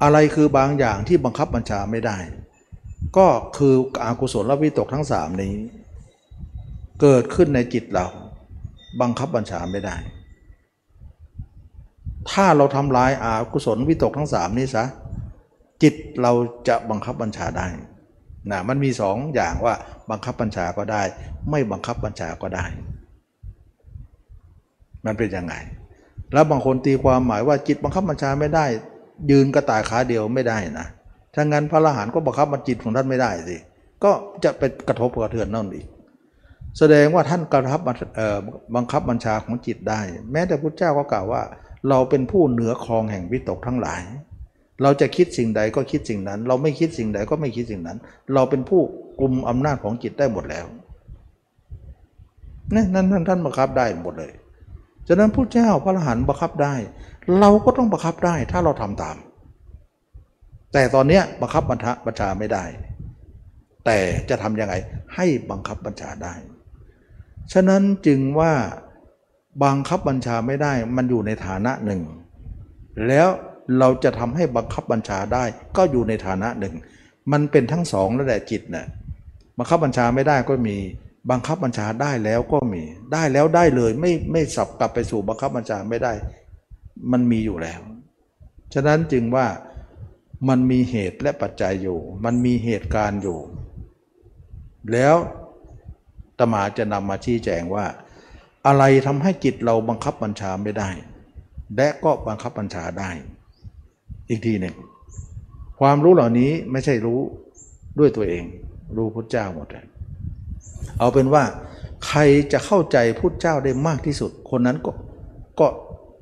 [0.02, 2.18] อะไรคือบางอย่างที่บังคับบัญชาไม่ได้
[3.16, 5.52] ก็คืออากุศลและวิตกทั้งสามนี้
[7.00, 8.06] เกิดขึ้นในจิตเรา
[9.00, 9.96] บังคับบัญชาไม่ได้
[12.30, 14.84] ถ้าเราทำลายอากุศลวิตกทั้งสามนี้ซะ
[15.82, 16.32] จิตเรา
[16.68, 17.66] จะบังคับบัญชาได้
[18.50, 19.74] นะมันมีสองอย่างว่า
[20.10, 21.02] บังคับบัญชาก็ได้
[21.50, 22.64] ไม่บังคับบัญชาก็ได้
[25.04, 25.54] มันเป็นยังไง
[26.32, 28.66] แล้วบางคนตีความหมายว่าจิตบังคับบัญชาไม่ได้
[29.30, 30.86] ยืนกระต่ายขาเดียวไม่ได้นะ
[31.34, 33.56] ถ้างั้นพระอรหันต์ก็บังคับมันจิตของท่านไม่ได้สิ
[34.04, 34.10] ก็
[34.44, 35.86] จะเป็นกระทบกระเทือนนั่นอีก
[36.78, 37.80] แสดงว่าท่านกระทับ
[38.76, 40.00] บังคับบัญชาของจิตได้
[40.32, 41.42] แม้แต่พระเจ้าก็กล่าวว่า
[41.88, 44.02] เราเป็นผู้เหนือครองแห่งวิตกทั้งหลาย
[44.82, 47.98] เราจะคิดสิ่งใดก็คิดสิ่งนั้น เราไม่คิดสิ่งใดก็ไม่คิดสิ่งนั้น
[48.34, 48.82] เราเป็นผู้
[49.20, 50.66] กลุ่มอำนาจของจิตได้หมดแล้ว
[52.74, 54.32] นี่นั่นท่านบังคับได้หมดเลย
[55.08, 56.74] ฉะนั้นพระเจ้าพระอรหันต์บังคับได้
[57.40, 59.16] เราก็ต้องบังคับได้ถ้าเราทำตาม
[60.72, 62.64] แต่ตอนนี้บังคับบัญชาบัญชาไม่ได้
[63.84, 63.98] แต่
[64.28, 64.74] จะทำยังไง
[65.14, 66.34] ให้บังคับบัญชาได้
[67.52, 68.52] ฉะนั้นจึงว่า
[69.64, 72.00] บังคับบัญชาไม่ได้มันอยู่ในฐานะหนึ่ง
[73.08, 73.28] แล้ว
[73.78, 75.44] เราจะทำให้บังคับบัญชาได้
[75.76, 76.74] ก็อยู่ในฐานะหนึ่ง
[77.32, 78.86] มันเป็นทั้งสองแล้วแหละจิตนะ่ะ
[79.58, 80.76] บังคับบัญชาไม่ได้ก็มี
[81.30, 86.12] บังคับบัญชาได้แล้วก็มีได้แล้วได้เลยไม่ไม่สับกลับไปสู่บังคับบัญชาไม่ได้
[87.12, 87.80] มันมีอยู่แล้ว
[88.74, 89.46] ฉะนั้นจึงว่า
[90.48, 93.38] มันมีเหตุและปัจจัยอยู่ มันมีเหตุการณ์อยู่
[94.92, 95.16] แล้ว
[96.38, 97.86] ตมาจะนำมาชี้แจงว่า
[98.66, 100.90] อะไรทำให้จิตเราบังคับบัญชาไม่ได้
[101.76, 103.10] และก็บังคับบัญชาได้
[104.28, 104.74] อีกทีหนึ่ง
[105.80, 107.20] ความรู้เหล่านี้ไม่ใช่รู้
[107.98, 108.44] ด้วยตัวเอง
[108.96, 109.86] รู้พุทธเจ้าหมดเลย
[110.98, 111.44] เอาเป็นว่า
[112.06, 112.20] ใคร
[112.52, 114.92] จะเข้าใจพุทธเจ้าได้มากที่สุด คนนั้นก็
[115.60, 115.66] ก็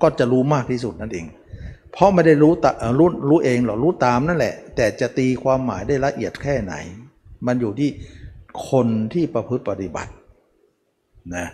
[0.02, 1.26] ก็จะรู้มากที่สุดนั่นเอง
[1.92, 2.66] เพราะไม่ได้รู้ต
[2.98, 6.74] รู้รู้เองหรอกรู้ตามนั่นแหละ แต่จะตีความหมายได้ละเอียดแค่ไหน
[7.46, 7.90] มันอยู่ที่
[8.70, 10.12] คนที่ประพฤติปฏิบัติ
[11.36, 11.46] นะ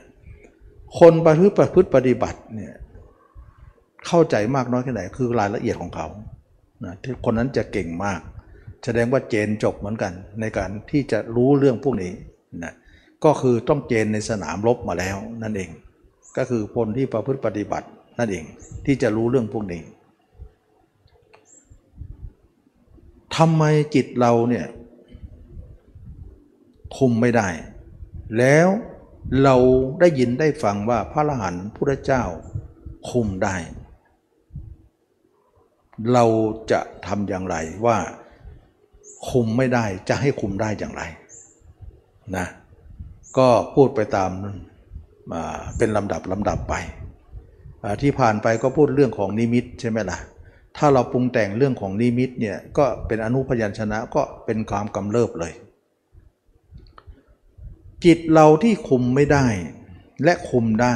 [0.99, 2.75] คนประพฤติประพฤติปฏิบัติเนี่ย
[4.07, 6.07] เข้าใจมากน้อยแค่ไหนคือรายละเอียดของเขา
[6.85, 8.21] นะที่คนนั้นจะเก่งมาก
[8.85, 12.13] แสดงว่าเจนจบเหมือนกัน ในการที่จะรู้เรื่องพวกนี้
[12.65, 12.75] นะ
[13.25, 15.71] ก็คือต้องเจนในสนามรบมาแล้วนั่นเอง
[16.37, 17.89] ก็คือคนที่ประพฤติปฏิบัติ
[18.19, 18.45] นั่นเอง
[18.87, 19.83] ที่จะรู้เรื่องพวกนี้
[23.37, 23.65] ทำไม
[23.95, 24.67] จิตเราเนี่ย
[26.97, 27.49] คุมไม่ได้
[28.39, 28.69] แล้ว
[29.43, 29.57] เรา
[30.01, 32.23] ได้ยินได้ฟังว่าพระอรหันต์พุทธเจ้า
[33.11, 33.57] คุมได้
[36.15, 36.25] เรา
[36.73, 37.57] จะทำอย่างไร
[37.87, 37.99] ว่า
[39.31, 41.03] คุมไม่ได้จะให้คุมได้อย่างไร
[42.37, 42.47] นะ
[43.39, 44.31] ก็พูดไปตาม
[45.79, 46.75] เป็นลำดับลำดับไป
[48.03, 50.19] ที่ผ่านไปก็พูดเรื่องของนิมิตใช่ไหมล่ะ
[50.77, 55.53] ถ้าเราปรุงแต่งเรื่องของนิมิตเนี่ยก็เป็นอนุพยัญชนะก็เป็นความกำเริบเลย
[58.05, 59.47] จิตเราที่คุมไม่ได้
[60.25, 60.95] และคุมได้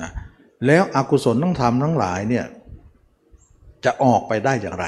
[0.00, 0.10] นะ
[0.66, 2.46] แล้วอกุศลทั้งธรรมทั้งหลายเนี่ย
[3.84, 4.86] จะออกไปได้อย่างไร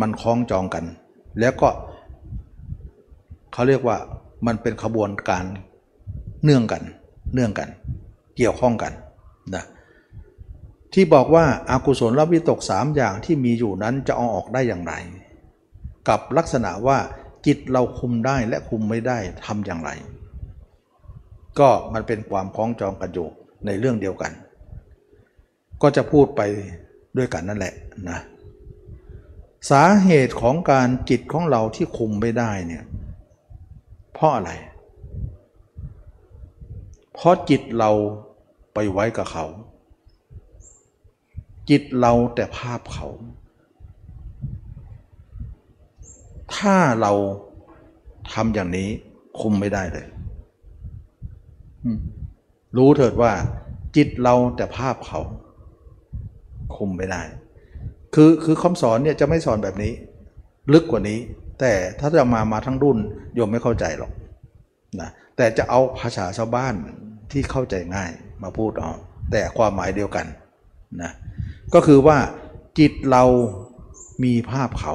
[0.00, 0.84] มันคล้องจองกัน
[1.40, 1.68] แล้วก็
[3.52, 3.96] เขาเรียกว่า
[4.46, 5.44] มันเป็นขบวนการ
[6.44, 6.82] เนื่องกัน
[7.34, 7.68] เนื่องกัน
[8.36, 8.92] เกี่ยวข้องกัน
[9.54, 9.64] นะ
[10.94, 14.92] ที่บอกว่าอากุศลวิตกสามอย่างที่มีอยู่นั้นจะเอาออกได้อย่างไร
[16.08, 16.98] กับลักษณะว่า
[17.46, 19.90] จิตเราคุมได้และคุมไม่ได้ทำอย่างไร
[21.58, 23.28] ก็มันเป็นความคล้องจองกันอยู่
[23.66, 24.32] ในเรื่องเดียวกัน
[25.82, 26.40] ก็จะพูดไป
[27.16, 27.74] ด้วยกันนั่นแหละ
[28.10, 28.20] นะ
[29.70, 32.84] สาเหตุของการจิตของเราที่คุมไม่ได้เนี่ย
[34.12, 34.50] เพราะอะไร
[37.12, 37.90] เพราะจิตเรา
[38.74, 39.46] ไปไว้กับเขา
[41.70, 43.08] จิตเราแต่ภาพเขา
[46.56, 47.12] ถ้าเรา
[48.32, 48.88] ทำอย่างนี้
[49.40, 50.06] คุมไม่ได้เลย
[52.76, 53.32] รู้เถิดว่า
[53.96, 55.20] จิตเราแต่ภาพเขา
[56.74, 57.22] คุมไม่ได้
[58.14, 59.92] คือคือคำสอนเนี่ยจะไม่สอนแบบนี้
[60.72, 61.18] ลึกกว่านี้
[61.60, 62.98] แต่ถ้าจะมามาทั้งรุ่น
[63.34, 64.12] โยมไม่เข้าใจหรอก
[65.00, 66.74] นะแต่จะเอาภาษาชาวบ้าน
[67.32, 68.10] ที่เข้าใจง่าย
[68.42, 68.90] มาพูดเอา
[69.32, 70.26] แต่ความหมายเดียวกัน
[71.02, 71.12] นะ
[71.74, 72.18] ก็คือว่า
[72.78, 73.24] จิตเรา
[74.24, 74.94] มีภาพเขา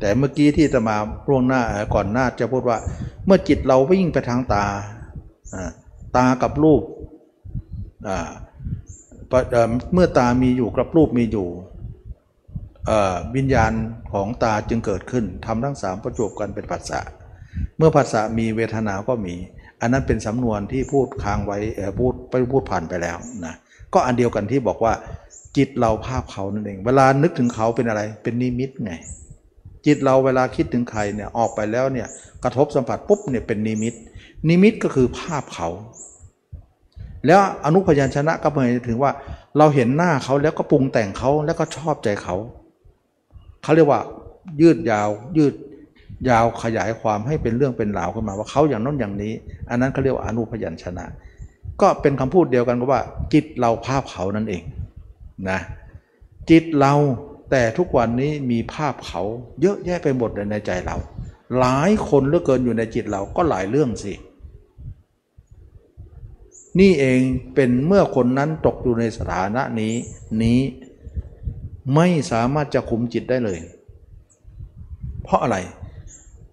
[0.00, 0.96] แต่เมื่อกี้ที่จะมา
[1.28, 1.62] ล่วงหน้า
[1.94, 2.78] ก่อนหน้าจะพูดว่า
[3.26, 4.64] เมื่อจิตเราวิ่งไปทางตา
[6.16, 6.82] ตากับรูป
[9.92, 11.48] เมื่อตามีอยู่กับรูปมีอยู่
[13.36, 13.72] วิญญาณ
[14.12, 17.00] ของตาจึงเกิดขึ้นทำทั้งสามประจบกันเป็นปัสสะ
[17.78, 19.34] เมื่อภาษามีเวทนาก็มี
[19.80, 21.58] อันนั้นเป็นสำนวนที่พูดค้างไว้
[21.98, 23.54] พูดไปพูดผ่านไปแล้วนะ
[23.94, 24.92] ก็อันเดียวกันที่บอกว่า
[25.56, 28.92] จิตเราภาพเขานั่นเอง เวลานึกถึงเขาเป็นอะไร เป็นนิมิตไง
[29.86, 32.08] จิตเราเวลาคิดถึงใครเนี่ยออกไปแล้วเนี่ย
[32.44, 33.94] กระทบสัมผัสปุ๊บเนี่ยเป็นนิมิต
[34.48, 35.68] นิมิตก็คือภาพเขา
[37.26, 39.12] แล้วอนุพยัญชนะก็หมายถึงว่า
[39.58, 42.36] เราเห็นหน้าเขาแล้วก็ปรุงแต่งเขาแล้วก็ชอบใจเขา
[43.62, 44.00] เขาเรียกว่า
[44.60, 45.54] ยืดยาว ยืด
[46.28, 49.32] ยาวขยายความให้เป็นเรื่องเป็นราวขึ้นมาว่าเขาอย่างน้นอย่างนี้
[49.70, 51.04] อันนั้นเขาเรียกว่าอนุพยัญชนะ
[51.80, 54.62] ก็เป็นคำพูดเดียวกันก็ว่า จิตเราภาพเขานั่นเอง
[55.50, 55.58] นะ
[56.50, 56.94] จิตเรา
[57.50, 59.22] แต่ทุกวันนี้มีภาพเขา
[59.60, 60.96] เยอะแยะไปหมดเลยในใจเรา
[61.58, 64.12] หลายคนเหลือเกินอยู่ในจิตเราก็หลายเรื่องสิ
[66.80, 67.20] นี่เอง
[67.54, 69.94] เป็นเมื่อคนนั้นตกอยู่ในสถานะนี้
[70.42, 70.60] นี้
[71.94, 73.58] ไม่สามารถจะคุมจิตได้เลย
[75.22, 75.56] เพราะอะไร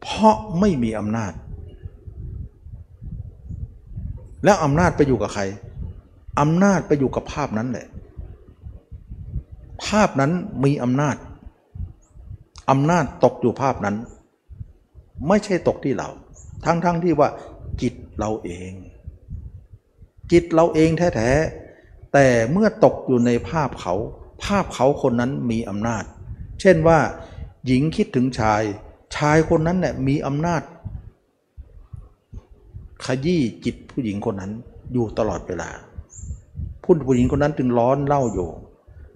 [0.01, 1.33] เพราะไม่มีอำนาจ
[4.43, 5.43] แล้วอำนาจไปอยู่กับใคร
[6.39, 7.87] อำนาจไปอยู่กับภาพนั้นแหละ
[9.85, 10.31] ภาพนั้น
[10.63, 11.15] มีอำนาจ
[12.69, 13.95] อำนาจตกอยู่ภาพนั้น
[15.27, 16.09] ไม่ใช่ตกที่เรา
[16.65, 17.29] ทั้งๆทที่ว่า
[17.81, 18.71] จิตเราเอง
[20.31, 23.93] จิตเราเองแท้ๆแต่เมื่อตกอยู่ในภาพเขา
[24.43, 26.03] ภาพเขาคนนั้นมีอำนาจ
[26.61, 26.99] เช่นว่า
[27.65, 28.61] หญิงคิดถึงชาย
[29.15, 30.61] ชายคนนั้นเนี่ยมีอำนาจ
[33.06, 34.51] ขยี้จิตผู้หญิงคนนั้น
[34.93, 35.69] อยู่ตลอดเวลา
[36.84, 38.49] ผู้ผู้หญิงคนนั้นจึงร้อนเล่าอยู่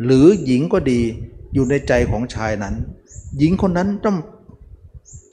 [0.04, 1.02] หรือหญิงก็ดี
[1.54, 2.76] อยู่ในใจของชายนั้น
[3.38, 4.18] หญิงคนนั้นต้อง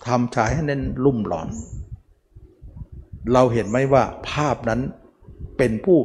[0.07, 1.49] ทำชายให้เน้นลุ่มหลอน
[3.33, 4.81] เราเห็นไหมว่าภาพนั้น
[5.61, 5.99] เป็นผู้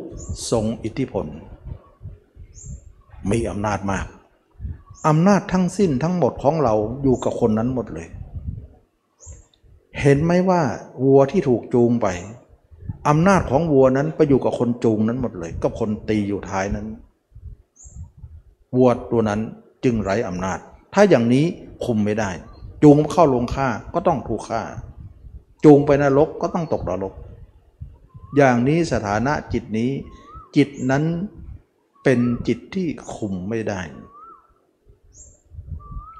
[0.51, 1.25] ทรงอิทธิพล
[3.31, 4.05] มีอำนาจมาก
[5.07, 8.07] อำนาจทั้งสิ้นทั้งหมดของเราอยู่กับคนนั้นหมดเลย
[10.01, 10.61] เห็นไหมว่า
[11.03, 12.07] วัวที่ถูกจูงไป
[13.09, 16.87] อำนาจของวัวนั้นไปอยู่กับคนจูงนั้นหมดเลยก็คนตีอยู่ท้ายนั้น
[18.75, 19.41] วัวตัวนั้น
[19.83, 20.59] จึงไร้อำนาจ
[20.93, 21.45] ถ้าอย่างนี้
[21.85, 22.29] คุมไม่ได้
[22.83, 24.61] จูงเข้าลงฆ่าก็ต้องถูกฆ่า
[25.65, 27.13] จูงไปนรกก็ต้องตกนรก
[28.37, 29.91] อย่างนี้สถานะจิตนี้
[30.55, 31.03] จิตนั้น
[32.03, 33.81] เป็นจิตที่คุมไม่ได้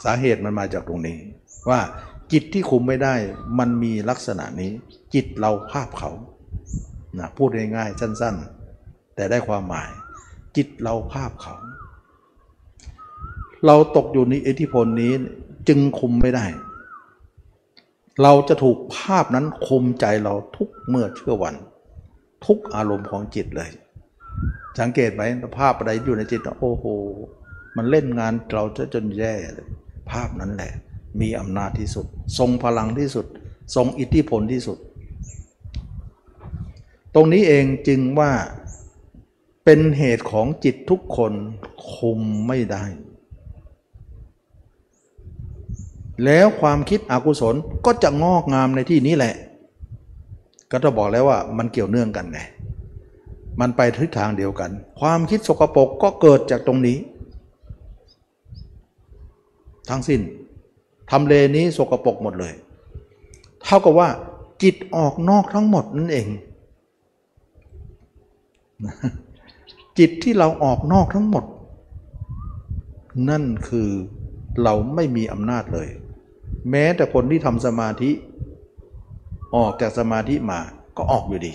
[0.04, 1.20] สาเหตุมันมาจากตรงนี้
[1.70, 1.82] ว่า
[2.32, 3.16] จิตที่คุมไม่ได้
[3.60, 4.72] มันมีลักษณะนี้
[5.14, 6.12] จิตเราภาพเขา
[7.20, 8.36] นะพูดง่ายๆสั้น
[8.76, 9.90] ๆ แต่ได้ความหมาย
[10.56, 11.56] จิตเราภาพเขา
[13.66, 15.14] เราตกอยู่ในอิทธิพลนี้
[15.68, 16.46] จึงคุมไม่ได้
[18.22, 21.56] เราจะถูกภาพนั้นคุมใจเราทุกเมื่อเชื่อวัน
[22.46, 23.70] ทุกอารมณ์ของจิตเลย
[24.80, 25.22] สังเกตไหม
[25.58, 26.86] ภาพอะไรอยู่ในจิตโอ้โห
[27.78, 29.68] มันเล่นงานเราจะจนแย่เลย
[30.12, 30.72] ภาพนั้นแหละ
[31.22, 32.06] มีอำนาจที่สุด
[32.38, 33.26] ทรงพลังที่สุด
[33.76, 34.78] ทรงอิทธิพลที่สุด
[37.16, 38.32] ตรงนี้เองจึงว่า
[39.66, 41.34] เป็นเหตุของจิตทุกคน
[41.94, 42.84] คุมไม่ได้
[46.26, 47.56] แล้วความคิดอกุศล
[47.86, 49.36] ก็จะงอกงามในที่นี้แหละ
[50.72, 52.40] ก็จะบอกแล้วว่ามันเกี่ยวเนื่องกันไง
[53.62, 56.98] มันไปทิศทางเดียวกัน ความคิดสกปรกก็เกิดจากตรงนี้
[59.90, 60.22] ทั้งสิ้น
[61.12, 62.54] ทำเลนี้สกปรกหมดเลย
[63.64, 64.10] เท่ากับว่า
[64.64, 66.28] จิตออกนอกทั้งหมดนั่นเอง
[70.00, 71.46] จิตที่เราออกนอกทั้งหมด
[73.30, 73.90] นั่นคือ
[74.64, 75.88] เราไม่มีอำนาจเลย
[76.70, 78.12] แม้แต่คนที่ทำสมาธิ
[79.56, 80.60] ออกจากสมาธิมา
[80.98, 81.54] ก็ออกอยู่ดี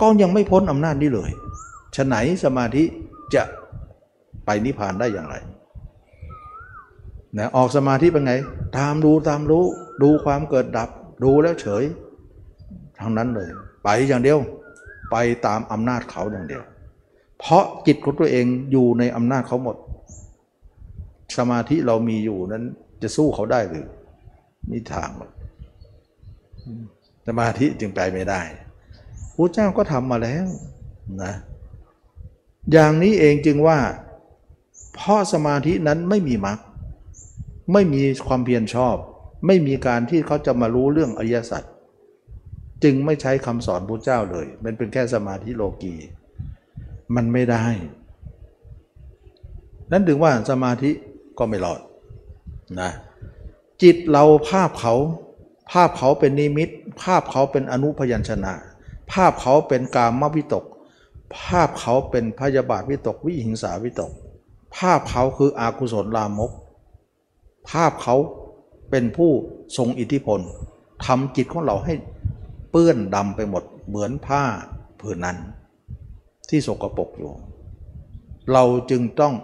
[0.00, 1.30] ก็ยังไม่พ้นอำนาจนี้เลย
[1.96, 2.84] ฉะไหนสมาธิ
[3.34, 3.42] จะ
[4.44, 5.36] ไปนิพพานได้อย่างไร
[7.38, 8.34] นะออกสมาธิเป็นไง
[8.78, 9.64] ตามดูตามรู้
[10.02, 10.90] ดูความเกิดดับ
[11.24, 11.84] ดูแล้วเฉย
[13.00, 13.48] ทางนั้นเลย
[13.84, 14.38] ไปอย่างเดียว
[15.10, 15.16] ไป
[15.46, 16.62] ตามอำนาจเขาอย่างเดียว
[17.38, 19.76] เพราะจิตของตัวเองอยู่ในอำนาจเขาหมด
[21.38, 22.64] สมาธิเรามีอยู่นั้น
[23.02, 23.86] จะสู้เขาได้หรือ
[24.70, 25.30] นี่ทางหมด
[27.38, 28.42] มาธิจึงไปไม่ได้
[29.36, 30.46] พระเจ้าก็ทำมาแล้ว
[31.22, 31.34] นะ
[32.72, 33.78] อย่างนี้เองจึงว่า
[34.94, 36.58] เพราะสมาธินั้นไม่มีมรรค
[37.72, 38.96] ไม่มีความเพียรชอบ
[39.46, 41.62] ไม่มีการที่เขาจะมารู้เรื่องอริยสัจ
[42.84, 45.94] จึงไม่ใช้คำสอนพระเจ้าเลย มันเป็นแค่สมาธิโลกี
[47.14, 47.64] มันไม่ได้
[49.90, 50.90] นั่นถึงว่าสมาธิ
[51.38, 51.80] ก็ไม่รอด
[52.80, 52.90] นะ
[53.82, 54.94] จิตเราภาพเขา
[55.72, 56.68] ภาพเขาเป็นนิมิต
[57.02, 58.52] ภาพเขาเป็นอนุพยัญชนะ
[59.12, 60.64] ภาพเขาเป็นกามวิตก
[61.38, 64.10] ภาพเขาเป็นพยาบาทวิตก วิหิงสาวิตก
[64.76, 66.52] ภาพเขาคืออากุศลลามก
[67.70, 68.16] ภาพเขา
[68.90, 69.30] เป็นผู้
[69.76, 70.40] ทรงอิทธิพล
[71.06, 71.94] ทำจิตของเราให้
[72.70, 74.42] เปื้อนดำไปหมดเหมือนผ้า
[75.00, 75.36] ผืนนั้น
[76.48, 77.32] ที่สกปรกอยู่
[78.52, 79.34] เราจึงต้อง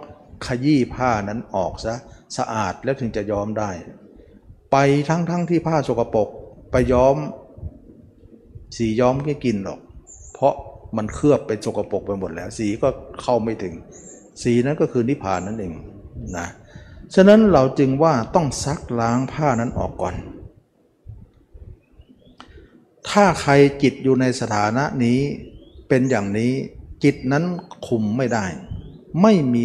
[0.45, 1.95] ขยี้ผ้านั้นออกซะ
[2.37, 3.71] สะอาดแล้วถึงจะยอมได้
[4.71, 4.77] ไป
[5.09, 6.29] ทั้งๆทที่ผ้าสกปรก
[6.71, 7.15] ไปย้อม
[8.77, 9.79] สีย้อมไม่กินหรอก
[10.33, 10.53] เพราะ
[10.97, 12.87] มันเคลือบเป็นสกปรกไปหมดแล้ว สีก็
[13.21, 13.73] เข้าไม่ถึง
[14.43, 15.73] สีนั้นก็คือนิพพานนั่นเอง
[16.37, 16.47] นะ
[17.15, 20.15] ฉะนั้นเราจึงว่าต้องซักล้างผ้านั้นออกก่อน
[23.09, 23.53] ถ้าใคร
[23.83, 25.19] จิตอยู่ในสถานะนี้
[25.87, 26.51] เป็นอย่างนี้
[27.03, 27.43] จิตนั้น
[27.87, 28.45] คุมไม่ได้
[29.21, 29.63] ไม่มี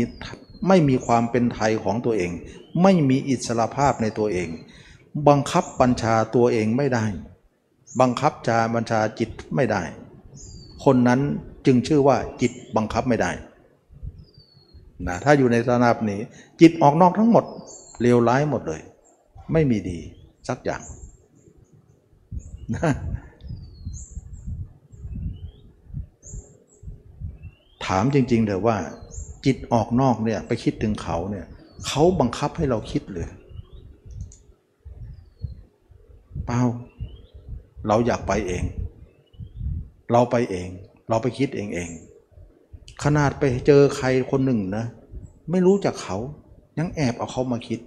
[0.68, 2.30] ไม่มีความเป็นไทยของตัวเอง
[2.82, 4.48] ไม่มีอิสระภาพในตัวเอง
[5.28, 7.04] บังคับบัญชาตัวเองไม่ได้
[8.00, 9.82] บังคับจาบัญชาจิตไม่ได้
[10.84, 11.20] คนนั้น
[11.66, 13.30] จึงชื่อว่าจิตบังคับไม่ได้
[15.06, 16.20] นะถ้าอยู่ในสถานะนี้
[16.60, 17.44] จิตออกนอกทั้งหมด
[18.00, 18.80] เลวร้ายหมดเลย
[19.52, 19.98] ไม่มีดี
[20.48, 20.82] สักอย่าง
[22.74, 22.92] นะ
[27.86, 28.76] ถามจริงๆเถอะว่า
[29.46, 31.46] จิตออกนอกเนี่ยไปคิดถึงเขาเนี่ย
[31.86, 33.28] เขาบังคับให้เราคิดเลย
[36.46, 36.60] เปล่า
[37.88, 38.64] เราอยากไปเอง
[40.12, 40.68] เราไปเอง
[41.08, 41.90] เราไปคิดเองเอง
[43.04, 44.84] ขนาดไปเจอใครคนหนึ่งนะ
[45.50, 46.16] ไม่รู้จักเขา
[46.78, 47.80] ยังแอบเอาเขามาคิด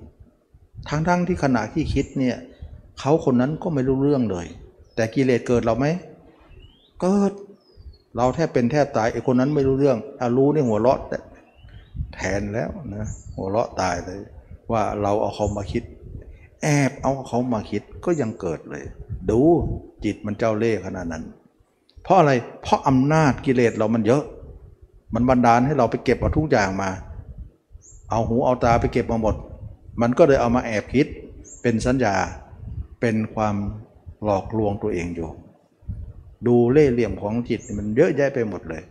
[0.90, 2.38] ทั้งๆทที่ขณะที่คิดเนี่ย
[3.00, 4.46] เขาคนนั้นก็ไม่รู้เรื่องเลย
[4.96, 5.86] แต่กิเลสเกิดเราไหม
[7.02, 7.32] เกิด
[8.18, 11.00] เราแทบเป็นแทบตายไอ้คนนั้นไม่รู้เรื่องอารู้นี่หัวเราะ
[12.16, 14.20] แทนแล้วนะหัวเราะตายเลย
[14.72, 15.84] ว่าเราเอาเขามาคิด
[16.66, 18.84] แอบเอาเขามาคิดก็ยังเกิดเลย
[19.30, 19.40] ดู
[20.04, 21.24] จิตมันเจ้าเล่ห์ขนาดนั้น
[22.04, 22.32] เพราะอะไร
[22.62, 24.24] เพราะอำนาจกิเลสเรามันเยอะ
[25.14, 26.90] มันบันดาลให้เราไปเก็บเอาทุกอย่างมา
[28.10, 29.36] เอาหูเอาตาไปเก็บมาหมด
[30.02, 31.08] มันก็เลยเอามาแอบคิด
[31.62, 32.16] เป็นสัญญา
[33.00, 33.56] เป็นความ
[34.24, 35.30] หลอกลวงตัวเองอยู่
[36.48, 38.82] ดูเล่ห์เหลี่ยมของจิตมันเยอะแยะไปหมดเลย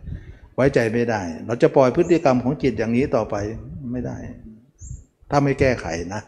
[0.55, 3.35] ไว้ใจไม่ได้ เราจะปล่อยพฤติกรรมของจิตอย่างนี้ต่อไป
[3.91, 4.17] ไม่ได้
[5.29, 5.85] ถ้าไม่แก้ไข
[6.15, 6.21] นะ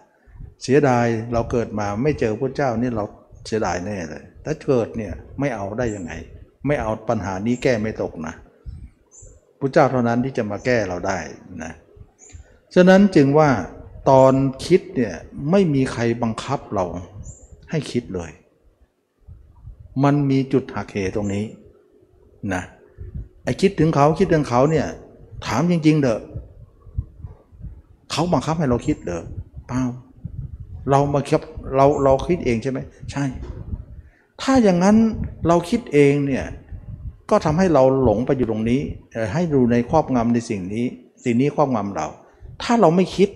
[0.64, 3.04] เสียดายเราเกิดมาไม่เจอพระเจ้านี่เรา
[3.48, 6.12] เสียดายแน่เลยถ้าเกิดเนี่ยไม่เอาได้ยังไง
[6.68, 8.34] ไม่เอาปัญหานี้แก้ไม่ตกนะ
[9.60, 11.20] พระเจ้าเท่านั้นที่จะมาแก้เราได้
[11.64, 11.74] นะ
[12.76, 13.50] ฉะนั้นจึงว่า
[14.10, 14.34] ตอน
[14.66, 15.16] คิดเนี่ย
[15.52, 16.86] ไม่มีใครบังคับเรา
[17.70, 18.32] ให้คิดเลย
[20.04, 21.46] มันมีจุดหักเหตรงนี้
[22.54, 22.64] นะ
[23.44, 24.88] ไอคิดถึงเขาคิดถึงเขาเนี่ย
[25.46, 26.20] ถามจริงๆเด้อ
[28.12, 29.22] เขาบังคับให้เราคิดเด้อ
[29.68, 29.82] เปล่า
[30.90, 31.42] เรามาคิด
[31.76, 32.80] เราเราคิดเองใช่ไหม
[33.12, 33.26] ใช่
[34.42, 34.98] ถ้าอย่างนั้น
[35.48, 36.46] เราคิดเองเนี่ย
[37.30, 38.82] ก็ทำให้เราหลงไปอยู่ตรงนี้
[39.34, 40.86] ให้ดูในครอบงำในสิ่งนี้
[41.24, 42.08] สิ่งนี้ครอบงำเรา
[42.64, 43.30] ถ้าเราไม่คิด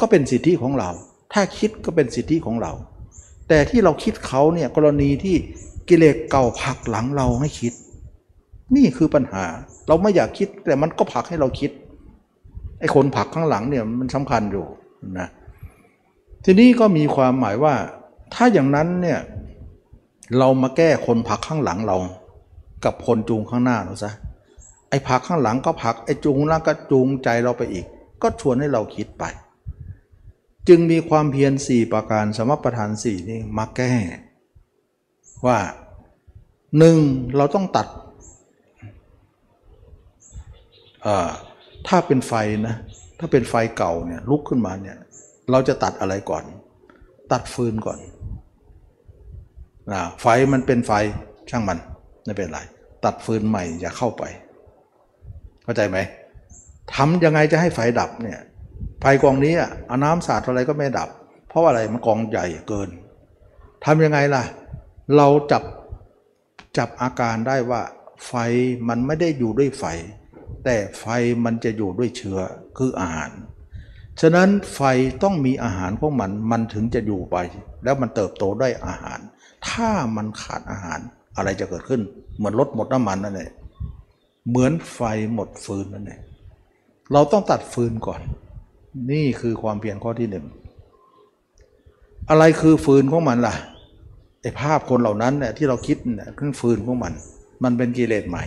[0.00, 0.90] ก็เป็นสิทธิของเรา
[1.32, 2.72] ถ้าคิดก็เป็นสิทธิของเรา
[3.48, 5.36] แต่ที่เราคิดเขาเนี่ยกรณีที่
[5.88, 7.72] กิเลสเก่าผลักหลังเราให้คิด
[8.76, 9.44] นี่คือปัญหา
[9.88, 11.70] เราไม่อยากคิดแต่มันก็ผลักให้เราคิด
[12.80, 14.64] ไอ้คนผลักข้างหลังเนี่ยมันสำคัญอยู่
[15.18, 15.28] นะ
[16.48, 17.74] ทีนี้ก็มีความหมายว่า
[18.34, 19.20] ถ้าอย่างนั้นเนี่ย
[20.38, 21.96] เรามาแก้คนผักข้างหลังเรา
[22.84, 24.12] กับคนจูงข้างหน้าเราซะ
[24.90, 27.86] ไอ้ผักข้างหลังก็ผักไอ้จูงแล้วก็จูงใจเราไปอีก
[28.22, 29.24] ก็ชวนให้เราคิดไป
[30.68, 33.92] จึงมีความเพียรสี่ประการสมประทานสี่นี่มาแก้
[35.46, 35.58] ว่า
[36.78, 36.98] หนึ่ง
[37.36, 37.86] เราต้องตัด
[41.86, 42.32] ถ้าเป็นไฟ
[42.66, 42.76] นะ
[43.18, 44.96] ถ้าเป็นไฟเก่าเนี่ยลุกขึ้นมาเนี่ย
[45.50, 46.44] เราจะตัดอะไรก่อน
[47.32, 47.98] ตัดฟืนก่อน
[49.92, 50.92] นะไฟมันเป็นไฟ
[51.50, 51.78] ช่างมัน
[52.24, 52.60] ไม่เป็นไร
[53.04, 54.22] ตัดฟืนใหม่อย่าเข้าไป
[55.64, 55.98] เข้าใจไหม
[56.94, 58.40] ทำยังไงจะให้ไฟดับเนี่ย
[59.00, 61.08] ไฟกองนี้อะเอาน้ำสาดอะไรก็ไม่ดับ
[61.48, 62.88] เพราะอะไรมันกองใหญ่เกิน
[63.84, 64.42] ทำยังไงล่ะ
[65.16, 65.62] เราจับ
[66.78, 67.82] จับอาการได้ว่า
[68.26, 68.32] ไฟ
[68.88, 69.84] มันไม่ได้อยู่ด้วยไฟ
[70.64, 71.06] แต่ไฟ
[71.44, 72.38] มันจะอยู่ด้วยเชื้อ
[72.78, 73.30] คืออาหาร
[74.20, 74.80] ฉะนั้นไฟ
[75.22, 77.36] ต้องมีอาหารของมัน มันถึงจะอยู่ไป
[77.84, 79.18] แล้วมันเติบโตได้อาหาร
[79.68, 81.00] ถ้ามันขาดอาหาร
[81.36, 82.00] อะไรจะเกิดขึ้น
[82.36, 83.50] เหมือนรถหมดน้ำมันนั่นเอง
[84.48, 85.00] เหมือนไฟ
[85.34, 86.20] หมดฟืนนั่นเอง
[87.12, 88.20] เราต้องตัดฟืนก่อน
[89.10, 90.46] นี่คือความเพียรข้อที่หนึ่ง
[92.30, 93.54] อะไรคือฟืนของมันล่ะ
[94.40, 97.12] ไอภาพคนเหล่านั้นเนี่ยที่เราคิดเนี่ยคือฟืนของมัน
[97.64, 98.44] มันเป็นกิเลสใหม่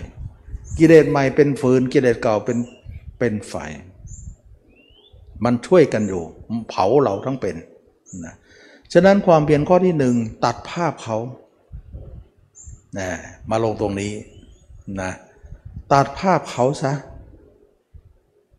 [0.80, 2.58] กิเลสใหม่เป็นฟืนกิเลสเก่าเป็น
[3.20, 3.56] เป็นไฟ
[5.45, 6.24] มันช่วยกันอยู่
[6.70, 7.56] เผาเราทั้งเป็น
[8.26, 8.36] นะ
[8.94, 11.18] ฉะนั้นความเพียรข้อที่หนึ่งตัดภาพเขา
[12.99, 13.10] นะ
[13.49, 14.14] มาลงตรงนี้
[15.02, 15.11] นะ
[15.94, 16.94] ตัดภาพเขาซะ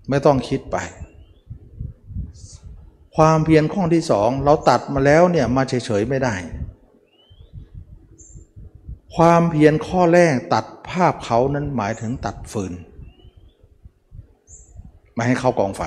[0.09, 0.77] ไม่ต้องคิดไป
[3.16, 6.35] ความเพียรข้อที่สองเราตัดมาแล้วเนี่ยมาเฉยๆไม่ได้
[9.16, 12.73] ความเพียรข้อแรกตัดภาพเขานั้นหมายถึงตัดฟืน
[15.15, 15.82] ไม่ให้เข้ากองไฟ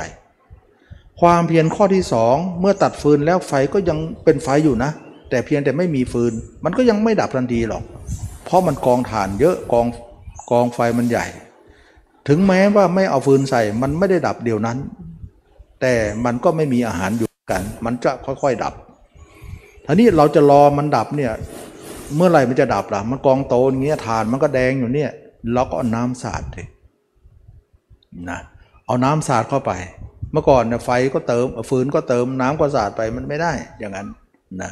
[1.27, 4.91] ความเพียรข้อที่สองเมื่อตัดฟืนแล้วไฟก็ยังเป็นไฟอยู่นะ
[5.29, 6.33] แต่เพียงแต่ไม่มีฟืน
[6.63, 7.83] มันก็ยังไม่ดับทันทีหรอก
[8.45, 9.87] เพราะมันกองถ่านเยอะกอง
[10.51, 11.25] กองไฟมันใหญ่
[12.27, 14.77] ถึงแม้ว่าไม่เอาฟืนใส่มันไม่ได้ดับเดียวนั้น
[15.81, 15.93] แต่
[16.25, 18.73] มันก็ไม่มีอาหารอยู่กัน มันจะค่อยๆดับ
[19.85, 21.31] ทีนี้เราจะรอมันดับเนี่ย
[22.15, 25.11] เมื่อไหร่มันจะดับล่ะ มันกองโตอย่างเงี้ยถ่านมันก็แดงอยู่เนี่ย
[25.53, 26.67] เราก็เอาน้ำสาดเลย
[28.29, 28.39] นะ
[28.85, 29.71] เอาน้ำสาดเข้าไป
[30.33, 34.07] เมื่อก่อนเนี่ยไฟก็เติมฟืนก็เติมน้ำก็สาดไปมันไม่ได้อย่างนั้น
[34.61, 34.71] นะ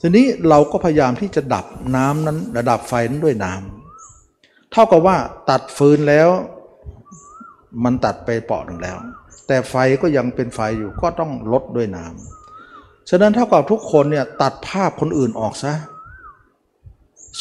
[0.00, 1.66] ทีนี้เราก็พยายามที่จะดับ
[1.96, 5.16] น้ำนั้นระดับไฟนั้นด้วยน้ำเท่ากับว่า
[5.50, 6.28] ตัดฟืนแล้ว
[7.84, 8.96] มันตัดไปเปาะหนึ่งแล้ว
[9.46, 15.74] แต่ไฟก็ยังเป็นไฟอยู่ก็ต้องลดด้วยน้ำฉะนั้นเท่ากับทุกคนเนี่ยตัดภาพคนอื่นออกซะ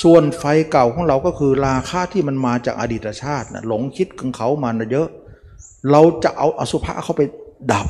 [0.01, 5.07] ส่วนไฟเก่าของเราก็คือราคาที่มันมาจากอดีตชาตินะหลงคิดของเขามานะเยอะ
[5.91, 7.21] เราจะเอาอสุภะเข้าไป
[7.71, 7.87] ดับ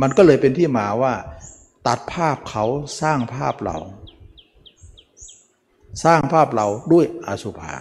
[0.00, 1.12] มันก็เลยเป็นที่มาว่า
[1.86, 2.64] ตัดภาพเขา
[3.00, 3.76] สร้างภาพเรา
[6.04, 7.72] สร้างภาพเราด้วยอสุภะ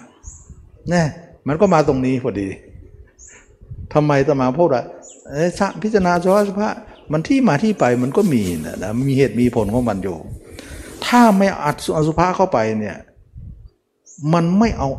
[0.89, 1.03] แน่
[1.47, 2.49] มันก็มาตรงนี้พอดี
[3.93, 4.85] ทำไมตมาพูดอะ
[5.81, 6.69] พิจารณาสภาวะสุภะ
[7.11, 10.17] มันที่มาที่ไปมันก็มีนะนะมีเหตุมีผลของมันอยู่
[11.05, 12.97] ถ้าไม่อัดอสุภะเข้าไปเนี่ย
[14.33, 14.89] มันไม่เอา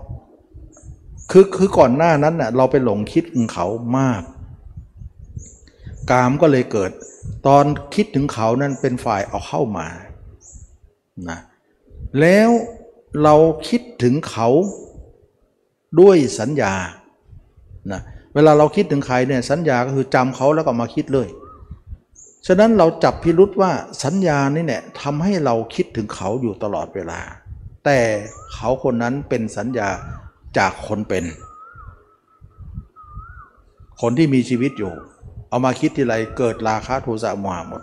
[1.30, 3.66] คือคือก่อนหน้านั้นเน่ะเราไปหลงคิดถึงเขา
[3.98, 4.22] มาก
[6.10, 6.90] กามก็เลยเกิด
[7.46, 9.86] ตอนคิดถึงเขานั้นเป็นฝ่ายเอาเข้ามา
[11.28, 11.38] นะ
[12.20, 12.50] แล้ว
[13.22, 13.34] เรา
[13.68, 14.48] คิดถึงเขา
[16.00, 16.74] ด้วยสัญญา
[17.92, 18.00] นะ
[18.34, 21.28] เวลาเราคิดถึงใครเนี่ยสัญญาก็คือจำเขาแล้วก็มาคิดเลย
[22.46, 23.72] ฉะนั้นเราจับพิรุษว่า
[24.04, 27.20] สัญญานี่เนี่ยทำให้เราคิดถึงเขาอยู่ตลอดเวลา
[27.84, 27.98] แต่
[28.54, 29.88] เขาคนนั้นเป็นสัญญา
[30.58, 31.24] จากคนเป็น
[34.00, 34.92] คนที่มีชีวิตอยู่
[35.48, 37.82] เอามาคิดทีไรเกิดราคะโทสะโมหะหมด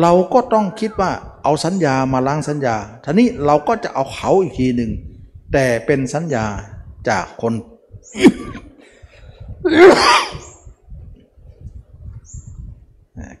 [0.00, 1.10] เราก็ต้องคิดว่า
[1.42, 4.90] เอาสัญญามาล้างสัญญาทีนี้เราก็จะเอาเขาอีกทีหนึ่ง
[5.52, 6.44] แต่เป็นสัญญา
[7.08, 7.52] จากคน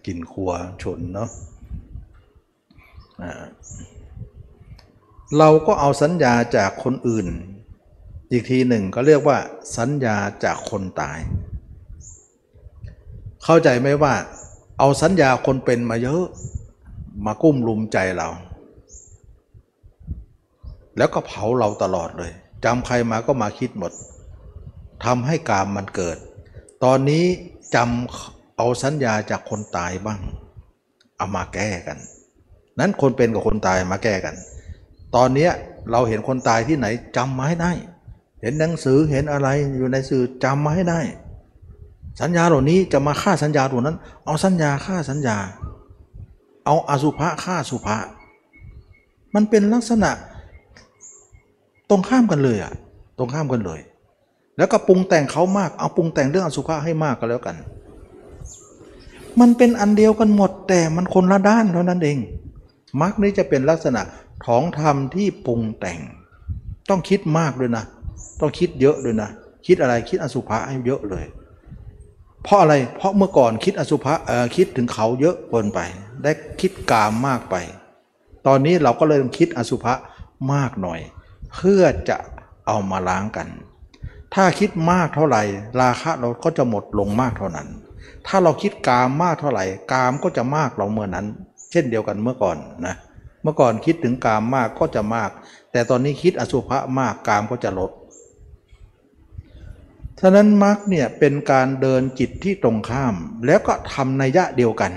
[0.06, 0.50] กินครัว
[0.82, 1.28] ชนเนาะ
[5.38, 7.26] เราก็เอาสัญญาจากคนอื่น
[8.32, 9.38] อีกทีหนึ่งก็เรียกว่า
[9.76, 11.18] สัญญาจากคนตาย
[13.44, 14.14] เข้าใจไหมว่า
[14.78, 16.24] เอาสัญญาคนเป็นมาเยอะ
[17.26, 18.28] มากุ้มลุมใจเรา
[20.96, 22.32] แล้วก็เผาเราตลอดเลย
[22.64, 23.92] จำใครมาก็มาคิดหมด
[25.04, 26.16] ทำให้กามมันเกิด
[26.84, 27.24] ตอนนี้
[27.74, 30.20] จำเอาสัญญาจากคนตายบ้าง
[31.16, 31.98] เอามาแก้กัน
[32.78, 34.34] นั้นคนเป็นกับคนตายมาแก้กัน
[35.16, 35.48] ตอนนี้
[35.90, 36.86] เราเห็นคนตายที่ไหน
[37.16, 37.72] จำมาให้ได้
[38.40, 41.00] เห็นหนังสือเห็นอะไรอยู่ในสื่อจำมาให้ได้
[42.20, 45.36] สัญญาเหล่านี้จะมาฆ่าสัญญาตัวนั้น เอาสัญญาฆ่าสัญญา
[46.66, 47.96] เอาอาสุภะฆ่าสุภะ
[49.34, 50.10] มันเป็นลักษณะ
[51.90, 52.72] ตรงข้ามกันเลยอะ
[53.18, 53.80] ตรงข้ามกันเลย
[54.56, 57.56] แล้วก็ปรุงแต่งเขามากเอาปรุงแต่งเรื่องอสุภะให้มากก็แล้วกัน
[59.40, 62.18] มันเป็นอันเดียวกันหมดแต่มันคนละด้านเท่านั้นเอง
[63.00, 64.00] มรรคนี้จะเป็นลักษณะ
[64.46, 65.98] ของธรรมที่ปรุงแต่ง
[66.88, 67.84] ต้องคิดมากด้วยนะ
[68.40, 69.30] ต้องคิดเยอะด้วยนะ
[69.66, 71.24] คิดอะไรคิดอสุภะให้เยอะเลย
[72.44, 74.14] เพราะอะไรเพราะเมื่อก่อนคิดอสุภะ
[74.56, 75.80] คิดถึงเขาเยอะเกินไป
[76.22, 77.56] ได้คิดกามมากไป
[78.46, 79.94] ตอนนี้เราก็เลยคิดอสุภะ
[80.52, 81.00] มากหน่อย
[81.54, 82.16] เพื่อจะ
[82.66, 83.48] เอามาล้างกัน
[84.34, 85.42] ถ้าคิดมากเท่าไหร่
[85.80, 87.68] ราคะเราก็จะหมดลงมากเท่านั้น
[88.26, 91.26] ถ้าเราคิดกามมากเท่าไหร่ กามก็จะมากเราเมื่อนั้น
[91.70, 92.56] เช่นเดียวกันเมื่อก่อน
[92.86, 92.94] นะ
[93.42, 95.30] เมื่อก่อนคิดถึงกามมากก็จะมาก
[95.72, 97.90] แต่ตอนนี้คิดอสุภะมากกามก็จะลด
[100.20, 103.14] ฉะนั้นมรรคเนี่ยเป็นการเดินจิตที่ตรงข้าม
[103.46, 104.92] แล้วก็ทำนัยยะเดียวกัน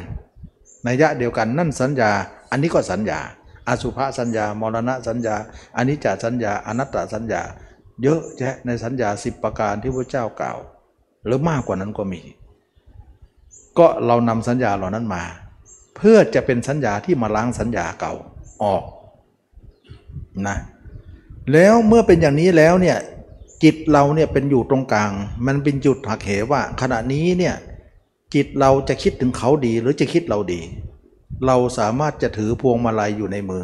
[0.87, 2.11] นัยยะเดียวกันนั่นสัญญา
[2.51, 3.19] อันนี้ก็สัญญา
[3.67, 5.35] อสุภสัญญามรณะสัญญา
[5.77, 7.41] อนิจจสัญญา อนัตตสัญญา
[8.03, 10.57] เยอะแยะในสัญญาสิบประการที่พระเจ้ากล่าว
[11.25, 12.21] หรือมากกว่านั้นก็มี
[13.77, 15.23] ก็เรานำสัญญาเหล่านั้นมา
[15.95, 18.13] เพื่อจะเป็นสัญญาที่มาล้างสัญญาเก่า
[18.63, 18.83] ออก
[20.47, 20.57] นะ
[21.53, 22.97] แล้วเมื่อเป็นอย่างนี้แล้วเนี่ย
[23.63, 25.11] จิตเราเนี่ยเป็นอยู่ตรงกลาง
[25.47, 27.55] มันเป็นจุดหักเหว่า ขณะนี้เนี่ย
[28.33, 30.61] จิตเราจะคิดถึงเขาดีหรือจะคิดเราดี
[31.47, 33.63] เราสามารถจะถือพวงมาลัยอยู่ในมือ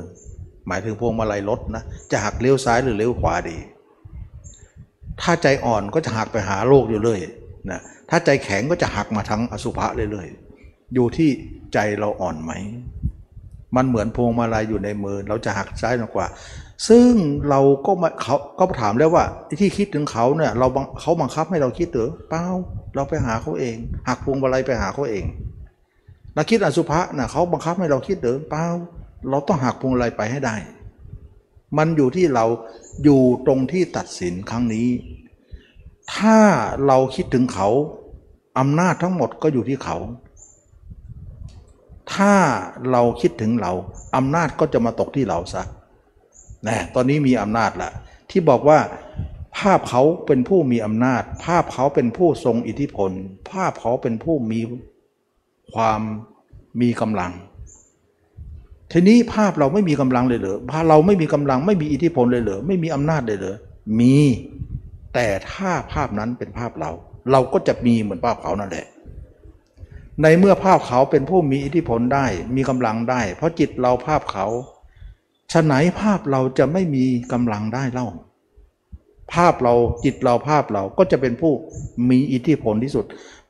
[0.67, 3.57] หมายถึงพวงมาลัยรถนะจะหักเลี้ยวซ้ายหรือเลี้ยวขวาดี
[5.21, 7.19] ถ้าใจอ่อนก็จะหักไปหาโลกอยู่เลย
[7.69, 11.29] นะถ้าใจแข็งก็จะหักมาทั้งอสุภะเลยเลยๆอยู่ที่
[11.73, 12.51] ใจเราอ่อนไหม
[13.75, 16.27] มันเหมือนพวงมาลัยอยู่ในมือ เราจะหักซ้ายหรือกว่า
[16.87, 17.11] ซึ่ง
[17.49, 19.25] เราก็มาเขาก็ถามแล้วว่า
[19.59, 20.67] ที่คิดถึงเขาเนี่ยเรา
[21.01, 22.45] เขาบังคับให้เราคิดหรือเปล่า
[22.95, 23.75] เราไปหาเขาเอง
[24.07, 25.25] หักพวงมาลัยไปหาเขาเอง
[26.35, 28.65] เราคิดอสุภะนะเขาบังคับให้เราคิดหรือเปล่า
[29.29, 30.55] เราต้องหักพวงมาลัยไปให้ได้
[31.77, 32.45] มันอยู่ที่เรา
[33.03, 34.87] อยู่ตรงที่ตัดสินครั้งนี้
[36.15, 36.37] ถ้า
[36.87, 37.69] เราคิดถึงเขา
[38.59, 39.97] อำนาจทั้งหมดก็อยู่ที่เขา
[42.13, 42.33] ถ้า
[42.91, 43.71] เราคิดถึงเรา
[44.15, 45.63] อำนาจก็จะมาตกที่เราซะ
[46.67, 47.91] นะตอนนี้มีอำนาจละ
[48.29, 48.79] ที่บอกว่า
[49.59, 53.11] ภาพเขาเป็นผู้มีอำนาจ ภาพเขาเป็นผู้ทรงอิทธิพล
[53.51, 54.59] ภาพเขาเป็นผู้มี
[55.73, 56.01] ความ
[56.81, 57.31] มีกำลัง
[58.91, 63.55] ทีนี้ภาพเราไม่มีกำลังเลยเหรอภาพเราไม่มีกำลังไม่มีอิทธิพลเลยเหรอไม่มีอำนาจเลยเหรอ
[63.99, 64.17] มี
[65.13, 66.91] แต่ถ้าภาพนั้นเป็นภาพเรา
[67.31, 68.85] เราก็จะมีเหมือนภาพเขานั่นแหละ
[70.21, 72.25] ในเมื่อภาพเขาเป็นผู้มีอิทธิพลได้
[72.55, 74.45] มีกำลังได้ เพราะจิตเราภาพเขา
[75.51, 78.07] ฉะไหนภาพเราจะไม่มีกำลังได้เล่า
[79.33, 79.73] ภาพเรา
[80.03, 81.53] จิตเราภาพเราก็จะเป็นผู้
[82.09, 83.05] มีอิทธิพลที่สุด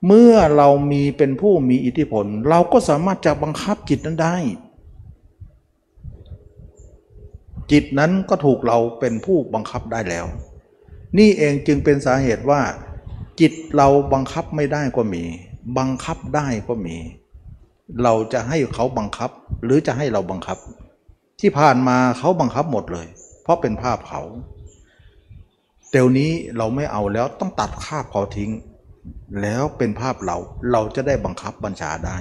[0.07, 4.35] เมื่อเรามีเป็นผู้มีอิทธิพล เราก็สามารถจะบังคับจิตนั้นได้
[7.71, 10.25] จิตนั้นก็ถูกเราเป็นผู้บังคับได้แล้ว
[11.17, 12.61] นี่เองจึงเป็นสาเหตุว่า
[13.39, 15.23] จิตเราบังคับไม่ได้ก็มี
[15.77, 16.95] บังคับได้ก็มี
[18.03, 19.31] เราจะให้เขาบังคับ
[19.63, 20.57] หรือจะให้เราบังคับ
[21.39, 23.07] ที่ผ่านมาเขาบังคับหมดเลย
[23.43, 24.21] เพราะเป็นภาพเขา
[25.91, 28.51] เดี๋ยวนี้เราไม่เอาแล้วต้องตัดภาพเขาทิ้ง
[29.41, 30.37] แล้วเป็นภาพเรา
[30.71, 32.17] เราจะได้บังคับบัญชาได้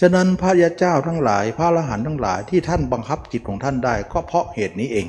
[0.00, 5.06] ฉะนั้นพระยาเจ้าทั้งหลาย พระอรหันต์ทั้งหลายที่ท่านบังคับจิตของท่านได้ ก็เพราะเหตุนี้เอง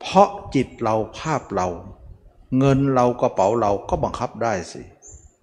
[0.00, 1.68] เพราะจิตเราภาพเรา
[2.58, 4.82] เงินเรากระเป๋าเราก็บังคับได้สิ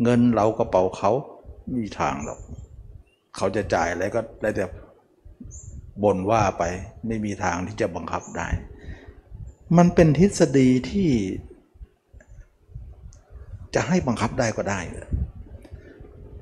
[0.04, 1.12] เงินเรากระเป๋าเขา
[1.66, 2.40] ม่มีทางหรอก
[3.36, 4.66] เขาจะจ่ายอะไรก็ได้แต่
[6.04, 6.64] บ่นว่าไป
[7.08, 8.48] ไม่มีทางที่จะบังคับได้
[9.78, 11.10] มันเป็นทฤษฎีที่
[13.76, 14.80] จะให้บังคับได้ก็ได้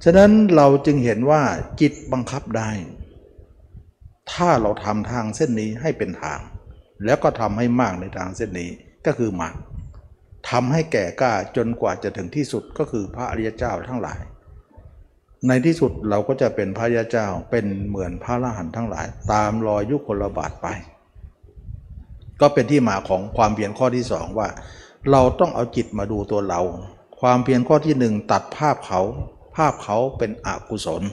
[0.04, 1.42] ฉะนั้นเราจึงเห็นว่า
[1.82, 2.70] จิตบังคับได้
[4.32, 6.40] ถ้าเราทำทางเส้นนี้ให้เป็นทาง
[7.06, 8.70] แล้วก็ทำให้มากในทางเส้นนี้
[9.06, 9.56] ก็คือมาก
[10.50, 14.20] ทำให้แก่กล้าจนกว่าจะถึงที่สุดก็คือพระอริยเจ้าทั้งหลาย
[15.48, 20.68] ในที่สุดเราก็จะเป็นพระอริยเจ้าเป็นเหมือนพระอรหันต์ทั้งหลาย ตามรอยยุคลบาทไป
[22.42, 24.48] ก็เป็นที่มาของความเพียรข้อที่สองว่า
[25.12, 26.62] เราต้องเอาจิตมาดูตัวเรา
[27.20, 29.02] ความเพียรข้อที่หนึ่งตัดภาพเขา
[29.56, 31.04] ภาพเขาเป็นอกุศล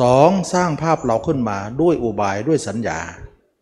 [0.00, 2.98] สองสร้างภาพเราขึ้นมาด้วยอุบายด้วยสัญญา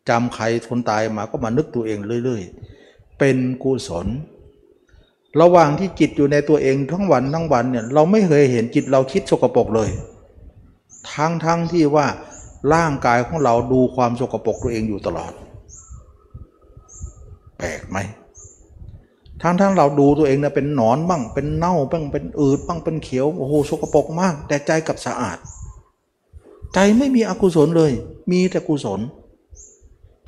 [0.08, 2.42] จำใครคนตายมาก็มานึกตัวเองเรื่อย
[2.80, 4.06] ๆ เป็นกุศล
[5.40, 9.90] ระหว่างที่จิตอยู่ในตัวเองทั้งวันทั้งวันเนี่ยเราไม่เคยเห็นจิตเราคิดสกปรกเลย
[11.12, 12.06] ทั้งทั้งที่ว่า
[12.74, 15.32] ร่างกายของเราดูความสกปรกตัวเองอยู่ตลอด
[17.59, 17.98] แปลกไหม
[19.42, 25.38] ทั้งทั้งเราดูตัวเองเนี่ยเป็นหนอนบ้าง เป็นเน่าบ้างเป็นอืดบ้างเป็นเขียวโอ้โหสกปรกมาก แต่ใจกับสะอาด
[26.74, 27.92] ใจไม่มีอกุศลเลย
[28.30, 29.00] มีแต่กุศล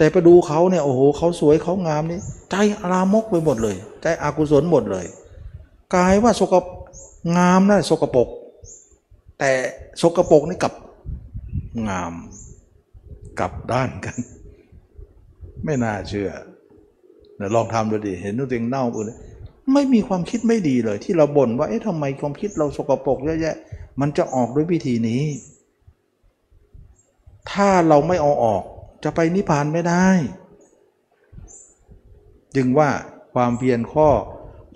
[0.01, 2.21] แต่ไปดูเขาเนี่ยโอ้โหเขาสวยเขางามนี่
[2.51, 5.07] ใจอารามกไปหมดเลย ใจอากุศลหมดเลย
[5.95, 6.65] กลายว่าสกป
[7.37, 8.29] งามนะสกปรก
[9.39, 9.51] แต่
[10.03, 10.75] สกปรกนี่กลับ
[11.89, 12.13] งาม
[13.41, 14.17] กลับด้านกัน
[15.65, 16.31] ไม่น่าเชื่อ
[17.37, 19.11] เดี๋ยวลองทำดูดิเห็นตัวเองเน่าอุ่น
[19.73, 23.57] ไม่มีความคิดไม่ดีเลย ที่เราบ่นว่าเอ๊ะทำไมความคิดเราสกปรกเยอะแยะ
[24.01, 25.23] มันจะออกด้วยวิธีนี้
[27.53, 28.65] ถ้าเราไม่เอาออก
[29.05, 30.07] จะไปนิพพานไม่ได้
[32.57, 32.91] จึงว่า
[33.35, 34.09] ความเพียรข้อ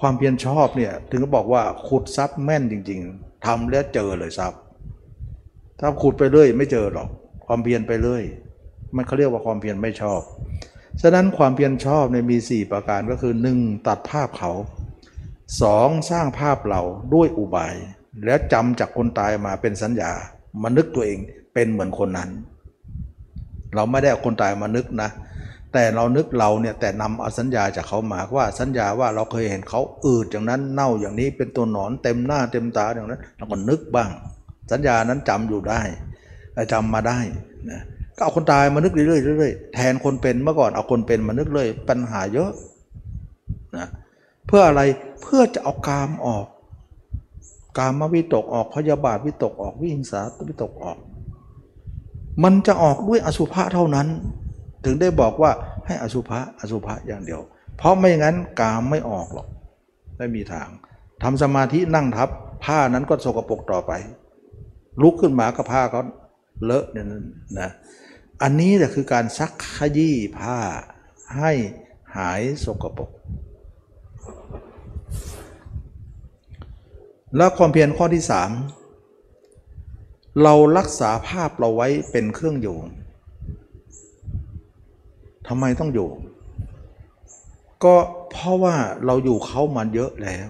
[0.00, 4.60] ความเพียรชอบเนี่ยถึงก็บอกว่าขุดทรัพย์แม่นจริง ๆทำแล้วเจอเลยทรัพย์
[5.80, 7.08] ถ้าขุดไปเรื่อยไม่เจอหรอก
[7.46, 8.24] ความเพียรไปเรื่อย
[8.96, 10.20] มันเขาเรียกว่าความเพียรไม่ชอบ
[11.02, 13.86] ฉะนั้นความเพียรชอบในยมี 4 ประการก็คือ 1.
[13.86, 14.52] ตัดภาพเขา
[15.30, 16.10] 2.
[16.10, 16.82] สร้างภาพเรา
[17.14, 17.74] ด้วยอุบาย
[18.24, 20.12] แล้วจำจากคนตายมาเป็นสัญญา
[20.62, 21.18] มานึกตัวเอง
[21.54, 22.30] เป็นเหมือนคนนั้น
[23.74, 25.10] เราไม่ได้เอาคนตายมานึกนะ
[25.72, 34.10] แต่เรานึกเราเนี่ยแต่นำเอาสัญญาจากเขามาว่าสัญญาว่าเราเคยเห็นเขาอืดอย่างนั้นเน่าอย่างนี้เป็นตัวหนอนเต็มหน้าเต็มตาอย่างนั้นเราก็นึกบ้าง
[34.72, 35.80] สัญญานั้นจำอยู่ได้
[36.72, 37.18] จำมาได้
[37.70, 37.80] นะ
[38.16, 42.50] ก็เอาคนตายมานึกเรื่อยๆเรื่อยๆแทนคนเป็นเมื่อก่อนเอาคนเป็นมานึกเลยปัญหาเยอะ
[43.76, 43.88] นะ
[44.46, 44.82] เพื่ออะไร
[45.22, 46.46] เพื่อจะเอากามออก
[47.78, 50.98] กามวิตกออกพยาบาทวิตกออกวิหิงสาวิตกออก
[52.42, 54.06] มันจะออกด้วยอสุภะเท่านั้น
[54.84, 55.50] ถึงได้บอกว่า
[55.86, 57.40] ให้อสุภะอสุภะอย่างเดียว
[57.76, 59.46] เพราะไม่งั้นกามไม่ออกหรอก
[60.18, 60.68] ไม่มีทาง
[61.22, 62.28] ทำสมาธินั่งทับ
[62.64, 63.92] ผ้านั้นก็สกปรกต่อไป
[65.02, 66.00] ลุกขึ้นมาก็ผ้าก็
[66.64, 67.06] เลอะเนี่ย
[67.60, 67.70] นะ
[68.42, 70.58] อันนี้แหละคือการซักขยี้ผ้า
[71.38, 71.52] ให้
[72.16, 73.10] หายสกปรก
[77.36, 78.50] แล้วความเพียรข้อที่สาม
[80.42, 82.78] เรารักษาภาพเราไว้เป็นเครื่องอยู่
[85.48, 86.08] ทำไมต้องอยู่
[87.84, 87.96] ก็
[88.30, 90.48] เพราะว่าเราอยู่เขามาเยอะแล้ว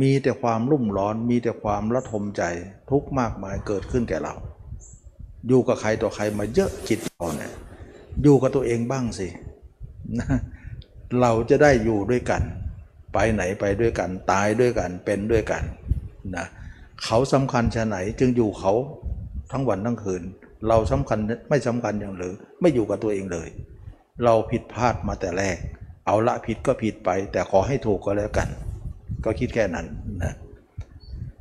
[0.00, 2.42] มีแต่ความรุ่มร้อน มีแต่ความระทมใจ
[2.90, 4.34] ทุกข์มากมายเกิดขึ้นแก่เรา
[5.48, 7.52] อยู่กับใครต่อใครมาเยอะจิตเราเนี่ย
[8.22, 9.28] อยู่กับตัวเองบ้างสิ
[10.18, 10.38] นะ
[11.20, 12.42] เราจะได้อยู่ด้วยกัน
[13.12, 15.62] ไปไหนไปด้วยกัน ตายด้วยกันเป็นด้วยกัน
[16.36, 16.46] นะ
[17.04, 18.72] เขาสำคัญชะไหนจึงอยู่เขา
[19.52, 20.22] ทั้งวันทั้งคืน
[20.68, 21.18] เราสำคัญ
[21.50, 23.48] ไม่สำคัญอย่างหรือ ไม่อยู่กับตัวเองเลย
[24.24, 25.56] เราผิดพลาดมาแต่แรก
[26.06, 28.48] เอาละผิดก็ผิดไป แต่ขอให้ถูกก็แล้วกัน
[29.24, 29.86] ก็คิดแค่นั้น
[30.22, 30.34] นะ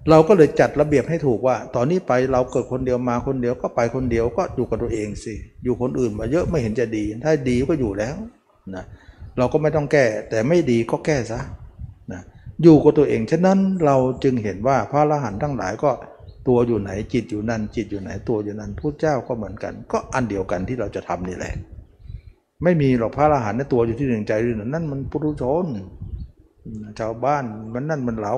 [0.09, 5.33] เราก็เลยจัดระเบียบให้ถูกว่า ตอนนี้ไปเราเกิดคนเดียวมาคนเดียวก็ไปคนเดียวก็อยู่กับตัวเองสิ
[5.63, 8.15] อยู่คนอื่นมาเยอะไม่เห็นจะดี ถ้าดีก็อยู่แล้ว
[8.75, 8.85] นะ
[9.37, 11.39] เราก็ไม่ต้องแก้แต่ไม่ดีก็แก้ซะ
[12.11, 12.21] นะ
[12.63, 15.91] อยู่กับตัวเองฉะนั้นเราจึงเห็นว่าพระอรหันต์ทั้งหลายก็
[16.47, 21.53] ตัวอยู่ไหนจิตอยู่นั่น จิตอยู่ไหนตัวอยู่นั่นพุทธเจ้าก็เหมือนกัน ก็อันเดียวกันที่เราจะทำนี่แหละ
[22.63, 25.65] ไม่มีหรอกพระอรหันต์ในตัวอยู่ที่หนึ่งใจอยู่นั่นั่นมันปุถุชน
[26.99, 27.43] ชาวบ้าน
[27.73, 28.35] มันนั่นมันเรา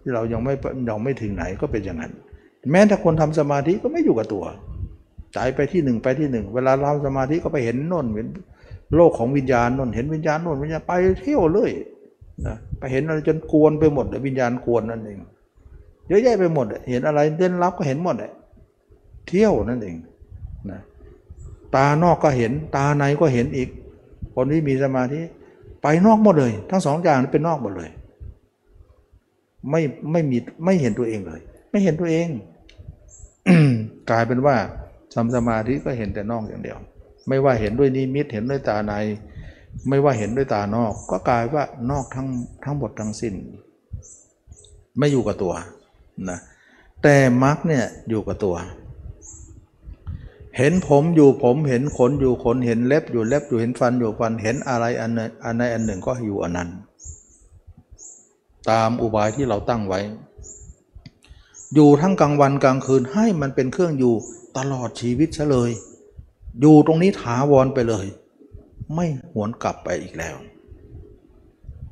[0.00, 0.54] ที่เรายังไม่
[0.88, 2.12] ยังไม่ถึงไหนก็เป็นอย่างนั้น
[2.70, 4.44] แม้ถ้าคนทำสมาธิก็ไม่อยู่กับตัว
[5.34, 8.28] ใจไปที่หนึ่งไปที่หนึ่งเวลาเราสมาธิก็ไปเห็นโน่นเห็น
[8.96, 10.92] โลกของวิญญาณโน่นเห็นวิญญาณโน่นวิญญาณไป
[11.22, 11.70] เที่ยวเลย
[12.46, 15.18] นะไปเห็นอะไรจนกวนไปหมดเลยวิญญาณกวนนั่นเอง
[16.10, 18.32] เยอะแยะไปหมด เห็นอะไรเล่นลับก็เห็นหมดเลย
[19.26, 19.96] เที่ยวนั่นเอง
[20.70, 20.80] นะ
[21.74, 23.68] ตานอกก็เห็น ตาในก็เห็นอีก
[24.34, 25.20] คนที่มีสมาธิ
[25.82, 27.90] ไปนอกหมดเลย ทั้งสองอย่างนี้เป็นนอกหมดเลย
[29.70, 29.80] ไม่
[30.12, 32.28] ไม่มีไม่เห็นตัวเองเลย ไม่เห็นตัวเอง
[34.10, 34.56] กลายเป็นว่า
[35.14, 36.78] ทำสมาธิก็เห็นแต่นอกอย่างเดียว
[37.28, 38.92] ไม่ว่าเห็นด้วยนิมิตเห็นด้วยตาใน
[39.88, 42.28] ไม่ว่าเห็นด้วยตานอก ก็กลายว่านอกทั้ง
[42.64, 43.34] ทั้งหมดทั้งสิ้น
[44.98, 45.54] ไม่อยู่กับตัว
[46.30, 46.38] นะ
[47.02, 48.56] แต่มรรคเนี่ยอยู่กับตัว
[50.58, 55.10] เห็นผมอยู่ผมเห็นขนอยู่ขนเห็นเล็บอยู่เล็บอยู่เห็นฟันอยู่ฟันเห็นอะไรอัน
[55.44, 56.68] อันใดอันหนึ่งก็อยู่อันนั้น
[58.70, 60.00] ตามอุบายที่เราตั้งไว้
[61.74, 64.14] อยู่ทั้งกลางวันกลางคืนให้มันเป็นเครื่องอยู่
[64.58, 65.70] ตลอดชีวิตซะเลย
[66.60, 68.06] อยู่ตรงนี้ถาวรไปเลย
[68.94, 70.36] ไม่หวนกลับไปอีกแล้ว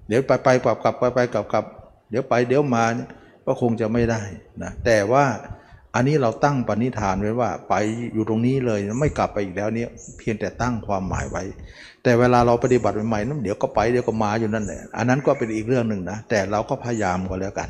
[0.07, 1.65] เดี๋ยวไปไปกลับกลับไปไปกลับกลับ
[2.11, 3.09] เดี๋ยวไปเดี๋ยวมาเนี่ย
[3.49, 4.23] ก็คงจะไม่ได้
[4.63, 5.25] นะแต่ว่า
[5.95, 7.75] อันนี้เราตั้งปณิธานไว้ว่าไป
[8.15, 9.89] อยู่ตรงนี้เลยไม่กลับไปอีกแล้วเนี่ย
[10.19, 11.43] เพียงแต่ตั้งความหมายไว้
[12.03, 17.69] แต่เวลาเราปฏิบัติใหม่ๆนั้นเดี๋ยวก็ไปเดี๋ยวก็มาอยู่นั่นแหละอันนั้นก็เป็นอีกเรื่องหนึ่งนะแต่เราก็พยายามก็แล้วกัน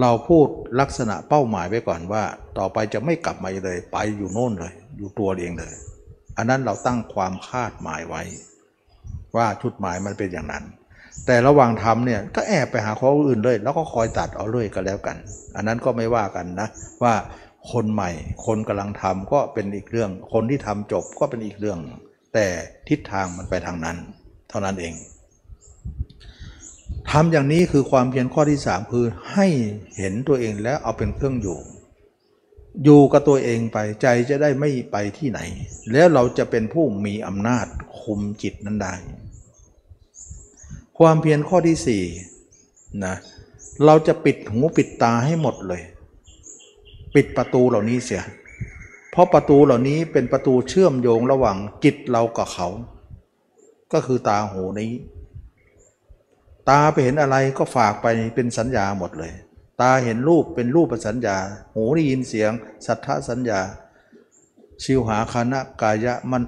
[0.00, 0.46] เราพูด
[0.80, 2.22] ลักษณะเป้าหมายไว้ก่อนว่า
[2.58, 5.74] ต่อไปจะไม่กลับมาเลย ไปอยู่โน่นเลย อยู่ตัวเองเลย
[6.36, 8.22] อันนั้นเราตั้งความคาดหมายไว้
[9.36, 10.64] ว่าชุดหมายมันเป็นอย่างนั้น
[11.26, 15.16] แต่ระหว่างทำเนี่ยก็แอบไปหาข้ออื่นเลย แล้วก็คอยตัดเอาเลยก็แล้วกัน
[15.56, 16.68] อันนั้นก็ไม่ว่ากันนะ
[17.02, 17.14] ว่า
[17.72, 18.10] คนใหม่
[18.46, 21.78] คนกำลังทำก็เป็นอีกเรื่อง คนที่ทำจบก็เป็นอีกเรื่อง
[22.34, 22.50] แแต่
[22.88, 23.96] ทิศทางมันไปทางนั้น
[24.48, 24.94] เท่านั้นเอง
[27.10, 29.46] ทำอย่างนี้คือความเพียรข้อที่สามคือให้
[29.96, 31.58] เห็นตัวเองแล้วเอาเป็นเครื่องอยู่
[32.84, 35.40] อยู่กับตัวเองไปใจจะได้ไม่ไปที่ไหน
[35.92, 37.66] แล้วเราจะเป็นผู้มีอำนาจ
[38.00, 38.94] คุมจิตนั้นได้
[40.98, 42.02] ความเพียรข้อที่สี่
[43.04, 43.14] นะ
[43.84, 45.82] เราจะปิดหูปิดตาให้หมดเลย
[47.14, 48.22] ปิดประตูเหล่านี้เสีย
[49.10, 52.68] เพราะประตูเหล่านี้เป็นประตูเชื่อมโยงระหว่างจิตเรากับเขา
[53.92, 54.92] ก็คือตาหูนี้
[56.68, 59.32] ตาไปเห็นอะไรก็ฝากไปเป็นสัญญาหมดเลย
[59.80, 61.36] ตาเห็นรูปเป็นรูปเป็นสัญญา
[61.74, 62.50] หูได้ยินเสียง
[62.86, 63.60] สัทธสัญญา
[64.82, 66.42] ชิวหาคณะกายะมัน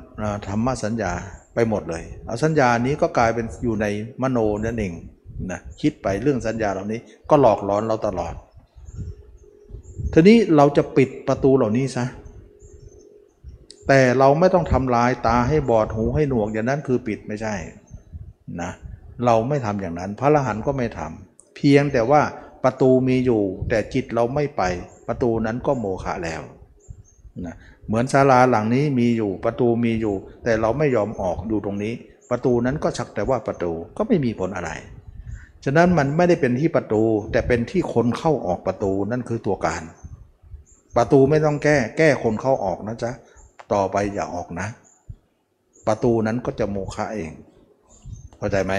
[0.47, 1.13] ธรรมสัญญา
[1.59, 3.87] ไปหมดเลยเอาสัญญานี้ก็กลายเป็นอยู่ใน
[4.23, 4.93] มโนนั่นเอง
[5.51, 8.35] นะคิดไปเรื่องสัญญาเหล่านี้ก็หลอกหลอนเราตลอด
[10.13, 12.05] ทีนี้เราจะปิดประตูเหล่านี้ซะ
[13.89, 17.55] แต่เราไม่ต้องทำลายตาให้บอดหูให้หนวกอย่างนั้นคือปิดไม่ใช่
[18.63, 18.71] นะ
[19.25, 22.21] เราไม่ทำอย่างนั้น พระอรหันต์ก็ไม่ทำเพียงแต่ว่า
[22.65, 24.63] ประตูมีอยู่ แต่จิตเราไม่ไป
[25.09, 26.43] ประตูนั้นก็โมฆะแล้ว
[27.47, 27.57] นะ
[27.87, 31.95] เหมือนศาลาหลังนี้มีอยู่ประตูมีอยู่ แต่เราไม่ยอมออกอยู่ตรงนี้
[32.31, 34.71] ประตูนั้นก็ชักแต่ว่าประตูก็ไม่มีผลอะไร
[35.65, 37.03] ฉะนั้นมันไม่ได้เป็นที่ประตู
[37.33, 39.83] แต่เป็นที่คนเข้าออกประตูนั่นคือตัวการ
[40.97, 43.11] ประตูไม่ต้องแก้แก้คนเข้าออกนะจ๊ะ
[43.73, 44.69] ต่อไปอย่าออกนะ
[45.87, 47.31] ประตูนั้นก็จะโมฆะเอง
[48.39, 48.75] เข้าใจไหม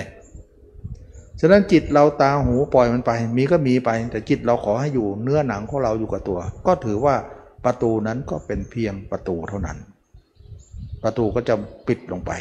[1.39, 7.15] ฉะนั้นจิตเราตาหูปล่อยมันไป มีก็มีไป แต่จิตเราขอให้อยู่เนื้อหนังของเราอยู่กับตัว ก็ถือว่า
[7.65, 9.77] ประตูนั้นก็เป็นเพียงประตูเท่านั้น
[11.03, 11.55] ประตูก็จะ
[11.87, 12.31] ปิดลงไป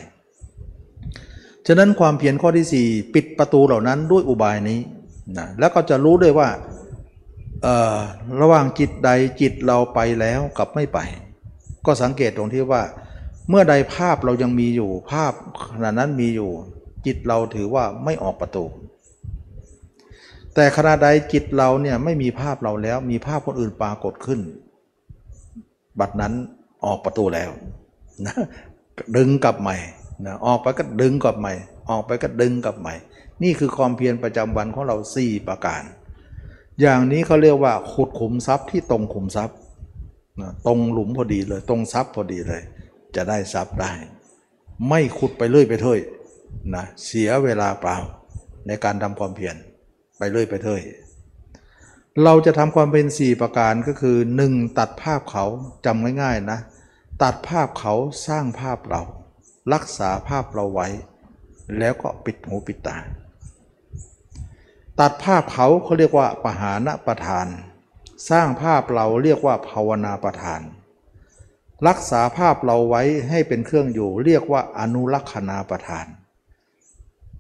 [1.67, 4.81] ฉะนั้นความเพียรข้อที่ 4 ปิดประตูเหล่านั้นด้วยอุบายนี้
[5.39, 6.49] นะแล้วก็จะรู้ด้วยว่า
[8.41, 10.99] ระหว่างจิตใดจิตเราไปแล้วกับไม่ไป
[11.87, 12.83] ก็สังเกตตรงที่ว่า
[13.49, 15.33] เมื่อใดภาพเรายังมีอยู่ ภาพ
[15.73, 16.51] ขณะนั้นมีอยู่
[17.07, 18.65] จิตเราถือว่าไม่ออกประตู
[20.55, 24.41] แต่ขณะใดจิตเราเนี่ยไม่มีภาพเราแล้วมีภาพคนอื่นปรากฏขึ้น
[26.01, 26.33] บัดนั้น
[26.85, 27.51] ออกประตูแล้ว
[28.27, 28.35] นะ
[29.17, 29.77] ดึงกลับใหม่
[30.27, 31.53] นะออกไปก็ดึงกลับใหม่
[31.91, 32.95] ออกไปก็ดึงกลับใหม่
[33.43, 35.83] นี่คือความเพียรประจำวันของเรา4ประการ
[36.81, 39.57] อย่างนี้เขาเรียกว่าขุดขุมทรัพย์ที่ตรงขุมทรัพย์
[40.41, 42.63] นะตรงหลุมพอดีเลย ตรงทรัพย์พอดีเลย
[43.17, 43.93] จะได้ทรัพย์ได้
[44.89, 46.01] ไม่ขุดไปเรื่อยไปเถอย
[46.75, 47.97] นะเสียเวลาเปล่า
[48.67, 49.57] ในการทำความเพียร
[50.19, 50.81] ไปเรื่อยไปเถอย
[52.25, 54.17] เราจะทำความเป็น 4 ประการก็คือ
[54.49, 54.79] 1.
[54.79, 55.45] ตัดภาพเขา
[55.85, 56.59] จำง่ายๆนะ
[57.23, 57.95] ตัดภาพเขา
[58.27, 59.03] สร้างภาพเรา
[59.73, 60.89] รักษาภาพเราไว้
[61.79, 62.97] แล้วก็ปิดหูปิดตา
[65.01, 67.47] ตัดภาพเขาเขาเรียกว่าปหานะประทาน
[68.31, 70.61] สร้างภาพเราเรียกว่าภาวนาประทาน
[71.89, 76.07] รักษาภาพเราไว้ให้เป็นเครื่องอยู่เรียกว่าอนุลักษณาประทาน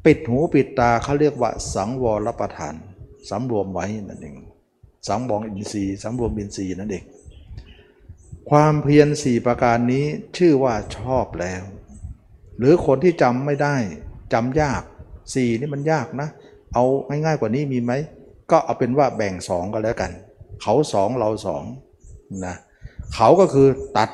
[0.04, 2.74] ปิดหูปิดตาเขาเรียกว่าสังวรประทาน
[3.28, 4.36] สำรวมไว้นั่นเอง
[5.08, 7.04] สังบองอินทรีย์สำรวมอินทรีย์นั่นเอง
[8.50, 10.04] ความเพียรสี่ประการนี้
[10.36, 11.62] ชื่อว่าชอบแล้ว
[12.58, 13.76] หรือคนที่จำไม่ได้
[14.32, 14.82] จำยาก
[15.34, 16.28] สี่นี่มันยากนะ
[16.74, 17.92] เอาง่ายๆกว่านี้มีไหม
[18.50, 20.10] ก็เอาเป็นว่าแบ่งสองกันแล้วกัน
[20.62, 21.64] เขาสองเราสอง
[22.46, 22.54] นะ
[23.14, 24.10] เขาก็คือตัด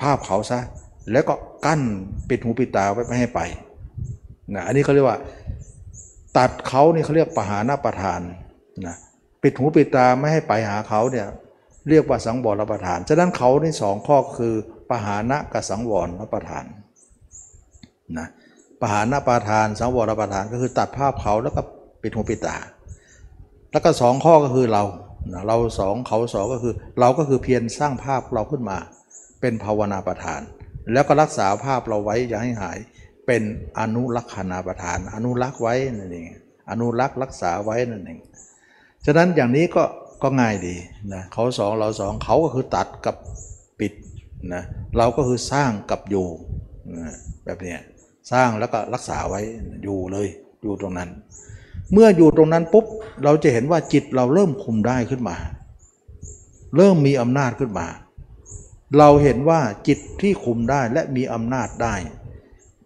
[0.00, 0.60] ภาพเขาซะ
[1.12, 1.34] แล้วก็
[1.64, 1.80] กั้น
[2.28, 3.40] ปิดหูปิดตาไว้ไม่ให้ไป
[4.54, 5.18] นะอันนี้เขาเรียกว่า
[6.36, 8.20] ตัดเขานี่เขาเรียกปหานาประทาน
[8.86, 8.96] นะ
[9.42, 11.26] ปิดหูปิดตาไม่ให้ไปหาเขาเนี่ย
[11.88, 14.54] เรียกว่าสังวรประทาน ฉะนั้นเขาในสองข้อคือ
[14.90, 16.64] ปหานะกับสังวรประทาน
[18.18, 18.26] นะ
[18.80, 21.60] ปหานะปาทาน สังวรปาทานก็คือตัดภาพเขาแล้วก็
[22.02, 22.56] ปิดหูปิดตา
[23.72, 24.82] แล้วก็สองข้อก็คือเรา
[25.32, 28.78] นะเราสองเขาสองก็คือ เราก็คือเพียรสร้างภาพเราขึ้นมา
[29.40, 30.40] เป็นภาวนาประทาน
[30.92, 32.78] แล้วก็รักษาภาพเราไว้อย่าให้หาย
[33.26, 33.42] เป็น
[33.80, 36.26] อนุรักษณาประทาน อนุรักษ์ไว้นั่นเอง
[36.70, 38.18] อนุรักษ์รักษาไว้นั่นเอง
[39.06, 39.84] ฉะนั้นอย่างนี้ก็
[40.22, 40.76] ก็ง่ายดี
[41.14, 43.16] นะเขาสองเราสองเขาก็คือตัดกับ
[43.78, 43.92] ปิด
[44.54, 44.62] นะ
[44.98, 46.26] เราก็คือสร้างกับอยู่
[46.98, 47.14] นะ
[47.44, 47.76] แบบนี้
[48.32, 49.40] สร้างแล้วก็รักษาไว้
[49.82, 50.28] อยู่เลย
[50.62, 51.08] อยู่ตรงนั้น
[51.92, 52.86] เมื่ออยู่ตรงนั้นปุ๊บ
[53.24, 55.36] เราจะเห็นว่าจิตเราเริ่มคุมได้ขึ้นมา
[56.76, 57.86] เริ่มมีอำนาจขึ้นมา
[58.98, 61.94] เราเห็นว่าจิตที่คุมได้และมีอำนาจได้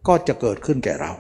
[0.07, 1.13] ก็จะเกิดขึ้นแก่เรา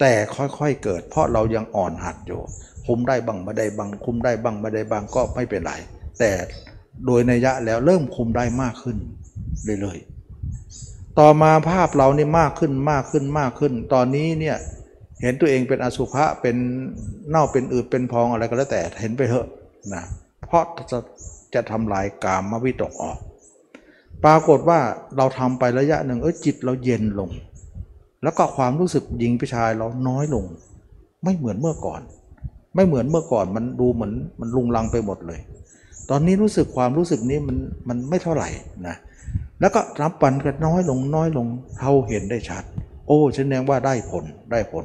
[0.00, 2.40] แต่ค่อยๆเกิด เพราะเรายังอ่อนหัดอยู่
[2.88, 5.72] คุมได้บ้างไม่ได้บ้างคุมได้บ้างไม่ได้บ้างก็ไม่เป็นไร
[6.18, 6.30] แต่
[7.06, 8.96] โดยนัยยะแล้วเริ่มคุมได้มากขึ้น
[9.80, 14.56] เรื่อยๆต่อมาภาพเรานี่มากขึ้นมากขึ้นมากขึ้น ตอนนี้เนี่ย
[15.22, 16.56] เห็นตัวเองเป็นอสุภะเป็น
[17.28, 19.46] เน่าเป็นอืดเป็นพองอะไรก็แล้วแต่เห็นไปเถอะ
[19.94, 20.04] นะ
[20.48, 20.98] เพราะจะ
[21.54, 23.18] จะทำลายกามวิตกออก
[24.24, 24.78] ปรากฏว่า
[25.16, 27.30] เราทำไประยะหนึ่งเออจิตเราเย็นลง
[28.22, 30.44] แล้วก็ความรู้สึกหญิงผู้ชายเราน้อยลง
[31.24, 32.00] ไม่เหมือนเมื่อก่อน
[32.74, 35.40] ไม่เหมือนเมื่อก่อนมันดูเหมือนมันลุงลังไปหมดเลย
[36.10, 37.56] ตอนนี้รู้สึกความรู้สึกนี้มัน
[37.88, 38.48] มันไม่เท่าไหร่
[38.86, 38.96] นะ
[39.60, 41.46] แล้วก็รับปันกันน้อยลงน้อยลง
[41.78, 42.64] เท่าเห็นได้ชัด
[43.06, 44.84] โอ้ฉันแสดงว่าได้ผลได้ผล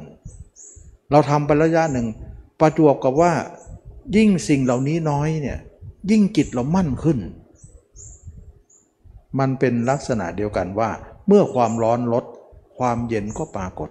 [1.10, 2.06] เราทำไประยะหนึ่ง
[2.60, 3.32] ประจวบกับว่า
[4.16, 5.58] ยิ่งสิ่งเหล่านี้น้อยเนี่ย
[6.10, 7.18] ยิ่งจิตเรามั่นขึ้น
[9.38, 10.90] มันเป็นลักษณะเดียวกันว่า
[11.26, 12.24] เมื่อความร้อนลด
[12.78, 13.90] ความเย็นก็ปรากฏ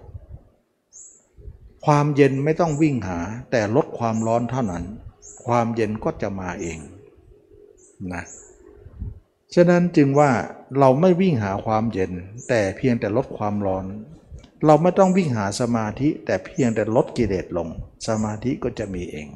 [1.84, 3.18] ความเย็นไม่ต้องวิ่งหา
[3.50, 4.84] แต่ลดความร้อนเท่านั้น
[5.46, 6.78] ความเย็นก็จะมาเอง
[8.12, 8.24] นะ
[9.54, 10.30] ฉะนั้นจึงว่า
[10.78, 12.12] เราไม่วิ่งหาความเย็น
[12.48, 13.84] แต่เพียงแต่ลดความร้อน
[14.66, 17.68] เราไม่ต้องวิ่งหาสมาธิ แต่เพียงแต่ลดกิเลสลง
[18.08, 19.28] สมาธิก็จะมีเอง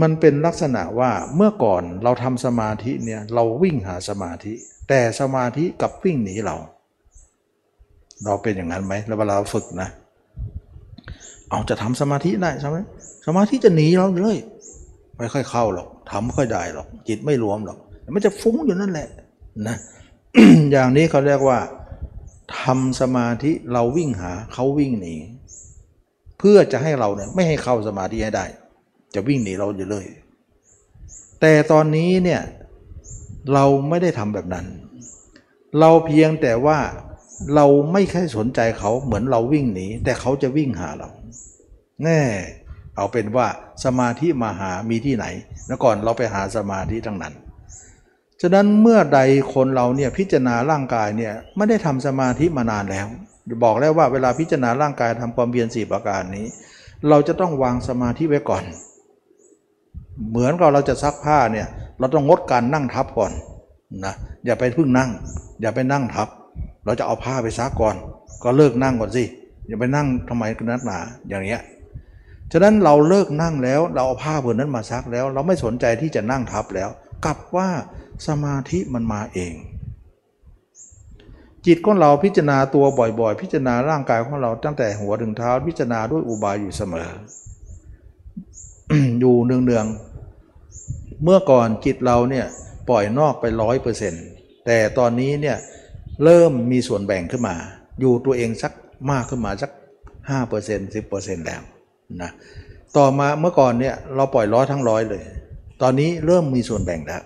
[0.00, 4.52] มันเป็นลักษณะว่าเมื่อก่อนเราทำสมาธิเนี่ยเราวิ่งหาสมาธิ
[4.88, 6.56] แต่สมาธิกับวิ่งหนีเรา
[8.24, 12.78] เราเป็นอย่างนั้นไหมแล้วเวลาเราฝึกนะเเอาจะทำสมาธิได้ใช่ไหม
[13.26, 14.38] สมาธิจะหนีเราเลย
[15.18, 17.78] ไม่ค่อยเข้าหรอกทำไม่ค่อยได้หรอก จิตไม่รวมหรอก
[18.14, 19.08] มันจะฟุ้งอยู่นั่นแหละ
[19.66, 19.76] นะ
[20.72, 21.58] อย่างนี้เขาเรียกว่า
[22.60, 25.14] ทำสมาธิเราวิ่งหาเขาวิ่งหนี
[26.38, 28.46] เพื่อจะให้เราเนี่ยไม่ให้เข้าสมาธิให้ได้
[29.14, 30.06] จะวิ่งหนีเราอยู่เลย
[31.40, 32.40] แต่ตอนนี้เนี่ย
[33.54, 34.66] เราไม่ได้ทำแบบนั้น
[35.80, 36.78] เราเพียงแต่ว่า
[37.54, 41.08] เราไม่ค่อยสนใจเขาเหมือนเราวิ่งหนีแต่เขาจะวิ่งหาเรา
[42.04, 42.20] แน่
[42.96, 43.46] เอาเป็นว่า
[43.84, 45.26] สมาธิมาหามีที่ไหน
[45.66, 47.34] แล้วก่อนเราไปหาสมาธิทั้งนั้น
[48.40, 49.20] ฉะนั้นเมื่อใด
[49.54, 53.06] คนเราเนี่ยพิจารณาร่างกายเนี่ยไม่ได้ทำสมาธิมานานแล้ว
[53.64, 56.46] บอกแล้วว่าเวลาพิจารณาร่างกายทำความเพียรสี่ประการนี้
[57.08, 58.64] เราจะต้องวางสมาธิไว้ก่อน
[60.30, 61.66] เหมือนกับเราจะซักผ้าเนี่ย
[61.98, 63.32] เราต้องงดการนั่งทับก่อน
[64.04, 64.14] นะ
[64.44, 65.10] อย่าไปพึ่งนั่ง
[65.60, 66.28] อย่าไปนั่งทับ
[66.84, 67.96] เราจะเอาผ้าไปซักก่อน
[68.42, 69.24] ก็เลิกนั่งก่อนสิ
[69.66, 70.98] อย่าไปนั่งทำไมกันนักหนา
[71.28, 71.62] อย่างเงี้ย
[72.52, 76.88] ฉะนั้นเราเลิกนั่งแล้วเราเอาผ้าผืนนั้นมาซักแล้ว เราไม่สนใจที่จะนั่งทับแล้ว
[77.24, 77.68] กลับว่า
[78.26, 79.54] สมาธิมันมาเอง
[81.66, 82.84] จิตของเราพิจารณาตัว
[83.20, 87.10] บ่อยๆ พิจารณาร่างกายของเราตั้งแต่หัวถึงเท้า พิจารณาด้วยอุบายอยู่เสมอ
[89.20, 92.46] อยู่เนืองๆเมื่อก่อนจิตเราเนี่ย
[92.88, 94.24] ปล่อยนอกไปร้อยเปอร์เซ็นต์
[94.66, 95.56] แต่ตอนนี้เนี่ย
[96.24, 97.56] เริ่มมีส่วนแบ่งขึ้นมา
[98.00, 98.72] อยู่ตัวเองสัก
[99.10, 99.70] มากขึ้นมาสัก
[100.30, 101.62] ห้าเปอร์เซ็นต์สิบเปอร์เซ็นต์แล้ว
[102.22, 102.30] นะ
[102.96, 105.22] ต่อมาเมื่อก่อนเนี่ยเราปล่อยร้อยทั้งร้อยเลย
[105.82, 107.22] ตอนนี้เริ่มมีส่วนแบ่งแล้ว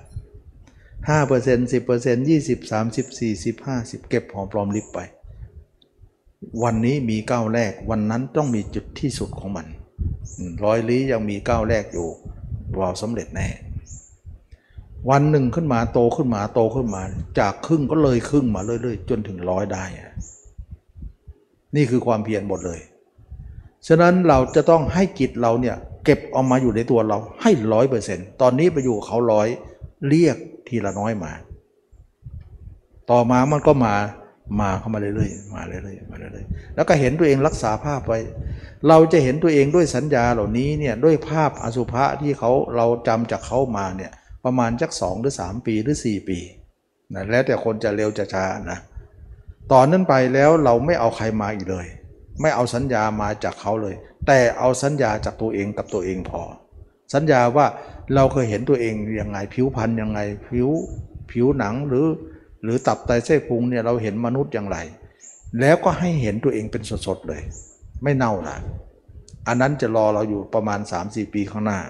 [1.08, 4.98] ห้าเปอร์เซ็นต์สิบเปอร์เซ็นต์ยี่สิบสามสิบสี่สิบห้าสิบเก็บหอมปลอมลิบไป
[6.62, 9.66] วันนี้มีก้าวแรก วันนั้นต้องมีจุดที่สุดของมัน
[10.64, 12.08] ร้อยลี้ยังมีก้าวแรกอยู่
[12.78, 13.48] เราสำเร็จแน่
[15.10, 17.02] วันหนึ่งขึ้นมาโตขึ้นมาโตขึ้นมา
[17.38, 19.84] จากครึ่งก็เลยครึ่งมาเรื่อยๆ จนถึงร้อยได้
[21.76, 22.80] นี่คือความเพียรหมดเลย
[23.88, 29.48] ฉะนั้นเราจะต้องให้จิตเราเนี่ยเก็บออกมาอยู่ในตัวเราให้ร้อยเปอร์เซ็นต์ตอนนี้ไปอยู่เขาร้อย
[30.08, 30.36] เรียก
[30.68, 31.32] ทีละน้อยมา
[33.10, 33.94] ต่อมามันก็มา
[34.60, 38.18] มาเข้ามาเรื่อยๆมาเรื่อยๆมาเรื่อยๆแล้วก็เห็นตัวเองรักษาภาพไว้
[38.88, 44.12] เราจะเห็นตัวเองด้วยสัญญาเหล่านี้เนี่ยด้วยภาพอสุภะที่เขาเราจำจากเขามาเนี่ย
[44.44, 46.38] ประมาณจักสองหรือสามปีหรือสี่ปี
[47.14, 48.78] นะแล้วแต่คนจะเร็วจะช้านะ
[49.72, 51.86] ตอนนั้นไปแล้วเราไม่เอาใครมาอีกเลย
[52.40, 53.94] ไม่เอาสัญญามาจากเขาเลย
[54.26, 56.42] แต่เอาสัญญาจากตัวเองกับตัวเองพอ
[57.14, 57.66] สัญญาว่า
[58.14, 60.68] เราเคยเห็นตัวเองยังไงผิวพรรณยังไงผิว
[61.30, 62.06] ผิวหนังหรือ
[62.62, 64.78] หรือตับไตเส้นพุงเนี่ยเราเห็นมนุษย์อย่างไร
[65.60, 67.42] แล้วก็ให้เห็นตัวเองเป็นสดๆเลย
[68.02, 68.56] ไม่เน่าละ
[69.48, 71.80] อันนั้นจะรอเราอยู่ประมาณ 3-4 ปีข้างหน้า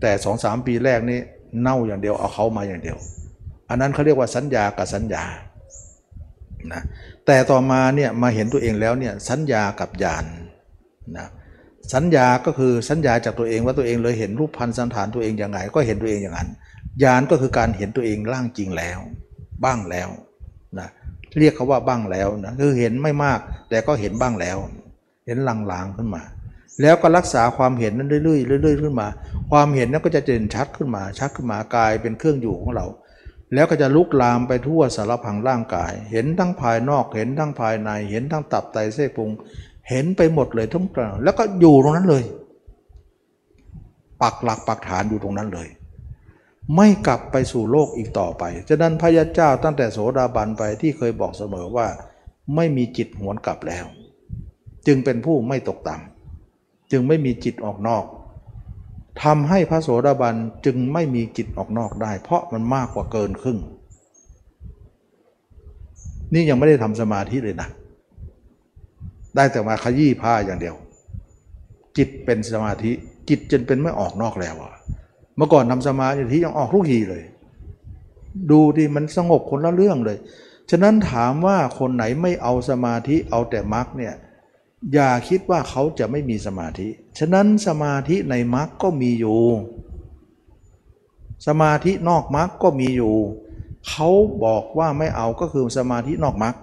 [0.00, 1.20] แต่สองสามปีแรกนี่
[1.60, 2.98] เน่าอย่างเดียวเอาเขามาอย่างเดียว
[3.70, 5.24] อันนั้นเขาเรียกว่าสัญญากับสัญญา
[6.72, 6.82] นะ
[7.26, 10.24] แต่ต่อมาเนี่ยมาเห็นตัวเองแล้วเนี่ยสัญญากับญาณ
[11.18, 11.28] นะ
[11.94, 16.48] สัญญาก็คือสัญญาจากตัวเองว่าตัวเองเลยเห็นรูปพันธ์สันฐานตัวเองอย่างไรก็เห็นตัวเองอย่างนั้น
[17.02, 18.98] ญาณก็คือการเห็นตัวเองร่างจริงแล้ว
[19.64, 20.08] บ้างแล้ว
[20.78, 20.88] นะ
[21.38, 23.40] เรียกเขาว่าบ้างแล้วนะคือเห็นไม่มาก
[23.70, 24.56] แต่ก็เห็นบ้างแล้ว
[25.26, 26.22] เห็นลางๆขึ้นมา
[26.82, 28.20] แล้วก็รักษาความเห็นนั้นเรื่อ
[28.58, 29.08] ยๆเรื่อยๆขึ้นมา
[29.50, 32.86] ความเห็นนั้นก็จะเด่นชัดขึ้นมาชัดขึ้นมากลายเป็นเครื่องอยู่ของเรา
[33.54, 39.30] แล้วก็จะลุกลามไปทั่วสารพังร่างกาย เห็นทั้งภายนอกเห็นทั้งภายใน เห็นทั้งตับไตเส้นพุง
[39.90, 42.24] เห็นไปหมดเลยทั้งกลางแล้วก็อยู่ตรงนั้นเลย
[44.22, 45.68] ปักหลักปักฐานอยู่ตรงนั้นเลย
[46.76, 51.86] ไม่กลับไปสู่โลกอีกต่อไปฉะนั้นพระยาเจ้าตั้งแต่โสดาบันไปที่เคยบอกเสมอว่า
[52.54, 53.86] ไม่มีจิตหวนกลับแล้ว
[54.86, 58.04] จึงเป็นผู้ไม่ตกต่ำจึงไม่มีจิตออกนอก
[59.22, 63.58] ทำให้พระโสดาบันจึงไม่มีจิตออกนอกได้ เพราะมันมากกว่าเกินครึ่ง
[66.32, 67.68] นี่ยังไม่ได้ทำสมาธิเลยนะ
[69.36, 70.74] ได้แต่มาขยี้ผ้าอย่างเดียว
[71.96, 72.92] จิตเป็นสมาธิ
[73.28, 74.72] จิตจนเป็นไม่ออกนอกแล้วอะ
[75.36, 77.22] เมื่อก่อนทำสมาธิยังออกทุกทีเลย
[78.50, 80.18] ดูดิมันสงบคนละเรื่องเลย
[80.70, 84.14] ฉะนั้นถามว่าคนไหนไม่เอาสมาธิเอาแต่มรรคเนี่ย
[84.92, 86.88] อย่าคิดว่าเขาจะไม่มีสมาธิ
[87.18, 89.40] ฉะนั้นสมาธิในมรรคก็มีอยู่
[91.46, 93.14] สมาธินอกมรรคก็มีอยู่
[93.88, 94.08] เขา
[94.44, 96.54] บอกว่าไม่เอาก็คือสมาธินอกมรรค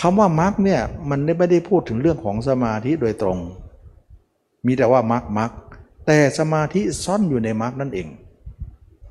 [0.00, 0.80] คำว่ามรรคเนี่ย
[1.10, 3.38] มันไม่ได้พูดถึงเรื่องของสมาธิโดยตรง
[4.66, 5.50] มีแต่ว่ามรรคมรรค
[6.06, 8.08] แต่สมาธิซ่อนอยู่ในมรรคนั่นเอง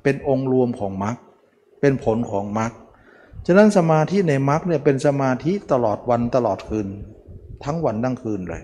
[0.02, 1.16] เป็นองค์รวมของมรรค
[1.80, 2.72] เป็นผลของมรรค
[3.46, 6.88] ฉะนั้นสมาธิในมรรคเนี่ยเป็นสมาธิตลอดวันตลอดคืน
[7.64, 8.62] ทั้งวันทั้งคืนเลย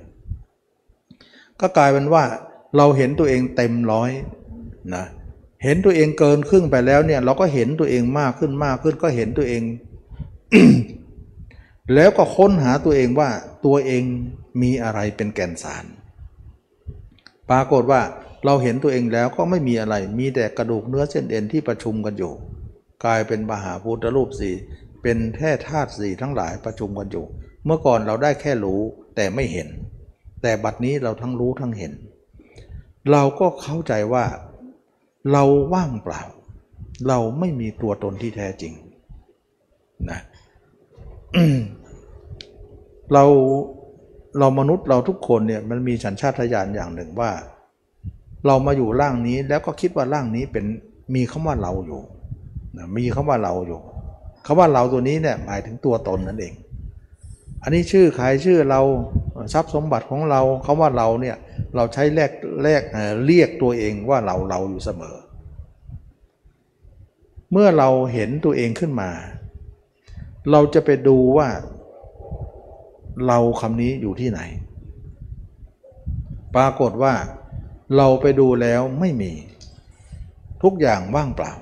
[1.60, 2.24] ก็กลายเป็นว่า
[2.77, 4.10] เราเห็นตัวเองเต็มร้อย
[4.94, 5.05] นะ
[5.64, 9.62] เห็นตัวเองเกินครึ่งไปแล้วเนี่ย เราก็เห็นตัวเองมากขึ้นมากขึ้นก็เห็นตัวเอง
[11.94, 13.31] แล้วก็ค้นหาตัวเองว่า
[13.66, 14.02] ตัวเอง
[14.62, 15.85] มีอะไรเป็นแก่นสาร
[17.51, 18.01] ปรากฏว่า
[18.44, 22.32] เราเห็นตัวเองแล้วก็ไม่มีอะไร มีแต่กระดูกเนื้อเส้นเอ็นที่ประชุมกันอยู่
[23.05, 24.55] กลายเป็นมหาพุทธรูปสี่
[25.02, 27.24] เป็นแท่ธาตุสี่ทั้งหลายประชุมกันอยู่
[27.66, 28.80] เมื่อก่อนเราได้แค่รู้
[29.16, 29.68] แต่ไม่เห็น
[30.42, 31.92] แต่บัดนี้เราทั้งรู้ทั้งเห็น
[33.12, 34.24] เราก็เข้าใจว่า
[35.32, 36.22] เราว่างเปล่า
[37.08, 38.72] เราไม่มีตัวตนที่แท้จริง
[40.10, 40.20] นะ
[43.12, 43.24] เรา
[44.38, 47.30] เรามนุษย์เราทุกคนเนี่ยมันมีสัญชาตญาณอย่างหนึ่งว่า
[48.46, 50.64] เรามาอยู่ร่างนี้แล้วก็คิดว่าร่างนี้เป็น
[51.14, 52.00] มีคำว่าเราอยู่
[52.76, 53.80] นะมีคำว่าเราอยู่
[54.46, 56.54] คำว่าเราตัวนี้เนี่ยหมายถึงตัวตนนั่นเอง
[57.62, 58.80] อันนี้ชื่อใครชื่อเรา
[59.52, 61.36] ทรัพย์สมบัติของเราคำว่าเราเนี่ย
[61.74, 62.32] เราใช้แลก
[62.62, 62.82] แลก
[63.26, 65.16] เรียกตัวเองว่าเราเราอยู่เสมอ
[67.52, 69.10] เมื่อเราเห็นตัวเองขึ้นมา
[70.50, 71.48] เราจะไปดูว่า
[73.26, 74.40] เราคำนี้อยู่ที่ไหน
[76.56, 77.14] ปรากฏว่า
[77.96, 79.32] เราไปดูแล้วไม่มี
[80.62, 81.52] ทุกอย่างว่างเปล่า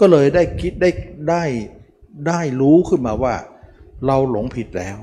[0.00, 0.90] ก็เลยได้คิดได้
[1.30, 1.44] ได้
[2.28, 3.34] ได้รู้ขึ้นมาว่า
[4.06, 4.98] เราหลงผิดแล้ว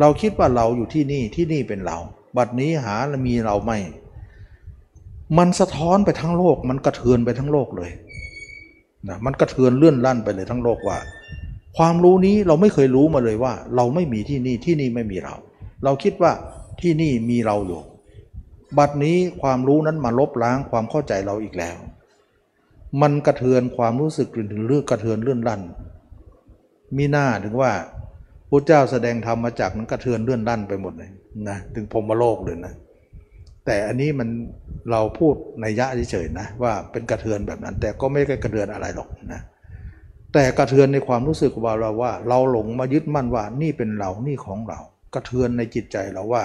[0.00, 1.98] เราคิดว่าเราอยู่ที่นี่ที่นี่เป็นเรา
[2.36, 2.96] บัดนี้หา
[3.26, 3.78] มีเราไม่
[5.38, 7.90] มันสะท้อนไปทั้งโลก มันกระเทือนไปทั้งโลกเลย
[9.08, 10.98] นะมันกระเทือนเลื่อนลั่นไปเลยทั้งโลกว่า
[11.76, 15.34] ความรู้นี้เราไม่เคยรู้มาเลยว่า เราไม่มีที่นี่ที่นี่ไม่มีเรา
[15.84, 16.32] เราคิดว่า
[16.80, 17.80] ที่นี่มีเราอยู่
[18.78, 21.76] บัดนี้ความรู้นั้นมาลบล้างความเข้าใจเราอีกแล้ว
[23.02, 25.62] มันกระเทือนความรู้สึกถึงเรื่องกระเทือนเลื่อนลั่น
[26.96, 27.72] มีหน้าถึงว่า
[28.50, 31.10] พระเจ้าแสดงธรรมมาจากนั้นกระเทือนเลื่อนลั่นไปหมดเลย
[31.48, 32.72] นะถึงพรมโลกเลยนะ
[33.66, 34.28] แต่อันนี้มัน
[34.90, 39.42] เราพูดในยะเฉยๆนะว่าเป็นกระเทือนแบบนั้น แต่ก็ไม่ได้กระเทือนอะไรหรอกนะ
[40.32, 44.78] แต่กระเทือนในความรู้สึกของเราว่า เราหลงมายึดมั่นว่านี่เป็นเรานี่ของเรา
[45.14, 46.44] กระเทือนในจิตใจเราว่า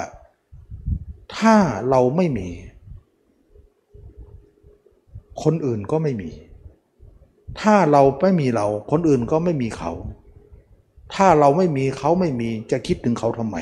[1.38, 1.55] ถ้า
[1.89, 2.49] เราไม่มี
[5.43, 6.30] คนอื่นก็ไม่มี
[7.61, 9.91] ถ้าเราไม่มีเรา คนอื่นก็ไม่มีเขา
[11.15, 13.57] ถ้าเราไม่มีเขาไม่มีจะคิดถึงเขาทำไม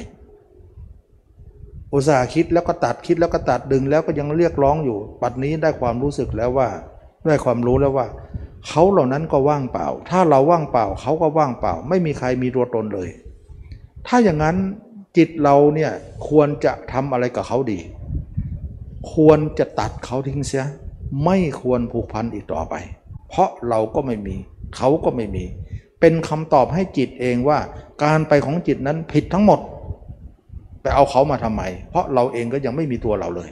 [1.93, 6.69] อุตส่าห์คิดแล้วก็ตัดคิดแล้วก็ตัดดึงแล้วก็ยังเรียกร้องอยู่ ปัดนี้ได้ความรู้สึกแล้วว่า
[7.27, 8.07] ได้ความรู้แล้วว่า
[8.67, 13.09] เขาเหล่านั้นก็ว่างเปล่า ถ้าเราว่างเปล่าเขาก็ว่างเปล่า ไม่มีใครมีตัวตนเลย
[14.07, 14.57] ถ้าอย่างนั้น
[15.17, 15.91] จิตเราเนี่ย
[16.27, 17.79] ควรจะทำอะไรกับเขาดี
[19.13, 20.65] ควรจะตัดเขาทิ้งเสีย
[21.25, 22.75] ไม่ควรผูกพันอีกต่อไป
[23.29, 24.35] เพราะเราก็ไม่มี
[24.75, 25.45] เขาก็ไม่มี
[26.01, 27.59] เป็นคำตอบให้จิตเองว่า
[28.03, 29.59] การไปของจิตนั้นผิดทั้งหมด
[30.81, 33.51] ไปเอาเขามาทำไม เพราะเราเองก็ยังไม่มีตัวเราเลย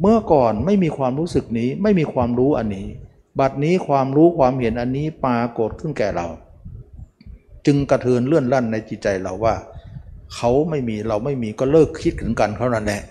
[0.00, 2.86] เมื่อก่อนไม่มีความรู้สึกนี้ไม่มีความรู้อันนี้
[3.38, 6.26] บัดนี้ความรู้ความเห็นอันนี้ปรากฏขึ้นแก่เรา
[7.66, 9.54] จึงกระเทือนเลื่อนลั่นในจิตใจเราว่า
[10.34, 13.02] เขาไม่มีเราไม่มีก็เลิกคิดถึงกันเขานั่นแหละ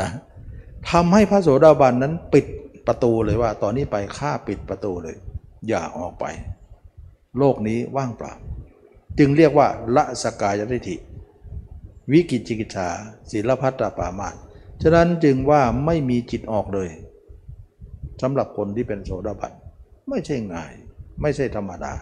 [0.00, 0.08] นะ
[0.90, 2.46] ทำให้พระโสดาบันนั้นปิด
[2.86, 5.16] ประตูเลยว่า ตอนนี้ไปฆ่าปิดประตูเลย
[5.68, 6.24] อย่าออกไป
[7.38, 8.32] โลกนี้ว่างเปล่า
[9.18, 10.96] จึงเรียกว่าละสกายทิฏฐิ
[12.12, 12.88] วิกิจิกิจา
[13.30, 14.34] ศิลพัตตปามาส
[14.82, 16.88] ฉะนั้นจึงว่าไม่มีจิตออกเลย
[18.22, 19.52] สำหรับคนที่เป็นโสดาบัน
[20.08, 20.72] ไม่ใช่ง่าย
[21.22, 21.92] ไม่ใช่ธรรมดา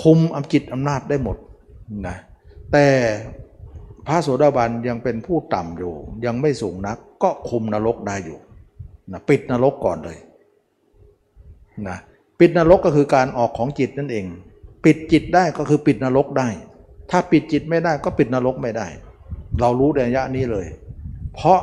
[0.00, 1.36] คุมอำจิตอำนาจได้หมด
[2.06, 2.16] นะ
[2.72, 2.86] แต่
[4.06, 5.94] พระโสดาบันยังเป็นผู้ต่ำอยู่
[6.26, 8.38] ยังไม่สูงนัก ก็คุมนรกได้อยู่
[9.12, 10.18] นะปิดนรกก่อนเลย
[11.88, 11.98] นะ
[12.40, 14.26] ปิดนรกก็คือการออกของจิตนั่นเอง
[14.84, 16.48] ปิดจิตได้ก็คือปิดนรกได้
[17.10, 18.86] ถ้าปิดจิตไม่ได้ก็ปิดนรกไม่ได้
[19.60, 20.66] เรารู้ในระยะนี้เลย
[21.34, 21.58] เพราะ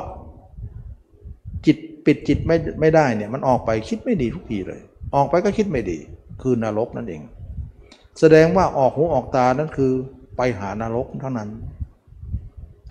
[1.66, 1.76] จิต
[2.06, 4.80] ปิดจิตไม่ไม่ได้เนี่ยมันออกไปคิดไม่ดีทุกทีเลย
[5.14, 5.98] ออกไปก็คิดไม่ดี
[6.42, 7.22] คือนรกนั่นเอง
[8.20, 9.92] แสดงว่าออกหูออกตานั่นคือ
[10.36, 11.48] ไปหานรกเท่านั้น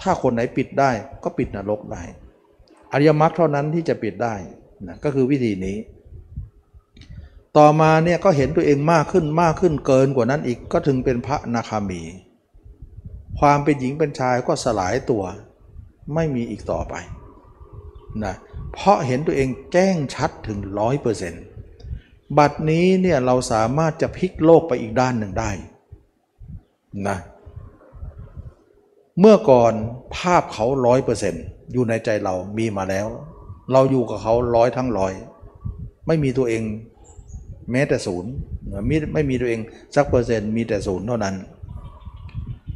[0.01, 0.91] ถ้าคนไหนปิดได้
[1.23, 2.03] ก็ปิดนรกได้
[2.91, 4.35] อริยมรรคเท่านั้นที่จะปิดได้
[4.87, 5.77] นะก็คือวิธีนี้
[7.57, 12.01] ต่อมาเนี่ยก็เห็นตัวเองมากขึ้นมากขึ้นเกินกว่านั้นอีกก็ถึงเป็นพระนาคามี
[13.39, 15.23] ความเป็นหญิงเป็นชายก็สลายตัว
[16.13, 16.95] ไม่มีอีกต่อไป
[18.23, 18.35] นะ
[18.73, 21.43] เพราะเห็นตัวเองแจ้งชัดถึงร้อยเปอร์เซ็นต์
[22.37, 25.51] บัดนี้เนี่ยเราสามารถจะพลิกโลกไปอีกด้านหนึ่งได้
[27.07, 27.17] นะ
[29.19, 29.73] เมื่อก่อน
[30.15, 31.43] ภาพเขาร้อยเปอร์เซ็นต์
[31.73, 33.07] อยู่ในใจเรามีมาแล้ว
[33.71, 35.13] เราอยู่กับเขาร้อยทั้งร้อย
[36.07, 36.63] ไม่มีตัวเอง
[37.71, 38.31] แม้แต่ศูนย์
[38.87, 39.61] ไม่ไม่มีตัวเอง
[39.95, 41.35] สักเปอร์เซ็นต์มีแต่ศูนย์เท่านั้น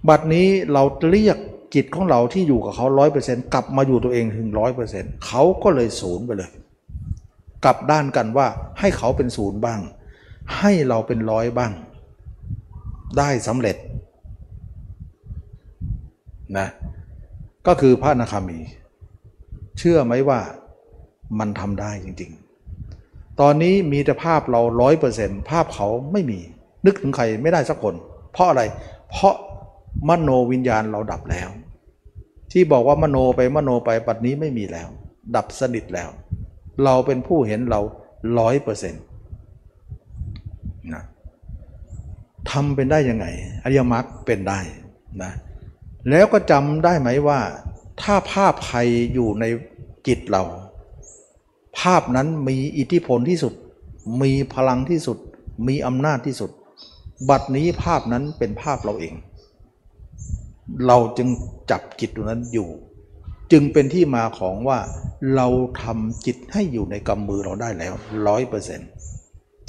[0.10, 1.38] บัดนี้เราเรียก
[1.76, 6.52] จิตของเราที่อยู่กับเขาร้อยเปอร์เซ็นต์กลับมาอยู่ตัวเองถึงร้อยเปอร์เซ็นต์เขาก็เลยศูนย์ไปเลย
[7.66, 8.48] กลับด้านกันว่า
[8.80, 9.80] ให้เขาเป็นศูนย์บ้าง
[10.60, 11.72] ให้เราเป็นร้อยบ้าง
[13.18, 13.78] ได้สำเร็จ
[16.58, 16.68] นะ
[17.68, 18.60] ก็คือพระนาคามี
[19.80, 20.40] เชื่อไหมว่า
[21.40, 22.43] มันทำได้จริง ๆ
[23.42, 26.40] ตอนนี้มีแต่ภาพเราร้อยเปอร์เซ็นต์ภาพเขาไม่มี
[26.86, 27.96] นึกถึงใครไม่ได้สักคน
[28.32, 28.62] เพราะอะไร
[29.10, 29.36] เพราะ
[30.10, 31.50] มโนวิญญาณเราดับแล้ว
[32.52, 34.90] ที่บอกว่ามโนไปมโนไปปัจนี้ไม่มีแล้ว
[35.36, 36.10] ดับสนิทแล้ว
[36.84, 37.82] เราเป็นผู้เห็นเรา
[38.40, 39.04] ร้อยเปอร์เซ็นต์
[40.94, 41.04] นะ
[42.50, 43.26] ทำเป็นได้ยังไง
[43.64, 44.60] อริยมรรคเป็นได้
[45.24, 45.32] นะ
[46.10, 47.40] แล้วก็จำได้ไหมว่า
[48.02, 48.80] ถ้าภาพใคร
[49.14, 49.46] อยู่ใน
[50.08, 50.44] จิตเรา
[51.80, 53.54] ภาพนั้นมีอิทธิพลที่สุด
[54.22, 55.18] มีพลังที่สุด
[55.68, 56.52] มีอำนาจที่สุด
[57.30, 59.14] บัดนี้ภาพนั้นเป็นภาพเราเอง
[60.88, 61.30] เราจึง
[61.72, 62.70] จับจิตตรงนั้นอยู่
[63.52, 64.80] จึงเป็นที่มาของว่า
[65.36, 65.48] เรา
[65.82, 67.94] ทำจิตให้อยู่ในกำมือเราได้แล้ว
[68.28, 68.80] ร้อยเปอร์เซน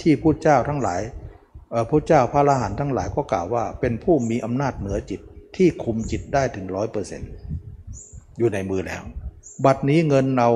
[0.00, 1.00] ที่พุทธเจ้าทั้งหลาย
[1.90, 5.20] พระเจ้าพระอรหันต์ทั้งหลายก็กล่าวว่า เป็นผู้มีอำนาจเหนือจิต
[5.56, 7.30] ที่คุมจิตได้ถึงร้อยเปอร์เซ็นต์
[8.38, 9.02] อยู่ในมือแล้ว
[9.64, 10.50] บัดนี้เงินเรา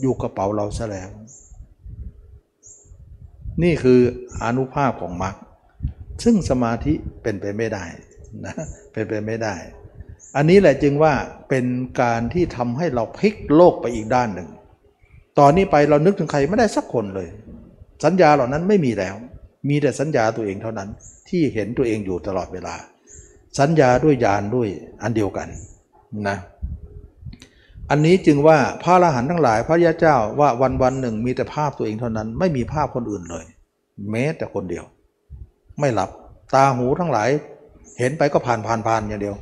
[0.00, 1.08] อยู่กระเป๋าเราซะแล้ว
[3.62, 4.00] นี่คือ
[4.44, 5.34] อนุภาพของมรรค
[6.24, 6.92] ซึ่งสมาธิ
[7.22, 7.84] เป็นไปไม่ได้
[8.44, 8.54] นะ
[8.92, 9.54] เป็นไปไม่ได้
[10.36, 11.14] อันนี้แหละจึงว่า
[11.48, 11.66] เป็น
[12.02, 14.48] การที่ทำให้เราพลิกโลกไปอีกด้านหนึ่ง
[15.38, 17.28] ตอนนี้ไปเรานึกถึงใครไม่ได้สักคนเลย
[18.04, 19.14] สัญญาเหล่านั้นไม่มีแล้ว
[19.68, 20.88] มีแต่สัญญาตัวเองเท่านั้น
[21.28, 22.74] ที่เห็นตัวเองอยู่ตลอดเวลา
[23.58, 24.68] สัญญาด้วยญาณด้วย
[25.02, 25.48] อันเดียวกัน
[26.28, 26.36] นะ
[27.90, 33.44] อันนี้จึงว่าพระอรหันต์ทั้งหลาย พระยาเจ้าว่าวันวันหนึ่งมีแต่ภาพตัวเองเท่านั้น ไม่มีภาพคนอื่นเลย
[34.10, 34.84] แม้แต่คนเดียว
[35.80, 36.10] ไม่หลับ
[36.54, 37.28] ตาหูทั้งหลาย
[37.98, 39.36] เห็นไปก็ผ่านผ่านผ่านอย่างเดียว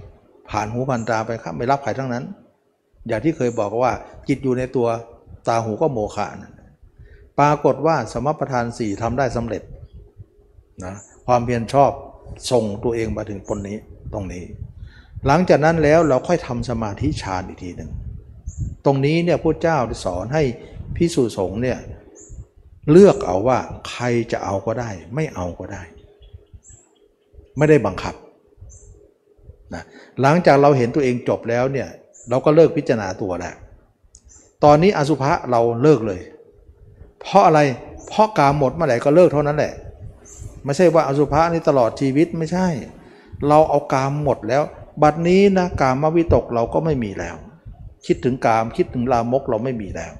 [0.50, 2.24] ผ่านหูผ่านตาไปครับไม่รับใครทั้งนั้น
[3.08, 3.92] อย่างที่เคยบอกว่า
[4.28, 4.88] จิตอยู่ในตัว
[5.48, 6.52] ตาหูก็โมฆะนะ
[7.38, 9.62] ปรากฏว่าสมประทานสี่ทำได้สำเร็จ
[10.84, 10.94] นะ
[11.26, 11.90] ความเพียรชอบ
[12.50, 13.76] ส่งตัวเองมาถึงปนนี้
[14.12, 14.44] ตรงนี้
[15.26, 17.90] หลังจากนั้นแล้วเราค่อยทำสมาธิฌานอีกทีหนึ่ง
[18.84, 20.42] ตรงนี้เนี่ยพระเจ้าสอนให้
[20.96, 21.78] พิสูจสงฆ์เนี่ย
[22.90, 23.58] เลือกเอาว่า
[23.90, 25.82] ใครจะเอาก็ได้ ไม่เอาก็ได้
[27.56, 28.14] ไม่ได้บังคับ
[29.74, 29.82] นะ
[30.20, 31.88] หลังจากเราเห็นตัวเองจบแล้วเนี่ย
[32.30, 33.54] เราก็เลิกพิจารณาตัวแล้ว
[34.64, 36.20] ตอนนี้อสุภะเราเลิกเลย
[37.20, 37.60] เพราะอะไร
[38.08, 39.72] เพราะกามหมดเมื่อไหร่ก็เลิกเท่านั้นแหละ
[40.64, 42.68] ไม่ใช่ว่าอสุภะนี่ตลอดชีวิตไม่ใช่
[43.48, 44.62] เราเอากามหมดแล้ว
[45.02, 47.36] บัดนี้นะกามวิตกเราก็ไม่มีแล้ว
[48.06, 50.12] คิดถึงกาม คิดถึงลามกเราไม่มีแล้ว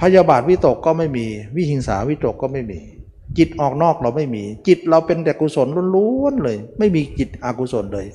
[0.00, 2.80] พยาบาทวิตกก็ไม่มี วิหิงสาวิตกก็ไม่มี
[3.38, 8.06] จิตออกนอกเราไม่มี จิตเราเป็นแต่กุศลล้วนๆเลย ไม่มีจิตอกุศลเลย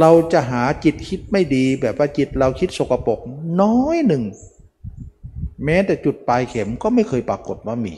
[0.00, 3.18] เราจะหาจิตคิดไม่ดีแบบว่าจิตเราคิดสกปรก
[3.60, 4.22] น้อยหนึ่ง
[5.64, 7.94] แม้แต่จุดปลายเข็มก็ไม่เคยปรากฏว่ามี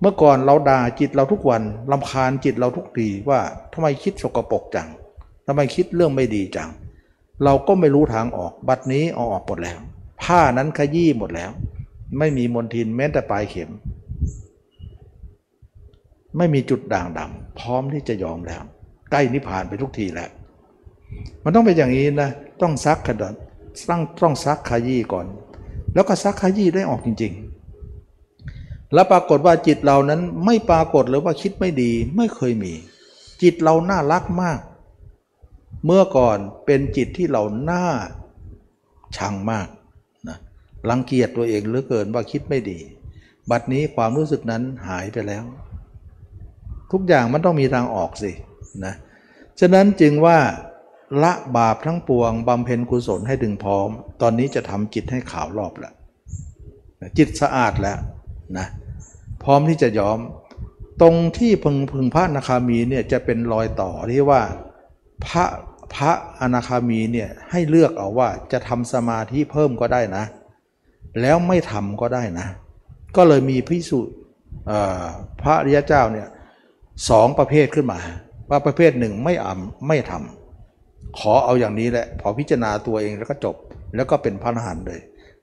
[0.00, 1.62] เมื่อก่อนเราด่าจิตเราทุกวัน
[1.92, 3.40] ลำคาญจิตเราทุกทีว่า
[3.72, 4.88] ทำไมคิดสกปรกจัง
[5.46, 6.70] ทำไมคิดเรื่องไม่ดีจัง
[7.44, 9.78] เราก็ไม่รู้ทางออก บัดนี้เอาออกหมดแล้ว
[10.22, 11.50] ผ้านั้นขยี้หมดแล้ว
[12.18, 13.70] ไม่มีมนทินแม้แต่ปลายเข็ม
[16.36, 18.62] ไม่มีจุดด่างดำพร้อมที่จะยอมแล้ว
[19.10, 20.30] ใกล้นิพพานไปทุกทีแล้ว
[21.44, 22.30] มันต้องเป็นอย่างนี้นะ
[22.62, 23.24] ต้องซักขด
[23.90, 25.26] ต้องต้องซักขยี้ก่อน
[25.94, 27.32] แล้วก็ซักขยี้ได้ออกจริง
[28.12, 32.72] ๆ แล้วปรากฏว่าจิตเรานั้นไม่ปรากฏหรือว่าคิดไม่ดีไม่เคยมี
[33.42, 34.58] จิตเราน่ารักมาก
[35.84, 37.86] เมื่อก่อนเป็นจิตที่เราหน่า
[39.16, 39.68] ชังมาก
[40.28, 40.38] นะ
[40.88, 42.78] รังเกียจตัวเองเหลือเกินว่าคิดไม่ดี
[43.50, 45.44] บัดนี้ความรู้สึกนั้นหายไปแล้ว
[46.92, 48.32] ทุกอย่างมันต้องมีทางออกสิ
[48.84, 48.94] นะ
[49.60, 50.38] ฉะนั้นจึงว่า
[51.22, 53.88] ละบาปทั้งปวงบำเพ็ญกุศลให้ถึงพร้อม
[54.22, 55.94] ตอนนี้จะทำจิตให้ขาวรอบแล้ว
[57.18, 57.98] จิตสะอาดแล้ว
[58.58, 58.66] นะ
[59.44, 60.18] พร้อมที่จะยอม
[61.00, 64.42] ตรงที่พึงพึงพระนาคามีเนี่ยจะเป็นรอยต่อที่ว่า
[65.26, 65.44] พระ
[65.94, 70.24] พระอนาคามีเนี่ยให้เลือกเอาว่าจะทำสมาธิเพิ่มก็ได้นะ
[71.20, 72.46] แล้วไม่ทำก็ได้นะ
[73.16, 74.00] ก็เลยมีพิสุ
[75.42, 76.28] พระริยเจ้าเนี่ย
[77.10, 78.00] สองประเภทขึ้นมา
[78.50, 83.56] ว่าประเภทหนึ่งไม่อ่ำไม่ทำขอเอาอย่างนี้แหละพอพิจารณาตัวเองแล้วก็จบ
[83.96, 85.00] แล้วก็เป็นพระอรหันต์เลย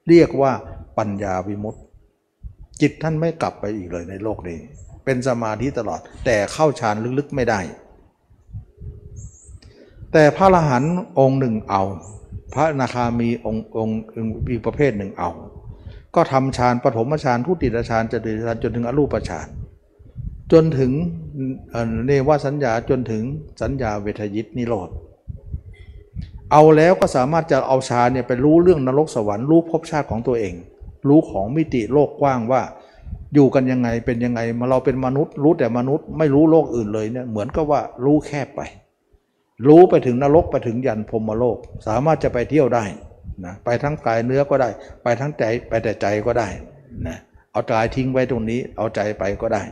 [0.10, 0.52] เรียกว่า
[0.98, 1.80] ปัญญาวิมุตติ
[2.82, 4.60] จิตท่านไม่กลับไปอีกเลยในโลกนี้
[5.06, 7.60] เป็นสมาธิตลอดแต่เข้าฌานลึกๆไม่ได้
[10.20, 11.84] แต่พระอรหันต์องค์หนึ่งเอา
[12.54, 14.00] พระนาคามีองค์องค์
[14.50, 15.30] อีกประเภทหนึ่งเอา
[16.16, 19.48] ก็ทำฌานปฐมฌานทุติยฌานจตุตฌานจนถึงอรูปฌาน
[20.52, 20.92] จนถึง
[22.06, 23.24] เนวสัญญาจนถึง
[23.62, 24.90] สัญญาเวทยิตนิโรธ
[26.52, 30.54] เอาแล้วก็สามารถจะเอาฌานเนี่ยไปรู้เรื่องนรกสวรรค์รู้ภพชาติของตัวเอง
[31.08, 32.62] รู้ของมิติโลกกว้างว่า
[33.34, 38.64] อยู่กันยังไงเป็นยังไงมาเราเป็นมนุษย์ รู้แต่มนุษย์ไม่รู้โลกอื่นเลยเนี่ยเหมือนกับว่ารู้แคบไป
[39.68, 41.58] รู้ไปถึงนรกไปถึงยันพรมโลก
[41.88, 42.86] สามารถจะไปเที่ยวได้
[43.46, 44.70] นะไปทั้งกายเนื้อก็ได้
[45.04, 46.48] ไปทั้งใจไปแต่ใจก็ได้
[47.08, 47.18] นะ
[47.52, 49.64] เอากายทิ้งไว้ตรงนี้ เอาใจไปก็ได้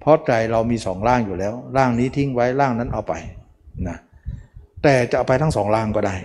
[0.00, 3.14] เพราะใจเรามีสองร่างอยู่แล้ว ร่างนี้ทิ้งไว้ร่างนั้นเอาไป
[3.88, 3.96] นะ
[4.82, 6.16] แต่จะเอาไปทั้งสองร่างก็ได้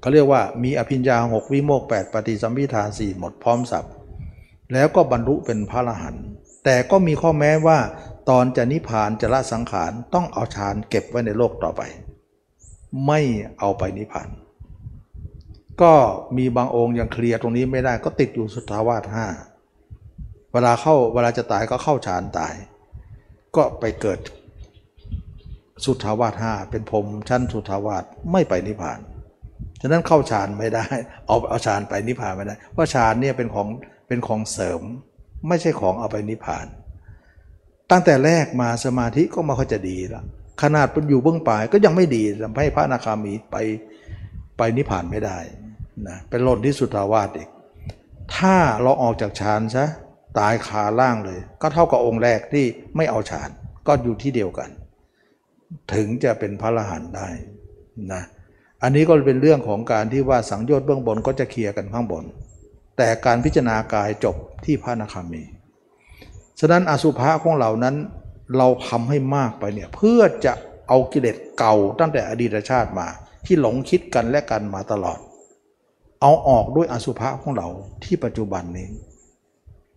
[0.00, 3.84] เขาเรียกว่ามีอภิญญาหกวิโมกแปดปฏิสัมพิทาสี่หมดพร้อมสับ
[4.72, 6.24] แล้วก็บรรลุเป็นพระอรหันต์
[6.64, 7.78] แต่ก็มีข้อแม้ว่า
[8.28, 11.82] ตอนจะนิพพานจะละสังขารต้องเอาฌานเก็บไว้ในโลกต่อไป
[13.06, 13.20] ไม่
[13.58, 14.28] เอาไปนิพพาน
[15.82, 15.94] ก็
[16.36, 19.26] มีบางองค์ยังเคลียร์ตรงนี้ไม่ได้ก็ติดอยู่สุทาวาสห้า
[20.52, 22.54] เวลาเข้าเวลาจะตายก็เข้าฌานตาย
[23.56, 24.18] ก็ไปเกิด
[25.84, 28.98] สุทาวาสห้าเป็นพรมชั้นสุทาวาสไม่ไปนิพพาน
[29.80, 30.86] ฉะนั้นเข้าฌานไม่ได้
[31.26, 33.68] เอาเอาฌานไปนิพพานไม่ได้เพราะฌานเนี่ยเป็นของ
[34.08, 34.82] เป็นของเสริม
[35.48, 36.66] ไม่ใช่ของเอาไปนิพพาน
[37.90, 40.24] ตั้งแต่แรกมาสมาธิก็มาเขาจะดีแล้ว
[40.62, 43.56] ขนาดเป็นอยู่เบื้องปลายก็ยังไม่ดีทำให้พระนาคามีไป
[44.56, 45.38] ไปนิพพานไม่ได้
[46.08, 47.48] นะเป็นหล่นที่สุทาวาสอีก
[48.36, 49.86] ถ้าเราออกจากฌานซะ
[50.38, 52.64] ตายคาล่างเลย ก็เท่ากับองค์แรกที่
[52.96, 53.50] ไม่เอาฌาน
[53.86, 54.70] ก็อยู่ที่เดียวกัน
[55.94, 57.28] ถึงจะเป็นพระอรหันต์ได้
[58.12, 58.22] นะ
[58.82, 62.24] อันนี้ก็เป็นเรื่องของการที่ว่าสังโยชน์เบื้องบนก็จะเคลียร์กันข้างบน
[62.96, 67.96] แต่การพิจารณากายจบที่พระนาคามีะนั้นอสุภะของเรานั้น
[68.56, 70.52] เราทำให้มากไปเนี่ยเพื่อจะ
[70.88, 73.06] เอากิเลสเก่าตั้งแต่อดีตชาติมา
[73.44, 75.18] ที่หลงคิดกันและกันมาตลอด
[76.20, 77.68] เอาออกด้วยอสุภะของเรา
[78.04, 78.88] ที่ปัจจุบันนี้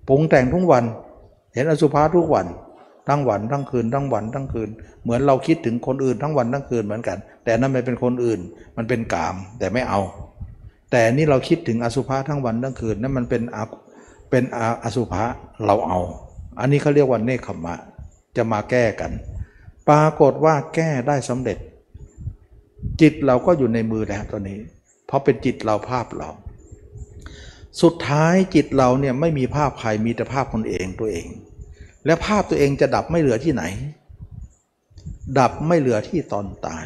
[0.08, 0.84] ปรุงแต่งทุกวัน
[1.54, 2.48] เห็นอสุภะทุกวัน
[3.08, 4.70] ทั้งวันทั้งคืนทั้งวันทั้งคืน
[5.04, 8.40] เหมือนเราคิดถึงคนอื่นทั้งวันทั้งคืนเหมือนกัน แต่นั่นไม่เป็นคนอื่น
[8.78, 10.00] มันเป็นกามแต่ไม่เอา
[10.92, 13.42] แต่นี่เราคิดถึงอสุภะทั้งวันทั้งคืนนั่นมันเป็น
[14.30, 14.44] เป็น
[14.84, 15.24] อสุภะ
[15.66, 16.00] เราเอา
[16.60, 17.76] อันนี้เขาเรียกว่าเนคขมะ
[18.38, 19.12] จะมาแก้กัน
[19.90, 21.58] ปรากฏว่าแก้ได้สำเร็จ
[23.02, 24.60] จิตเราก็อยู่ในมือแล้วตอนนี้
[25.06, 26.30] เพราะเป็นจิตเราภาพเรา
[27.82, 31.28] สุดท้ายจิตเราเนี่ยไม่มีภาพใครมีแต่ภาพคนเองตัวเอง
[32.06, 33.64] และภาพตัวเองจะดับไม่เหลือที่ไหน
[35.40, 36.86] ดับไม่เหลือที่ตอนตาย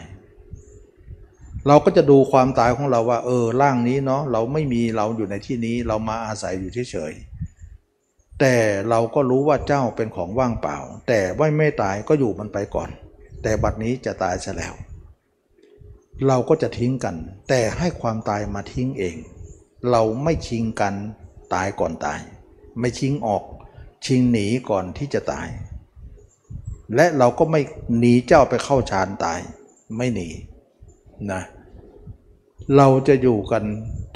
[1.68, 7.31] เราก็จะดูความตายของเราว่า เออร่างนี้เนาะเราไม่มีเราอยู่ในที่นี้เรามาอาศัยอยู่เฉยๆ
[8.42, 8.56] แต่
[8.90, 10.78] เราก็รู้ว่าเจ้าเป็นของว่างเปล่า
[11.08, 12.90] แต่ว่าไม่ตายก็อยู่มันไปก่อน
[13.44, 14.74] แต่บัดนี้จะตายซะแล้ว
[16.28, 17.16] เราก็จะทิ้งกัน
[17.50, 19.16] แต่ให้ความตายมาทิ้งเอง
[19.92, 20.94] เราไม่ชิงกัน
[21.54, 22.20] ตายก่อนตาย
[22.80, 23.44] ไม่ชิงออก
[24.06, 25.48] ชิงหนีก่อนที่จะตาย
[26.96, 27.62] และเราก็ไม่
[28.00, 29.40] หนีเจ้าไปเข้าฌานตาย
[29.98, 30.30] ไม่หนี
[31.32, 31.42] นะ
[32.78, 33.64] เราจะอยู่กัน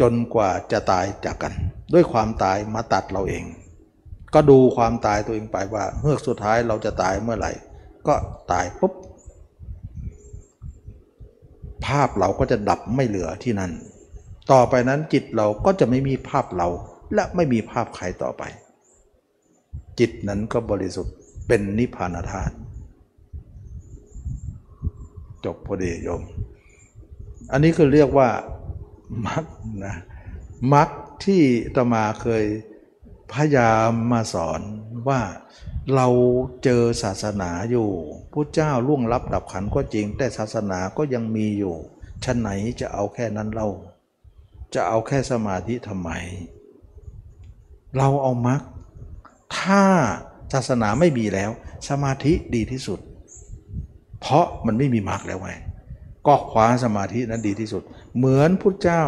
[0.01, 1.53] จนกว่าจะตายจากกัน
[1.93, 3.45] ด้วยความตายมาตัดเราเอง
[4.35, 7.51] ก็ดูความตายตัวเองไปว่าเมื่อสุดท้ายเราจะตายเมื่อไหร่
[8.07, 8.15] ก็
[8.51, 8.93] ตายปุ๊บ
[11.85, 13.71] ภาพเราก็จะดับไม่เหลือที่นั่น
[14.51, 16.67] ต่อไปนั้นจิตเราก็จะไม่มีภาพเรา
[17.13, 18.43] และไม่มีภาพใครต่อไป
[19.99, 21.15] จิตนั้นก็บริสุทธิ์
[21.47, 22.55] เป็นนิพพานธาตุ
[25.45, 26.21] จบพอดีโยม
[27.51, 28.29] อันนี้คือเรียกว่า
[29.25, 29.45] มัก
[29.85, 29.95] นะ
[30.73, 30.89] มัก
[31.25, 31.41] ที่
[31.75, 32.43] ตมาเคย
[33.31, 34.61] พยายามมาสอน
[35.07, 35.21] ว่า
[35.95, 36.07] เรา
[36.63, 37.89] เจอศาสนาอยู่
[38.33, 41.75] พระเจ้าล่วงลับดับขันก็จริง แต่ศาสนาก็ยังมีอยู่
[42.23, 42.49] ชั้นไหน
[42.79, 43.69] จะเอาแค่นั้นเล่า
[44.73, 46.09] จะเอาแค่สมาธิทำไม
[47.97, 48.61] เราเอามรรค
[49.57, 49.83] ถ้า
[50.53, 51.51] ศาสนาไม่มีแล้ว
[51.89, 52.99] สมาธิดีที่สุด
[54.19, 55.51] เพราะมันไม่มีมรรคแล้วไง
[56.27, 57.83] ก็คว้าสมาธินั้นดีที่สุด
[58.17, 59.03] เหมือนพุทธเจ้า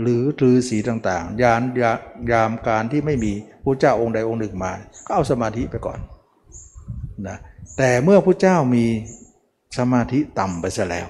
[0.00, 1.92] หรือฤาษีต่างๆ ยานยา
[2.32, 3.32] ยามการที่ไม่มี
[3.64, 4.72] พระเจ้าองค์ใดองค์หนึ่งมา
[5.06, 5.98] ก็เอาสมาธิไปก่อน
[7.28, 7.38] นะ
[7.76, 8.86] แต่เมื่อพระเจ้ามี
[9.78, 11.08] สมาธิต่ำไปซะแล้ว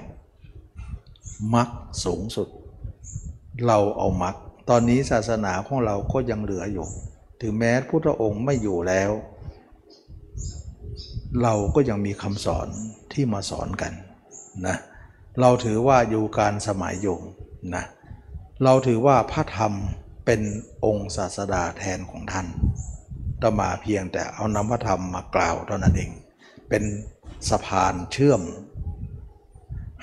[1.55, 1.69] มัก
[2.05, 2.47] สูงสุด
[3.67, 4.35] เราเอามัก
[4.69, 6.87] ตอนนี้ศาสนาของเราก็ยังเหลืออยู่
[7.41, 9.11] ถึงแม้พุทธองค์ไม่อยู่แล้ว
[11.43, 12.67] เราก็ยังมีคำสอน
[13.13, 13.93] ที่มาสอนกัน
[14.67, 14.75] นะ
[15.41, 17.17] เราถือว่าอยู่การสมัยยู่
[17.75, 17.83] นะ
[18.63, 19.73] เราถือว่าพระธรรม
[20.25, 20.41] เป็น
[20.85, 22.47] องค์ศาสดาแทนของท่าน
[23.41, 26.11] ตมาเพียงแต่เอานำพระธรรมมากล่าวเท่านั้นเอง
[26.69, 26.83] เป็น
[27.49, 28.41] สะพานเชื่อม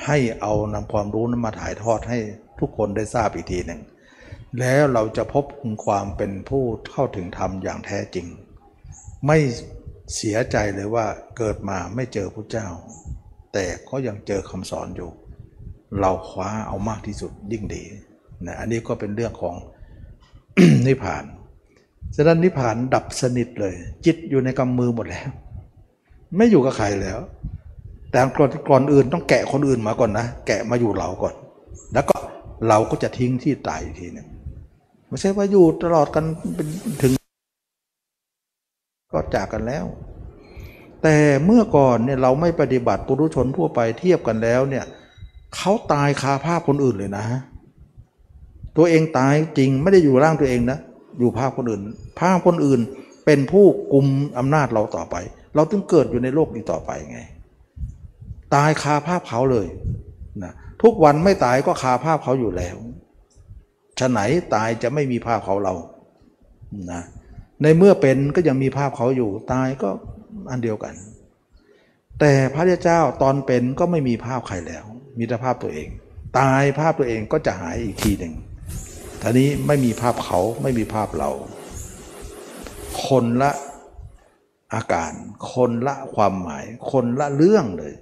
[0.05, 2.19] ให้เอานำความรู้นั้นมาถ่ายทอดให้
[2.61, 3.81] ทุกคนได้ทราบอีกทีหนึ่ง
[4.59, 5.45] แล้วเราจะพบ
[5.85, 8.27] ความเป็นผู้เข้าถึงธรรมอย่างแท้จริง
[9.27, 9.39] ไม่
[10.15, 11.07] เสียใจเลยว่า
[11.37, 12.69] เกิดมาไม่เจอพระเจ้า
[13.53, 15.11] แต่ก็ยังเจอคำสอนอยู่
[16.01, 17.85] เราคว้าเอามากที่สุดยิ่งดี
[18.47, 19.55] นะอันนี้ก็เป็นเรื่องของ
[20.87, 21.25] นิพพาน
[22.17, 23.75] ฉะนั้นนิพพานดับสนิทเลย
[24.07, 25.29] จิตอยู่ในกำมือหมดแล้ว
[26.37, 27.19] ไม่อยู่กับใครแล้ว
[28.11, 31.35] แต่ก่อนก่อนอื่นต้องแกะคนอื่นมาก่อนนะ แกะมาอยู่เราก่อน
[31.93, 32.17] แล้วก็
[32.69, 34.27] เราก็จะทิ้งที่ตายอีกทีหนึ่ง
[35.09, 36.69] ไม่ใช่ว่าอยู่ตลอดกันเป็น
[37.03, 37.13] ถึง
[39.13, 39.85] ก็จากกันแล้ว
[41.03, 44.85] แต่เมื่อก่อนเนี่ยเราไม่ปฏิบัติปุถุชนทั่วไปเทียบกันแล้วเนี่ย
[45.57, 47.25] เขาตายคาภาพคนอื่นเลยนะ
[48.77, 50.78] ตัวเองตายจริงไม่ได้อยู่ร่างตัวเองนะ
[51.19, 51.82] อยู่ภาพคนอื่น
[52.20, 52.81] ภาพคนอื่น
[53.27, 54.07] เป็นผู้กุม
[54.39, 55.16] อำนาจเราต่อไป
[55.55, 57.20] เราต้องเกิดอยู่ในโลกนี้ต่อไปไง
[58.55, 59.66] ตายคาภาพเขาเลย
[60.43, 62.77] นะทุกวันไม่ตายก็คาภาพเขาอยู่แล้ว
[63.98, 64.20] ฉะไหน
[64.55, 65.74] ตายจะไม่มีภาพเขาเรา
[66.93, 67.03] นะ
[67.62, 69.90] ในเมื่อเป็นก็ยังมีภาพเขาอยู่ ตายก็
[70.51, 70.94] อันเดียวกัน
[72.20, 74.85] แต่พระเจ้าตอนเป็นก็ไม่มีภาพใครแล้ว
[75.19, 75.89] มีแต่ภาพตัวเอง
[76.39, 78.35] ตายภาพตัวเองก็จะหายอีกทีหนึ่ง
[79.23, 81.31] ทีนี้ไม่มีภาพเขาไม่มีภาพเรา
[83.07, 83.51] คนละ
[84.75, 85.13] อาการ
[85.55, 87.95] คนละความหมาย คนละเรื่องเลย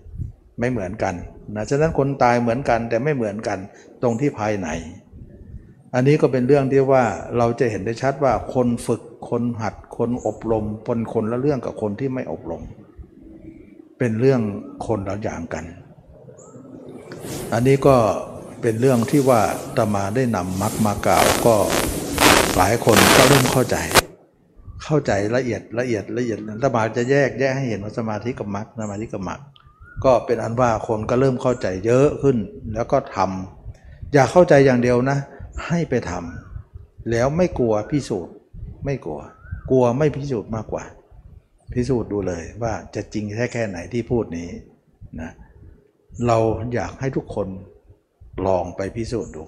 [0.59, 1.15] ไม่เหมือนกัน
[1.55, 3.59] นะฉะนั้นคนตายเหมือนกันแต่ไม่เหมือนกัน
[4.03, 4.69] ตรงที่ภายใน
[5.95, 7.05] อันนี้ก็เป็นเรื่องที่ว่า
[7.39, 12.62] เราจะเห็นได้ชัดว่าคนฝึกคนหัดคนอบรมปนคนละเรื่องกับคนที่ไม่อบรม
[13.99, 14.41] เป็นเรื่อง
[14.86, 15.65] คนละอย่างกัน
[17.53, 17.97] อันนี้ก็
[18.66, 19.43] เป็นเรื่องที่ว่า
[19.77, 21.55] ตมาได้นำมักมากล่าวก็
[22.57, 23.77] หลายคนก็เริ่มเข้าใจ
[24.85, 29.41] เข้าใจละเอียดละเอียดละเอียดตมาจะแยกแยกให้เห็นว่าสมาธิกับมักสมาธิกับมัก
[30.05, 32.36] ก็เป็นอันว่าคนก็เริ่มเข้าใจเยอะขึ้น
[32.74, 35.19] แล้วก็ทำอย่าเข้าใจอย่างเดียวนะ
[35.66, 38.35] ให้ไปทำแล้วไม่กลัวพิสูจน์
[38.85, 39.20] ไม่กลัว
[39.70, 40.85] กลัวไม่พิสูจน์มากกว่า
[41.73, 44.49] พิสูจน์ดูเลยว่าจะจริงแค่แค่ไหนที่พูดนี้
[45.20, 45.31] นะ
[46.27, 46.39] เรา
[46.74, 47.49] อยากให้ทุกคน
[48.47, 49.44] ลองไปพิสูจน์ดู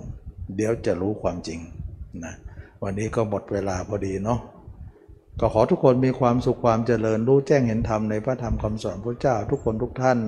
[0.56, 1.60] เดี๋ยวจะรู้ความจริง
[2.24, 2.34] นะ
[2.82, 4.40] วันนี้ก็หมดเวลาพอดีเนาะ
[5.40, 10.18] ก็ขอทุกคนมีความสุขความเจริญรู้แจ้งเห็นธรรมในพระธรรมคำสอนพระเจ้าทุกคนทุกท่าน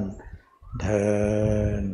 [0.81, 1.07] เทิ
[1.83, 1.85] น